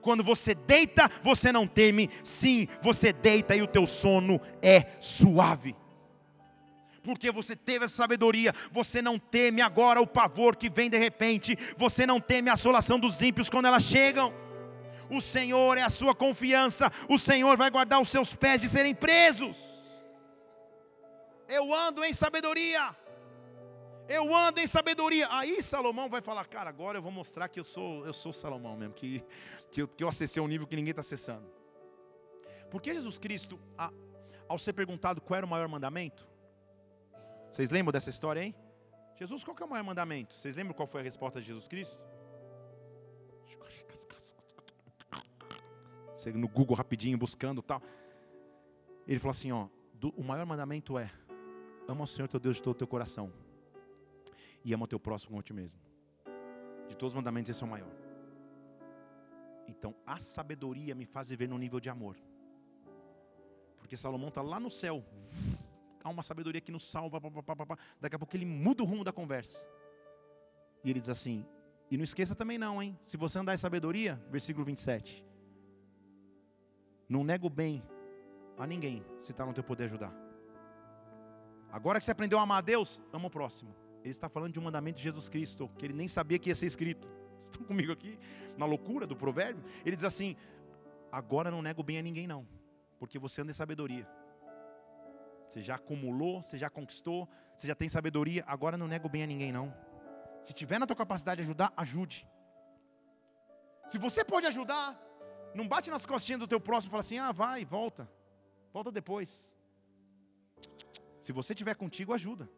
Quando 0.00 0.24
você 0.24 0.54
deita, 0.54 1.10
você 1.22 1.52
não 1.52 1.66
teme. 1.66 2.10
Sim, 2.22 2.66
você 2.82 3.12
deita 3.12 3.54
e 3.54 3.62
o 3.62 3.66
teu 3.66 3.86
sono 3.86 4.40
é 4.62 4.86
suave. 5.00 5.76
Porque 7.02 7.30
você 7.30 7.56
teve 7.56 7.86
essa 7.86 7.96
sabedoria, 7.96 8.54
você 8.70 9.00
não 9.00 9.18
teme 9.18 9.62
agora 9.62 10.00
o 10.00 10.06
pavor 10.06 10.54
que 10.54 10.68
vem 10.68 10.90
de 10.90 10.98
repente, 10.98 11.56
você 11.76 12.06
não 12.06 12.20
teme 12.20 12.50
a 12.50 12.52
assolação 12.52 12.98
dos 12.98 13.20
ímpios 13.22 13.48
quando 13.48 13.66
elas 13.66 13.82
chegam. 13.82 14.32
O 15.08 15.20
Senhor 15.20 15.76
é 15.78 15.82
a 15.82 15.88
sua 15.88 16.14
confiança, 16.14 16.92
o 17.08 17.18
Senhor 17.18 17.56
vai 17.56 17.70
guardar 17.70 18.00
os 18.00 18.10
seus 18.10 18.34
pés 18.34 18.60
de 18.60 18.68
serem 18.68 18.94
presos. 18.94 19.56
Eu 21.48 21.74
ando 21.74 22.04
em 22.04 22.12
sabedoria 22.12 22.94
eu 24.10 24.34
ando 24.34 24.58
em 24.58 24.66
sabedoria. 24.66 25.28
Aí 25.30 25.62
Salomão 25.62 26.08
vai 26.08 26.20
falar, 26.20 26.44
cara, 26.46 26.68
agora 26.68 26.98
eu 26.98 27.02
vou 27.02 27.12
mostrar 27.12 27.48
que 27.48 27.60
eu 27.60 27.64
sou, 27.64 28.04
eu 28.04 28.12
sou 28.12 28.32
Salomão 28.32 28.76
mesmo, 28.76 28.92
que, 28.92 29.24
que, 29.70 29.82
eu, 29.82 29.88
que 29.88 30.02
eu 30.02 30.08
acessei 30.08 30.42
um 30.42 30.48
nível 30.48 30.66
que 30.66 30.74
ninguém 30.74 30.90
está 30.90 31.00
acessando. 31.00 31.48
Porque 32.72 32.92
Jesus 32.92 33.18
Cristo, 33.18 33.58
a, 33.78 33.92
ao 34.48 34.58
ser 34.58 34.72
perguntado 34.72 35.20
qual 35.20 35.38
era 35.38 35.46
o 35.46 35.48
maior 35.48 35.68
mandamento, 35.68 36.28
vocês 37.52 37.70
lembram 37.70 37.92
dessa 37.92 38.10
história, 38.10 38.42
hein? 38.42 38.54
Jesus, 39.16 39.44
qual 39.44 39.54
que 39.54 39.62
é 39.62 39.66
o 39.66 39.70
maior 39.70 39.84
mandamento? 39.84 40.34
Vocês 40.34 40.56
lembram 40.56 40.74
qual 40.74 40.88
foi 40.88 41.02
a 41.02 41.04
resposta 41.04 41.40
de 41.40 41.46
Jesus 41.46 41.68
Cristo? 41.68 42.00
Você 46.12 46.32
no 46.32 46.48
Google 46.48 46.76
rapidinho 46.76 47.16
buscando 47.16 47.62
tal. 47.62 47.80
Ele 49.06 49.20
falou 49.20 49.30
assim, 49.30 49.52
ó, 49.52 49.68
do, 49.94 50.10
o 50.10 50.24
maior 50.24 50.44
mandamento 50.44 50.98
é 50.98 51.10
ama 51.86 52.04
o 52.04 52.06
Senhor 52.06 52.28
teu 52.28 52.40
Deus 52.40 52.56
de 52.56 52.62
todo 52.62 52.74
o 52.74 52.78
teu 52.78 52.86
coração 52.86 53.32
e 54.64 54.72
ama 54.74 54.86
teu 54.86 55.00
próximo 55.00 55.30
como 55.30 55.40
a 55.40 55.42
ti 55.42 55.52
mesmo. 55.52 55.80
De 56.88 56.96
todos 56.96 57.12
os 57.12 57.14
mandamentos, 57.14 57.50
esse 57.50 57.62
é 57.62 57.66
o 57.66 57.70
maior. 57.70 57.90
Então, 59.68 59.94
a 60.04 60.18
sabedoria 60.18 60.94
me 60.94 61.06
faz 61.06 61.28
viver 61.30 61.48
num 61.48 61.58
nível 61.58 61.78
de 61.78 61.88
amor. 61.88 62.16
Porque 63.78 63.96
Salomão 63.96 64.28
está 64.28 64.42
lá 64.42 64.58
no 64.58 64.70
céu. 64.70 65.04
Há 66.02 66.08
uma 66.08 66.22
sabedoria 66.22 66.60
que 66.60 66.72
nos 66.72 66.86
salva. 66.86 67.20
Pá, 67.20 67.30
pá, 67.30 67.66
pá, 67.66 67.78
Daqui 68.00 68.16
a 68.16 68.18
pouco 68.18 68.36
ele 68.36 68.44
muda 68.44 68.82
o 68.82 68.86
rumo 68.86 69.04
da 69.04 69.12
conversa. 69.12 69.64
E 70.82 70.90
ele 70.90 71.00
diz 71.00 71.08
assim: 71.08 71.46
E 71.90 71.96
não 71.96 72.04
esqueça 72.04 72.34
também, 72.34 72.58
não, 72.58 72.82
hein? 72.82 72.98
Se 73.00 73.16
você 73.16 73.38
andar 73.38 73.54
em 73.54 73.58
sabedoria, 73.58 74.20
versículo 74.30 74.64
27. 74.64 75.24
Não 77.08 77.24
nego 77.24 77.48
bem 77.48 77.82
a 78.56 78.66
ninguém 78.66 79.04
se 79.18 79.32
está 79.32 79.44
no 79.46 79.54
teu 79.54 79.64
poder 79.64 79.84
ajudar. 79.84 80.12
Agora 81.72 81.98
que 81.98 82.04
você 82.04 82.10
aprendeu 82.10 82.38
a 82.38 82.42
amar 82.42 82.58
a 82.58 82.60
Deus, 82.60 83.02
ama 83.12 83.28
o 83.28 83.30
próximo. 83.30 83.74
Ele 84.02 84.10
está 84.10 84.28
falando 84.28 84.52
de 84.52 84.60
um 84.60 84.62
mandamento 84.62 84.96
de 84.96 85.02
Jesus 85.02 85.28
Cristo, 85.28 85.70
que 85.76 85.84
ele 85.84 85.94
nem 85.94 86.08
sabia 86.08 86.38
que 86.38 86.48
ia 86.48 86.54
ser 86.54 86.66
escrito. 86.66 87.06
Vocês 87.06 87.50
estão 87.52 87.66
comigo 87.66 87.92
aqui? 87.92 88.18
Na 88.56 88.64
loucura 88.64 89.06
do 89.06 89.16
provérbio? 89.16 89.62
Ele 89.84 89.96
diz 89.96 90.04
assim: 90.04 90.36
Agora 91.12 91.50
não 91.50 91.62
nego 91.62 91.82
bem 91.82 91.98
a 91.98 92.02
ninguém, 92.02 92.26
não, 92.26 92.46
porque 92.98 93.18
você 93.18 93.42
anda 93.42 93.50
em 93.50 93.54
sabedoria. 93.54 94.08
Você 95.46 95.60
já 95.60 95.74
acumulou, 95.74 96.42
você 96.42 96.56
já 96.56 96.70
conquistou, 96.70 97.28
você 97.56 97.66
já 97.66 97.74
tem 97.74 97.88
sabedoria, 97.88 98.44
agora 98.46 98.76
não 98.76 98.86
nego 98.86 99.08
bem 99.08 99.24
a 99.24 99.26
ninguém, 99.26 99.50
não. 99.50 99.74
Se 100.42 100.52
tiver 100.52 100.78
na 100.78 100.86
tua 100.86 100.96
capacidade 100.96 101.38
de 101.38 101.42
ajudar, 101.42 101.72
ajude. 101.76 102.26
Se 103.88 103.98
você 103.98 104.24
pode 104.24 104.46
ajudar, 104.46 104.98
não 105.52 105.66
bate 105.66 105.90
nas 105.90 106.06
costinhas 106.06 106.40
do 106.40 106.46
teu 106.46 106.60
próximo 106.60 106.90
e 106.90 106.92
fala 106.92 107.00
assim: 107.00 107.18
ah, 107.18 107.32
vai, 107.32 107.64
volta, 107.64 108.08
volta 108.72 108.92
depois. 108.92 109.54
Se 111.20 111.32
você 111.32 111.54
tiver 111.54 111.74
contigo, 111.74 112.14
ajuda. 112.14 112.48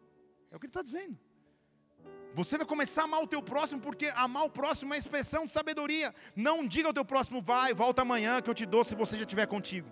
É 0.50 0.56
o 0.56 0.60
que 0.60 0.66
ele 0.66 0.70
está 0.70 0.82
dizendo. 0.82 1.18
Você 2.34 2.56
vai 2.56 2.66
começar 2.66 3.02
a 3.02 3.04
amar 3.04 3.22
o 3.22 3.26
teu 3.26 3.42
próximo, 3.42 3.80
porque 3.80 4.06
amar 4.14 4.44
o 4.44 4.50
próximo 4.50 4.94
é 4.94 4.98
expressão 4.98 5.44
de 5.44 5.50
sabedoria. 5.50 6.14
Não 6.34 6.66
diga 6.66 6.88
ao 6.88 6.94
teu 6.94 7.04
próximo, 7.04 7.42
vai, 7.42 7.74
volta 7.74 8.02
amanhã 8.02 8.40
que 8.40 8.48
eu 8.48 8.54
te 8.54 8.64
dou 8.64 8.82
se 8.82 8.94
você 8.94 9.16
já 9.16 9.22
estiver 9.22 9.46
contigo. 9.46 9.90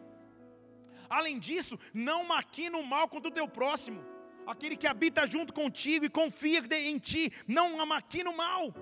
Além 1.09 1.39
disso, 1.39 1.79
não 1.93 2.25
maquina 2.25 2.79
o 2.79 2.87
mal 2.87 3.09
contra 3.09 3.29
o 3.29 3.35
teu 3.35 3.47
próximo. 3.47 4.03
Aquele 4.47 4.77
que 4.77 4.87
habita 4.87 5.27
junto 5.27 5.53
contigo 5.53 6.05
e 6.05 6.09
confia 6.09 6.63
em 6.77 6.99
ti, 6.99 7.33
não 7.47 7.85
maquina 7.85 8.31
o 8.31 8.37
mal. 8.37 8.75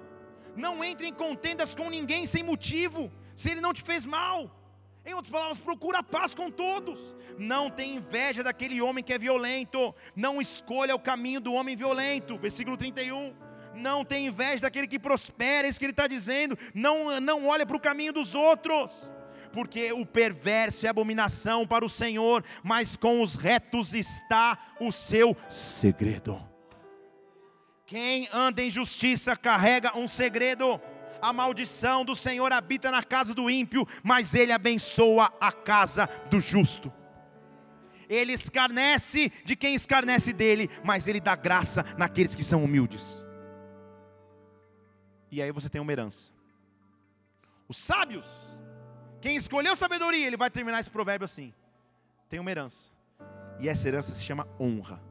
Não 0.55 0.85
entre 0.85 1.09
em 1.09 1.13
contendas 1.13 1.75
com 1.75 1.91
ninguém 1.91 2.27
sem 2.27 2.43
motivo, 2.43 3.11
se 3.35 3.51
ele 3.51 3.61
não 3.61 3.75
te 3.75 3.83
fez 3.83 4.05
mal. 4.05 4.58
Em 5.09 5.15
outras 5.15 5.31
palavras, 5.31 5.59
procura 5.59 6.03
paz 6.03 6.35
com 6.35 6.51
todos. 6.51 7.01
Não 7.39 7.71
tem 7.71 7.97
inveja 7.97 8.43
daquele 8.43 8.83
homem 8.83 9.03
que 9.03 9.15
é 9.15 9.19
violento. 9.19 9.95
Não 10.15 10.39
escolha 10.39 10.95
o 10.95 11.01
caminho 11.01 11.41
do 11.41 11.55
homem 11.55 11.75
violento. 11.75 12.37
Versículo 12.37 12.77
31. 12.77 13.35
Não 13.75 14.05
tem 14.05 14.27
inveja 14.27 14.63
daquele 14.63 14.87
que 14.87 14.99
prospera, 14.99 15.67
é 15.67 15.71
isso 15.71 15.79
que 15.79 15.87
ele 15.87 15.93
está 15.93 16.07
dizendo. 16.07 16.59
Não, 16.75 17.19
não 17.21 17.47
olha 17.47 17.65
para 17.65 17.77
o 17.77 17.81
caminho 17.81 18.13
dos 18.13 18.35
outros. 18.35 19.11
Porque 19.51 19.91
o 19.93 20.05
perverso 20.05 20.85
é 20.85 20.91
abominação 20.91 21.67
para 21.67 21.87
o 21.87 21.89
Senhor, 21.89 22.45
mas 22.63 22.95
com 22.95 23.23
os 23.23 23.35
retos 23.35 23.95
está 23.95 24.59
o 24.79 24.93
seu 24.93 25.35
segredo. 25.49 26.39
Quem 27.87 28.29
anda 28.31 28.61
em 28.61 28.69
justiça 28.69 29.35
carrega 29.35 29.97
um 29.97 30.07
segredo 30.07 30.79
a 31.21 31.33
maldição 31.33 32.05
do 32.05 32.15
Senhor 32.15 32.53
habita 32.53 32.91
na 32.91 33.03
casa 33.03 33.35
do 33.35 33.51
ímpio, 33.51 33.87
mas 34.03 34.35
ele 34.35 34.53
abençoa 34.53 35.33
a 35.41 35.53
casa 35.53 36.09
do 36.31 36.41
justo. 36.41 36.93
Ele 38.09 38.33
escarnece 38.33 39.31
de 39.45 39.55
quem 39.55 39.75
escarnece 39.75 40.33
dele, 40.33 40.71
mas 40.83 41.07
ele 41.07 41.21
dá 41.21 41.37
graça 41.37 41.85
naqueles 41.97 42.35
que 42.35 42.43
são 42.43 42.65
humildes. 42.65 43.27
E 45.31 45.43
aí 45.43 45.53
você 45.53 45.69
tem 45.69 45.81
uma 45.81 45.93
herança. 45.93 46.33
Os 47.69 47.77
sábios, 47.77 48.25
quem 49.21 49.37
escolheu 49.37 49.77
sabedoria, 49.77 50.27
ele 50.27 50.39
vai 50.39 50.51
terminar 50.51 50.81
esse 50.81 50.91
provérbio 50.91 51.27
assim: 51.27 51.53
tem 52.29 52.41
uma 52.41 52.51
herança, 52.51 52.91
e 53.61 53.69
essa 53.69 53.87
herança 53.87 54.15
se 54.15 54.25
chama 54.25 54.49
honra 54.59 55.08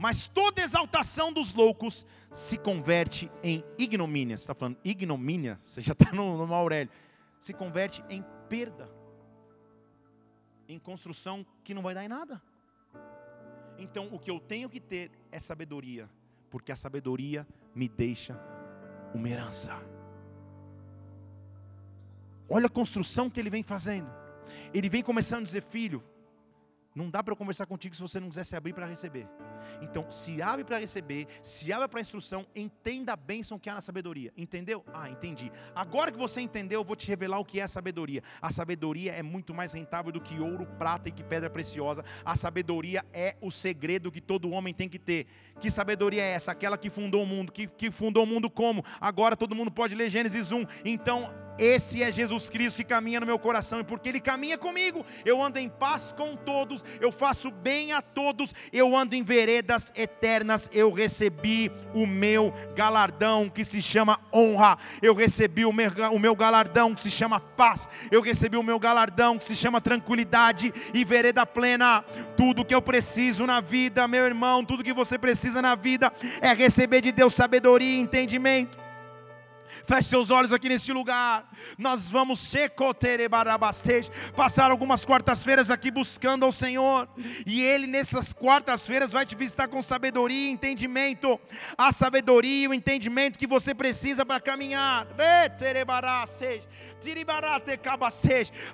mas 0.00 0.26
toda 0.26 0.62
exaltação 0.62 1.30
dos 1.30 1.52
loucos 1.52 2.06
se 2.32 2.56
converte 2.56 3.30
em 3.42 3.62
ignomínia. 3.76 4.38
Você 4.38 4.44
está 4.44 4.54
falando 4.54 4.78
ignomínia? 4.82 5.58
Você 5.60 5.82
já 5.82 5.92
está 5.92 6.10
no, 6.10 6.46
no 6.46 6.54
Aurélio. 6.54 6.90
Se 7.38 7.52
converte 7.52 8.02
em 8.08 8.24
perda, 8.48 8.90
em 10.66 10.78
construção 10.78 11.44
que 11.62 11.74
não 11.74 11.82
vai 11.82 11.92
dar 11.92 12.02
em 12.02 12.08
nada. 12.08 12.40
Então, 13.76 14.08
o 14.10 14.18
que 14.18 14.30
eu 14.30 14.40
tenho 14.40 14.70
que 14.70 14.80
ter 14.80 15.10
é 15.30 15.38
sabedoria, 15.38 16.08
porque 16.48 16.72
a 16.72 16.76
sabedoria 16.76 17.46
me 17.74 17.86
deixa 17.86 18.40
uma 19.12 19.28
herança. 19.28 19.78
Olha 22.48 22.68
a 22.68 22.70
construção 22.70 23.28
que 23.28 23.38
ele 23.38 23.50
vem 23.50 23.62
fazendo. 23.62 24.10
Ele 24.72 24.88
vem 24.88 25.02
começando 25.02 25.42
a 25.42 25.44
dizer: 25.44 25.62
Filho, 25.62 26.02
Não 27.00 27.08
dá 27.08 27.22
para 27.22 27.32
eu 27.32 27.36
conversar 27.36 27.64
contigo 27.64 27.94
se 27.94 28.02
você 28.02 28.20
não 28.20 28.28
quiser 28.28 28.44
se 28.44 28.54
abrir 28.54 28.74
para 28.74 28.84
receber. 28.84 29.26
Então, 29.80 30.10
se 30.10 30.42
abre 30.42 30.64
para 30.64 30.78
receber, 30.78 31.26
se 31.42 31.72
abre 31.72 31.88
para 31.88 31.98
instrução, 31.98 32.46
entenda 32.54 33.14
a 33.14 33.16
bênção 33.16 33.58
que 33.58 33.70
há 33.70 33.74
na 33.74 33.80
sabedoria. 33.80 34.30
Entendeu? 34.36 34.84
Ah, 34.92 35.08
entendi. 35.08 35.50
Agora 35.74 36.12
que 36.12 36.18
você 36.18 36.42
entendeu, 36.42 36.80
eu 36.80 36.84
vou 36.84 36.94
te 36.94 37.08
revelar 37.08 37.38
o 37.38 37.44
que 37.44 37.58
é 37.58 37.62
a 37.62 37.68
sabedoria. 37.68 38.22
A 38.42 38.50
sabedoria 38.50 39.12
é 39.12 39.22
muito 39.22 39.54
mais 39.54 39.72
rentável 39.72 40.12
do 40.12 40.20
que 40.20 40.38
ouro, 40.38 40.66
prata 40.78 41.08
e 41.08 41.12
que 41.12 41.24
pedra 41.24 41.48
preciosa. 41.48 42.04
A 42.22 42.36
sabedoria 42.36 43.02
é 43.14 43.34
o 43.40 43.50
segredo 43.50 44.12
que 44.12 44.20
todo 44.20 44.50
homem 44.50 44.74
tem 44.74 44.88
que 44.88 44.98
ter. 44.98 45.26
Que 45.58 45.70
sabedoria 45.70 46.22
é 46.22 46.32
essa? 46.32 46.52
Aquela 46.52 46.76
que 46.76 46.90
fundou 46.90 47.22
o 47.22 47.26
mundo. 47.26 47.50
Que, 47.50 47.66
que 47.66 47.90
fundou 47.90 48.24
o 48.24 48.26
mundo 48.26 48.50
como? 48.50 48.84
Agora 49.00 49.34
todo 49.34 49.54
mundo 49.54 49.70
pode 49.70 49.94
ler 49.94 50.10
Gênesis 50.10 50.52
1. 50.52 50.66
Então, 50.84 51.32
esse 51.60 52.02
é 52.02 52.10
Jesus 52.10 52.48
Cristo 52.48 52.78
que 52.78 52.84
caminha 52.84 53.20
no 53.20 53.26
meu 53.26 53.38
coração, 53.38 53.80
e 53.80 53.84
porque 53.84 54.08
Ele 54.08 54.18
caminha 54.18 54.56
comigo, 54.56 55.04
eu 55.26 55.42
ando 55.42 55.58
em 55.58 55.68
paz 55.68 56.12
com 56.16 56.34
todos, 56.34 56.82
eu 57.00 57.12
faço 57.12 57.50
bem 57.50 57.92
a 57.92 58.00
todos, 58.00 58.54
eu 58.72 58.96
ando 58.96 59.14
em 59.14 59.22
veredas 59.22 59.92
eternas. 59.94 60.70
Eu 60.72 60.90
recebi 60.90 61.70
o 61.92 62.06
meu 62.06 62.54
galardão 62.74 63.50
que 63.50 63.62
se 63.64 63.82
chama 63.82 64.18
honra, 64.32 64.78
eu 65.02 65.14
recebi 65.14 65.66
o 65.66 65.72
meu, 65.72 65.90
o 66.12 66.18
meu 66.18 66.34
galardão 66.34 66.94
que 66.94 67.02
se 67.02 67.10
chama 67.10 67.38
paz, 67.38 67.88
eu 68.10 68.22
recebi 68.22 68.56
o 68.56 68.62
meu 68.62 68.78
galardão 68.78 69.36
que 69.36 69.44
se 69.44 69.54
chama 69.54 69.80
tranquilidade 69.80 70.72
e 70.94 71.04
vereda 71.04 71.44
plena. 71.44 72.02
Tudo 72.36 72.64
que 72.64 72.74
eu 72.74 72.80
preciso 72.80 73.46
na 73.46 73.60
vida, 73.60 74.08
meu 74.08 74.24
irmão, 74.24 74.64
tudo 74.64 74.82
que 74.82 74.94
você 74.94 75.18
precisa 75.18 75.60
na 75.60 75.74
vida 75.74 76.10
é 76.40 76.54
receber 76.54 77.02
de 77.02 77.12
Deus 77.12 77.34
sabedoria 77.34 77.96
e 77.96 78.00
entendimento. 78.00 78.89
Feche 79.84 80.08
seus 80.08 80.30
olhos 80.30 80.52
aqui 80.52 80.68
neste 80.68 80.92
lugar. 80.92 81.50
Nós 81.78 82.08
vamos 82.08 82.52
passar 84.36 84.70
algumas 84.70 85.04
quartas-feiras 85.04 85.70
aqui 85.70 85.90
buscando 85.90 86.44
ao 86.44 86.52
Senhor. 86.52 87.08
E 87.46 87.62
Ele 87.62 87.86
nessas 87.86 88.32
quartas-feiras 88.32 89.12
vai 89.12 89.24
te 89.26 89.34
visitar 89.34 89.68
com 89.68 89.82
sabedoria 89.82 90.48
e 90.48 90.50
entendimento. 90.50 91.40
A 91.76 91.92
sabedoria 91.92 92.64
e 92.64 92.68
o 92.68 92.74
entendimento 92.74 93.38
que 93.38 93.46
você 93.46 93.74
precisa 93.74 94.24
para 94.24 94.40
caminhar. 94.40 95.06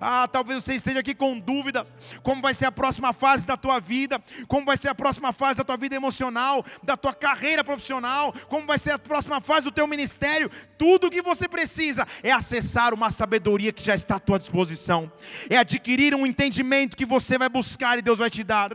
Ah, 0.00 0.28
talvez 0.30 0.64
você 0.64 0.74
esteja 0.74 1.00
aqui 1.00 1.14
com 1.14 1.38
dúvidas. 1.38 1.94
Como 2.22 2.42
vai 2.42 2.54
ser 2.54 2.66
a 2.66 2.72
próxima 2.72 3.12
fase 3.12 3.46
da 3.46 3.56
tua 3.56 3.80
vida? 3.80 4.22
Como 4.48 4.66
vai 4.66 4.76
ser 4.76 4.88
a 4.88 4.94
próxima 4.94 5.32
fase 5.32 5.58
da 5.58 5.64
tua 5.64 5.76
vida 5.76 5.94
emocional? 5.94 6.64
Da 6.82 6.96
tua 6.96 7.14
carreira 7.14 7.62
profissional? 7.62 8.32
Como 8.48 8.66
vai 8.66 8.78
ser 8.78 8.92
a 8.92 8.98
próxima 8.98 9.40
fase 9.40 9.64
do 9.64 9.72
teu 9.72 9.86
ministério? 9.86 10.50
Tudo 10.76 11.05
que 11.10 11.22
você 11.22 11.48
precisa 11.48 12.06
é 12.22 12.32
acessar 12.32 12.92
uma 12.94 13.10
sabedoria 13.10 13.72
que 13.72 13.82
já 13.82 13.94
está 13.94 14.16
à 14.16 14.20
tua 14.20 14.38
disposição. 14.38 15.10
É 15.48 15.56
adquirir 15.56 16.14
um 16.14 16.26
entendimento 16.26 16.96
que 16.96 17.06
você 17.06 17.38
vai 17.38 17.48
buscar 17.48 17.98
e 17.98 18.02
Deus 18.02 18.18
vai 18.18 18.30
te 18.30 18.42
dar. 18.42 18.70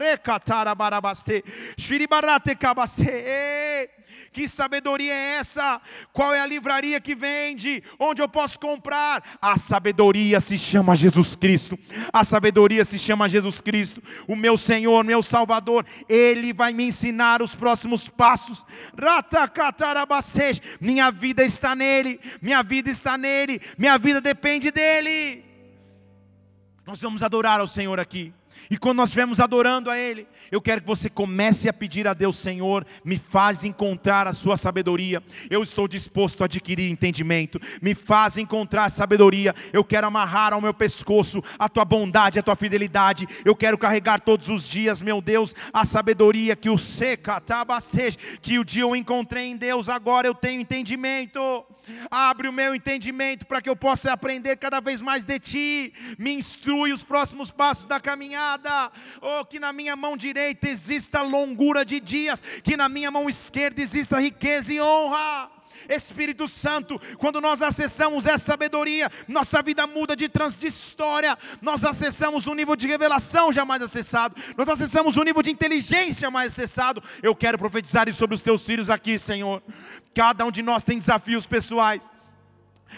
Kabastê. 2.56 3.90
Que 4.32 4.48
sabedoria 4.48 5.14
é 5.14 5.36
essa? 5.36 5.82
Qual 6.14 6.34
é 6.34 6.40
a 6.40 6.46
livraria 6.46 7.02
que 7.02 7.14
vende? 7.14 7.84
Onde 8.00 8.22
eu 8.22 8.30
posso 8.30 8.58
comprar? 8.58 9.38
A 9.42 9.58
sabedoria 9.58 10.40
se 10.40 10.58
chama 10.58 10.96
Jesus 10.96 11.36
Cristo. 11.36 11.78
A 12.14 12.24
sabedoria 12.24 12.86
se 12.86 12.98
chama 12.98 13.28
Jesus 13.28 13.60
Cristo. 13.60 14.02
O 14.28 14.36
meu 14.36 14.58
Senhor, 14.58 15.04
meu 15.04 15.22
Salvador, 15.22 15.86
Ele 16.08 16.54
vai 16.54 16.72
me 16.72 16.86
ensinar 16.86 17.42
os 17.42 17.54
próximos 17.54 18.08
passos. 18.08 18.66
Minha 20.80 21.12
vida 21.12 21.44
está 21.44 21.76
nele. 21.76 22.18
Minha 22.42 22.64
vida 22.64 22.90
está 22.90 23.18
nele. 23.18 23.62
Minha 23.78 23.98
vida 23.98 24.22
depende 24.22 24.72
dele. 24.72 25.44
Nós 26.88 27.02
vamos 27.02 27.22
adorar 27.22 27.60
ao 27.60 27.68
Senhor 27.68 28.00
aqui. 28.00 28.34
E 28.72 28.78
quando 28.78 29.00
nós 29.00 29.10
estivermos 29.10 29.42
adorando 29.42 29.90
a 29.90 29.98
Ele, 30.00 30.26
eu 30.50 30.62
quero 30.62 30.80
que 30.80 30.88
você 30.88 31.10
comece 31.10 31.68
a 31.68 31.74
pedir 31.74 32.08
a 32.08 32.14
Deus, 32.14 32.40
Senhor, 32.40 32.88
me 33.04 33.18
faz 33.18 33.66
encontrar 33.66 34.28
a 34.28 34.32
Sua 34.32 34.56
sabedoria. 34.56 35.22
Eu 35.50 35.62
estou 35.62 35.90
disposto 35.90 36.42
a 36.42 36.46
adquirir 36.46 36.90
entendimento. 36.90 37.60
Me 37.82 37.94
faz 37.94 38.38
encontrar 38.38 38.90
sabedoria. 38.90 39.54
Eu 39.74 39.84
quero 39.84 40.08
amarrar 40.08 40.54
ao 40.54 40.62
meu 40.62 40.74
pescoço 40.74 41.44
a 41.60 41.68
Tua 41.68 41.84
bondade, 41.84 42.40
a 42.40 42.42
Tua 42.42 42.56
fidelidade. 42.56 43.28
Eu 43.44 43.58
quero 43.58 43.78
carregar 43.78 44.22
todos 44.22 44.48
os 44.48 44.70
dias, 44.70 45.02
meu 45.02 45.22
Deus, 45.22 45.54
a 45.74 45.84
sabedoria 45.84 46.56
que 46.56 46.70
o 46.70 46.78
seca, 46.78 47.44
que 48.42 48.58
o 48.58 48.64
dia 48.64 48.84
eu 48.84 48.96
encontrei 48.96 49.48
em 49.48 49.58
Deus. 49.58 49.90
Agora 49.90 50.28
eu 50.28 50.34
tenho 50.34 50.62
entendimento. 50.62 51.66
Abre 52.10 52.48
o 52.48 52.54
meu 52.54 52.74
entendimento 52.76 53.46
para 53.46 53.62
que 53.62 53.70
eu 53.70 53.76
possa 53.76 54.12
aprender 54.12 54.58
cada 54.58 54.80
vez 54.80 55.02
mais 55.02 55.24
de 55.24 55.40
Ti. 55.40 55.94
Me 56.18 56.34
instrui 56.34 56.92
os 56.92 57.04
próximos 57.04 57.52
passos 57.52 57.86
da 57.86 58.00
caminhada. 58.00 58.92
Oh, 59.22 59.46
que 59.46 59.60
na 59.60 59.72
minha 59.72 59.96
mão 59.96 60.18
direita 60.18 60.68
exista 60.68 61.22
longura 61.22 61.86
de 61.86 62.00
dias, 62.00 62.42
que 62.64 62.76
na 62.76 62.90
minha 62.90 63.12
mão 63.12 63.30
esquerda 63.30 63.82
exista 63.82 64.20
riqueza 64.20 64.74
e 64.74 64.82
honra. 64.82 65.61
Espírito 65.90 66.48
Santo, 66.48 67.00
quando 67.18 67.42
nós 67.42 67.62
acessamos 67.62 68.26
essa 68.26 68.46
sabedoria, 68.46 69.10
nossa 69.28 69.62
vida 69.62 69.86
muda 69.88 70.16
de 70.16 70.28
trans 70.28 70.58
de 70.58 70.68
história. 70.68 71.38
Nós 71.62 71.84
acessamos 71.84 72.48
um 72.48 72.54
nível 72.54 72.76
de 72.76 72.88
revelação 72.88 73.52
jamais 73.52 73.82
acessado. 73.82 74.36
Nós 74.58 74.68
acessamos 74.70 75.18
um 75.18 75.24
nível 75.24 75.42
de 75.42 75.52
inteligência 75.52 76.22
jamais 76.22 76.54
acessado. 76.54 77.04
Eu 77.22 77.36
quero 77.36 77.58
profetizar 77.58 78.08
isso 78.08 78.20
sobre 78.20 78.36
os 78.36 78.42
teus 78.42 78.64
filhos 78.64 78.90
aqui, 78.90 79.18
Senhor. 79.18 79.62
Cada 80.14 80.46
um 80.46 80.52
de 80.52 80.62
nós 80.62 80.84
tem 80.84 80.98
desafios 80.98 81.48
pessoais. 81.48 82.12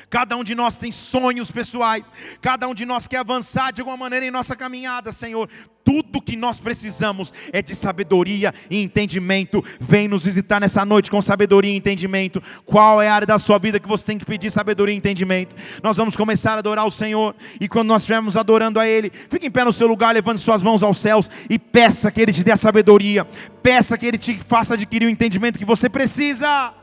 Cada 0.10 0.36
um 0.36 0.44
de 0.44 0.56
nós 0.56 0.76
tem 0.76 0.92
sonhos 0.92 1.52
pessoais, 1.52 2.12
cada 2.42 2.68
um 2.68 2.74
de 2.74 2.86
nós 2.86 3.08
quer 3.08 3.18
avançar 3.18 3.72
de 3.72 3.82
alguma 3.82 3.98
maneira 3.98 4.26
em 4.26 4.32
nossa 4.32 4.56
caminhada, 4.56 5.12
Senhor. 5.12 5.50
Tudo 5.84 6.22
que 6.22 6.38
nós 6.38 6.60
precisamos 6.60 7.34
é 7.52 7.62
de 7.62 7.76
sabedoria 7.76 8.54
e 8.70 8.82
entendimento. 8.82 9.64
Vem 9.80 10.08
nos 10.08 10.24
visitar 10.24 10.62
nessa 10.62 10.86
noite 10.86 11.12
com 11.12 11.22
sabedoria 11.22 11.72
e 11.72 11.76
entendimento. 11.76 12.42
Qual 12.66 13.02
é 13.02 13.10
a 13.10 13.16
área 13.16 13.28
da 13.28 13.38
sua 13.38 13.60
vida 13.60 13.80
que 13.80 13.88
você 13.88 14.06
tem 14.06 14.18
que 14.18 14.26
pedir 14.26 14.50
sabedoria 14.50 14.96
e 14.96 14.98
entendimento? 14.98 15.56
Nós 15.82 15.98
vamos 15.98 16.16
começar 16.16 16.56
a 16.56 16.60
adorar 16.60 16.86
o 16.86 16.92
Senhor, 16.92 17.36
e 17.60 17.68
quando 17.68 17.90
nós 17.90 18.04
estivermos 18.04 18.38
adorando 18.38 18.80
a 18.80 18.88
Ele, 18.88 19.12
fique 19.30 19.48
em 19.48 19.52
pé 19.52 19.66
no 19.66 19.74
seu 19.74 19.88
lugar, 19.88 20.14
levante 20.14 20.40
suas 20.40 20.62
mãos 20.62 20.82
aos 20.84 20.98
céus 20.98 21.30
e 21.50 21.60
peça 21.60 22.12
que 22.12 22.22
Ele 22.22 22.32
te 22.32 22.44
dê 22.44 22.52
a 22.52 22.58
sabedoria, 22.58 23.26
peça 23.62 23.98
que 23.98 24.06
Ele 24.06 24.18
te 24.18 24.40
faça 24.48 24.76
adquirir 24.76 25.08
o 25.08 25.10
entendimento 25.10 25.60
que 25.60 25.66
você 25.66 25.90
precisa. 25.90 26.74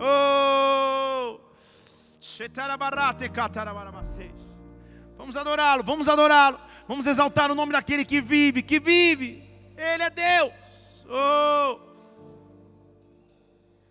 Oh! 0.00 1.07
Vamos 5.16 5.36
adorá-lo, 5.36 5.82
vamos 5.82 6.08
adorá-lo. 6.08 6.60
Vamos 6.86 7.06
exaltar 7.06 7.50
o 7.50 7.54
nome 7.54 7.72
daquele 7.72 8.04
que 8.04 8.20
vive, 8.20 8.62
que 8.62 8.78
vive. 8.78 9.42
Ele 9.76 10.02
é 10.04 10.10
Deus. 10.10 10.52
Oh. 11.10 11.80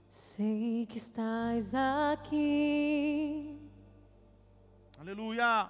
Sei 0.09 0.87
que 0.89 0.97
estás 0.97 1.75
aqui. 1.75 3.59
Aleluia. 4.97 5.67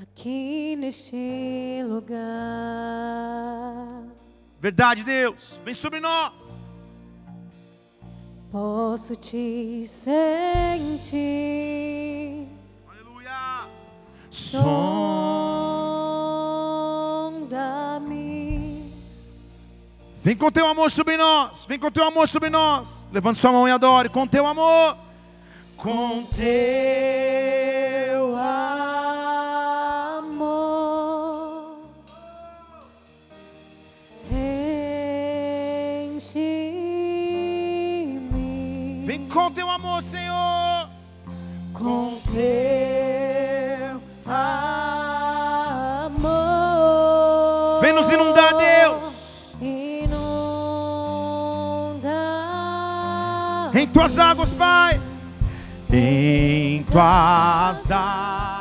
Aqui 0.00 0.76
neste 0.76 1.82
lugar. 1.84 2.20
Verdade, 4.60 5.02
Deus. 5.02 5.58
Vem 5.64 5.74
sobre 5.74 5.98
nós. 5.98 6.49
Posso 8.50 9.14
te 9.14 9.86
sentir. 9.86 11.18
Aleluia. 12.88 13.60
Sonda-me. 14.28 14.70
Vem 20.20 20.36
com 20.36 20.50
teu 20.50 20.66
amor 20.66 20.90
sobre 20.90 21.16
nós. 21.16 21.64
Vem 21.68 21.78
com 21.78 21.92
teu 21.92 22.02
amor 22.04 22.26
sobre 22.26 22.50
nós. 22.50 23.06
Levante 23.12 23.38
sua 23.38 23.52
mão 23.52 23.68
e 23.68 23.70
adore. 23.70 24.08
Com 24.08 24.26
teu 24.26 24.44
amor. 24.44 24.96
Com 25.76 26.24
teu 26.24 26.42
amor. 28.36 29.49
Com 39.32 39.50
teu 39.50 39.70
amor, 39.70 40.02
Senhor. 40.02 40.88
com 41.72 42.20
teu 42.24 44.00
amor. 44.26 45.00
Vem 47.80 47.92
nos 47.92 48.10
inundar, 48.12 48.56
Deus. 48.56 49.04
Inunda. 49.60 50.20
Em 53.74 53.86
tuas 53.86 54.18
águas, 54.18 54.52
Pai. 54.52 55.00
Em 55.90 56.82
tuas 56.84 57.90
águas. 57.90 58.59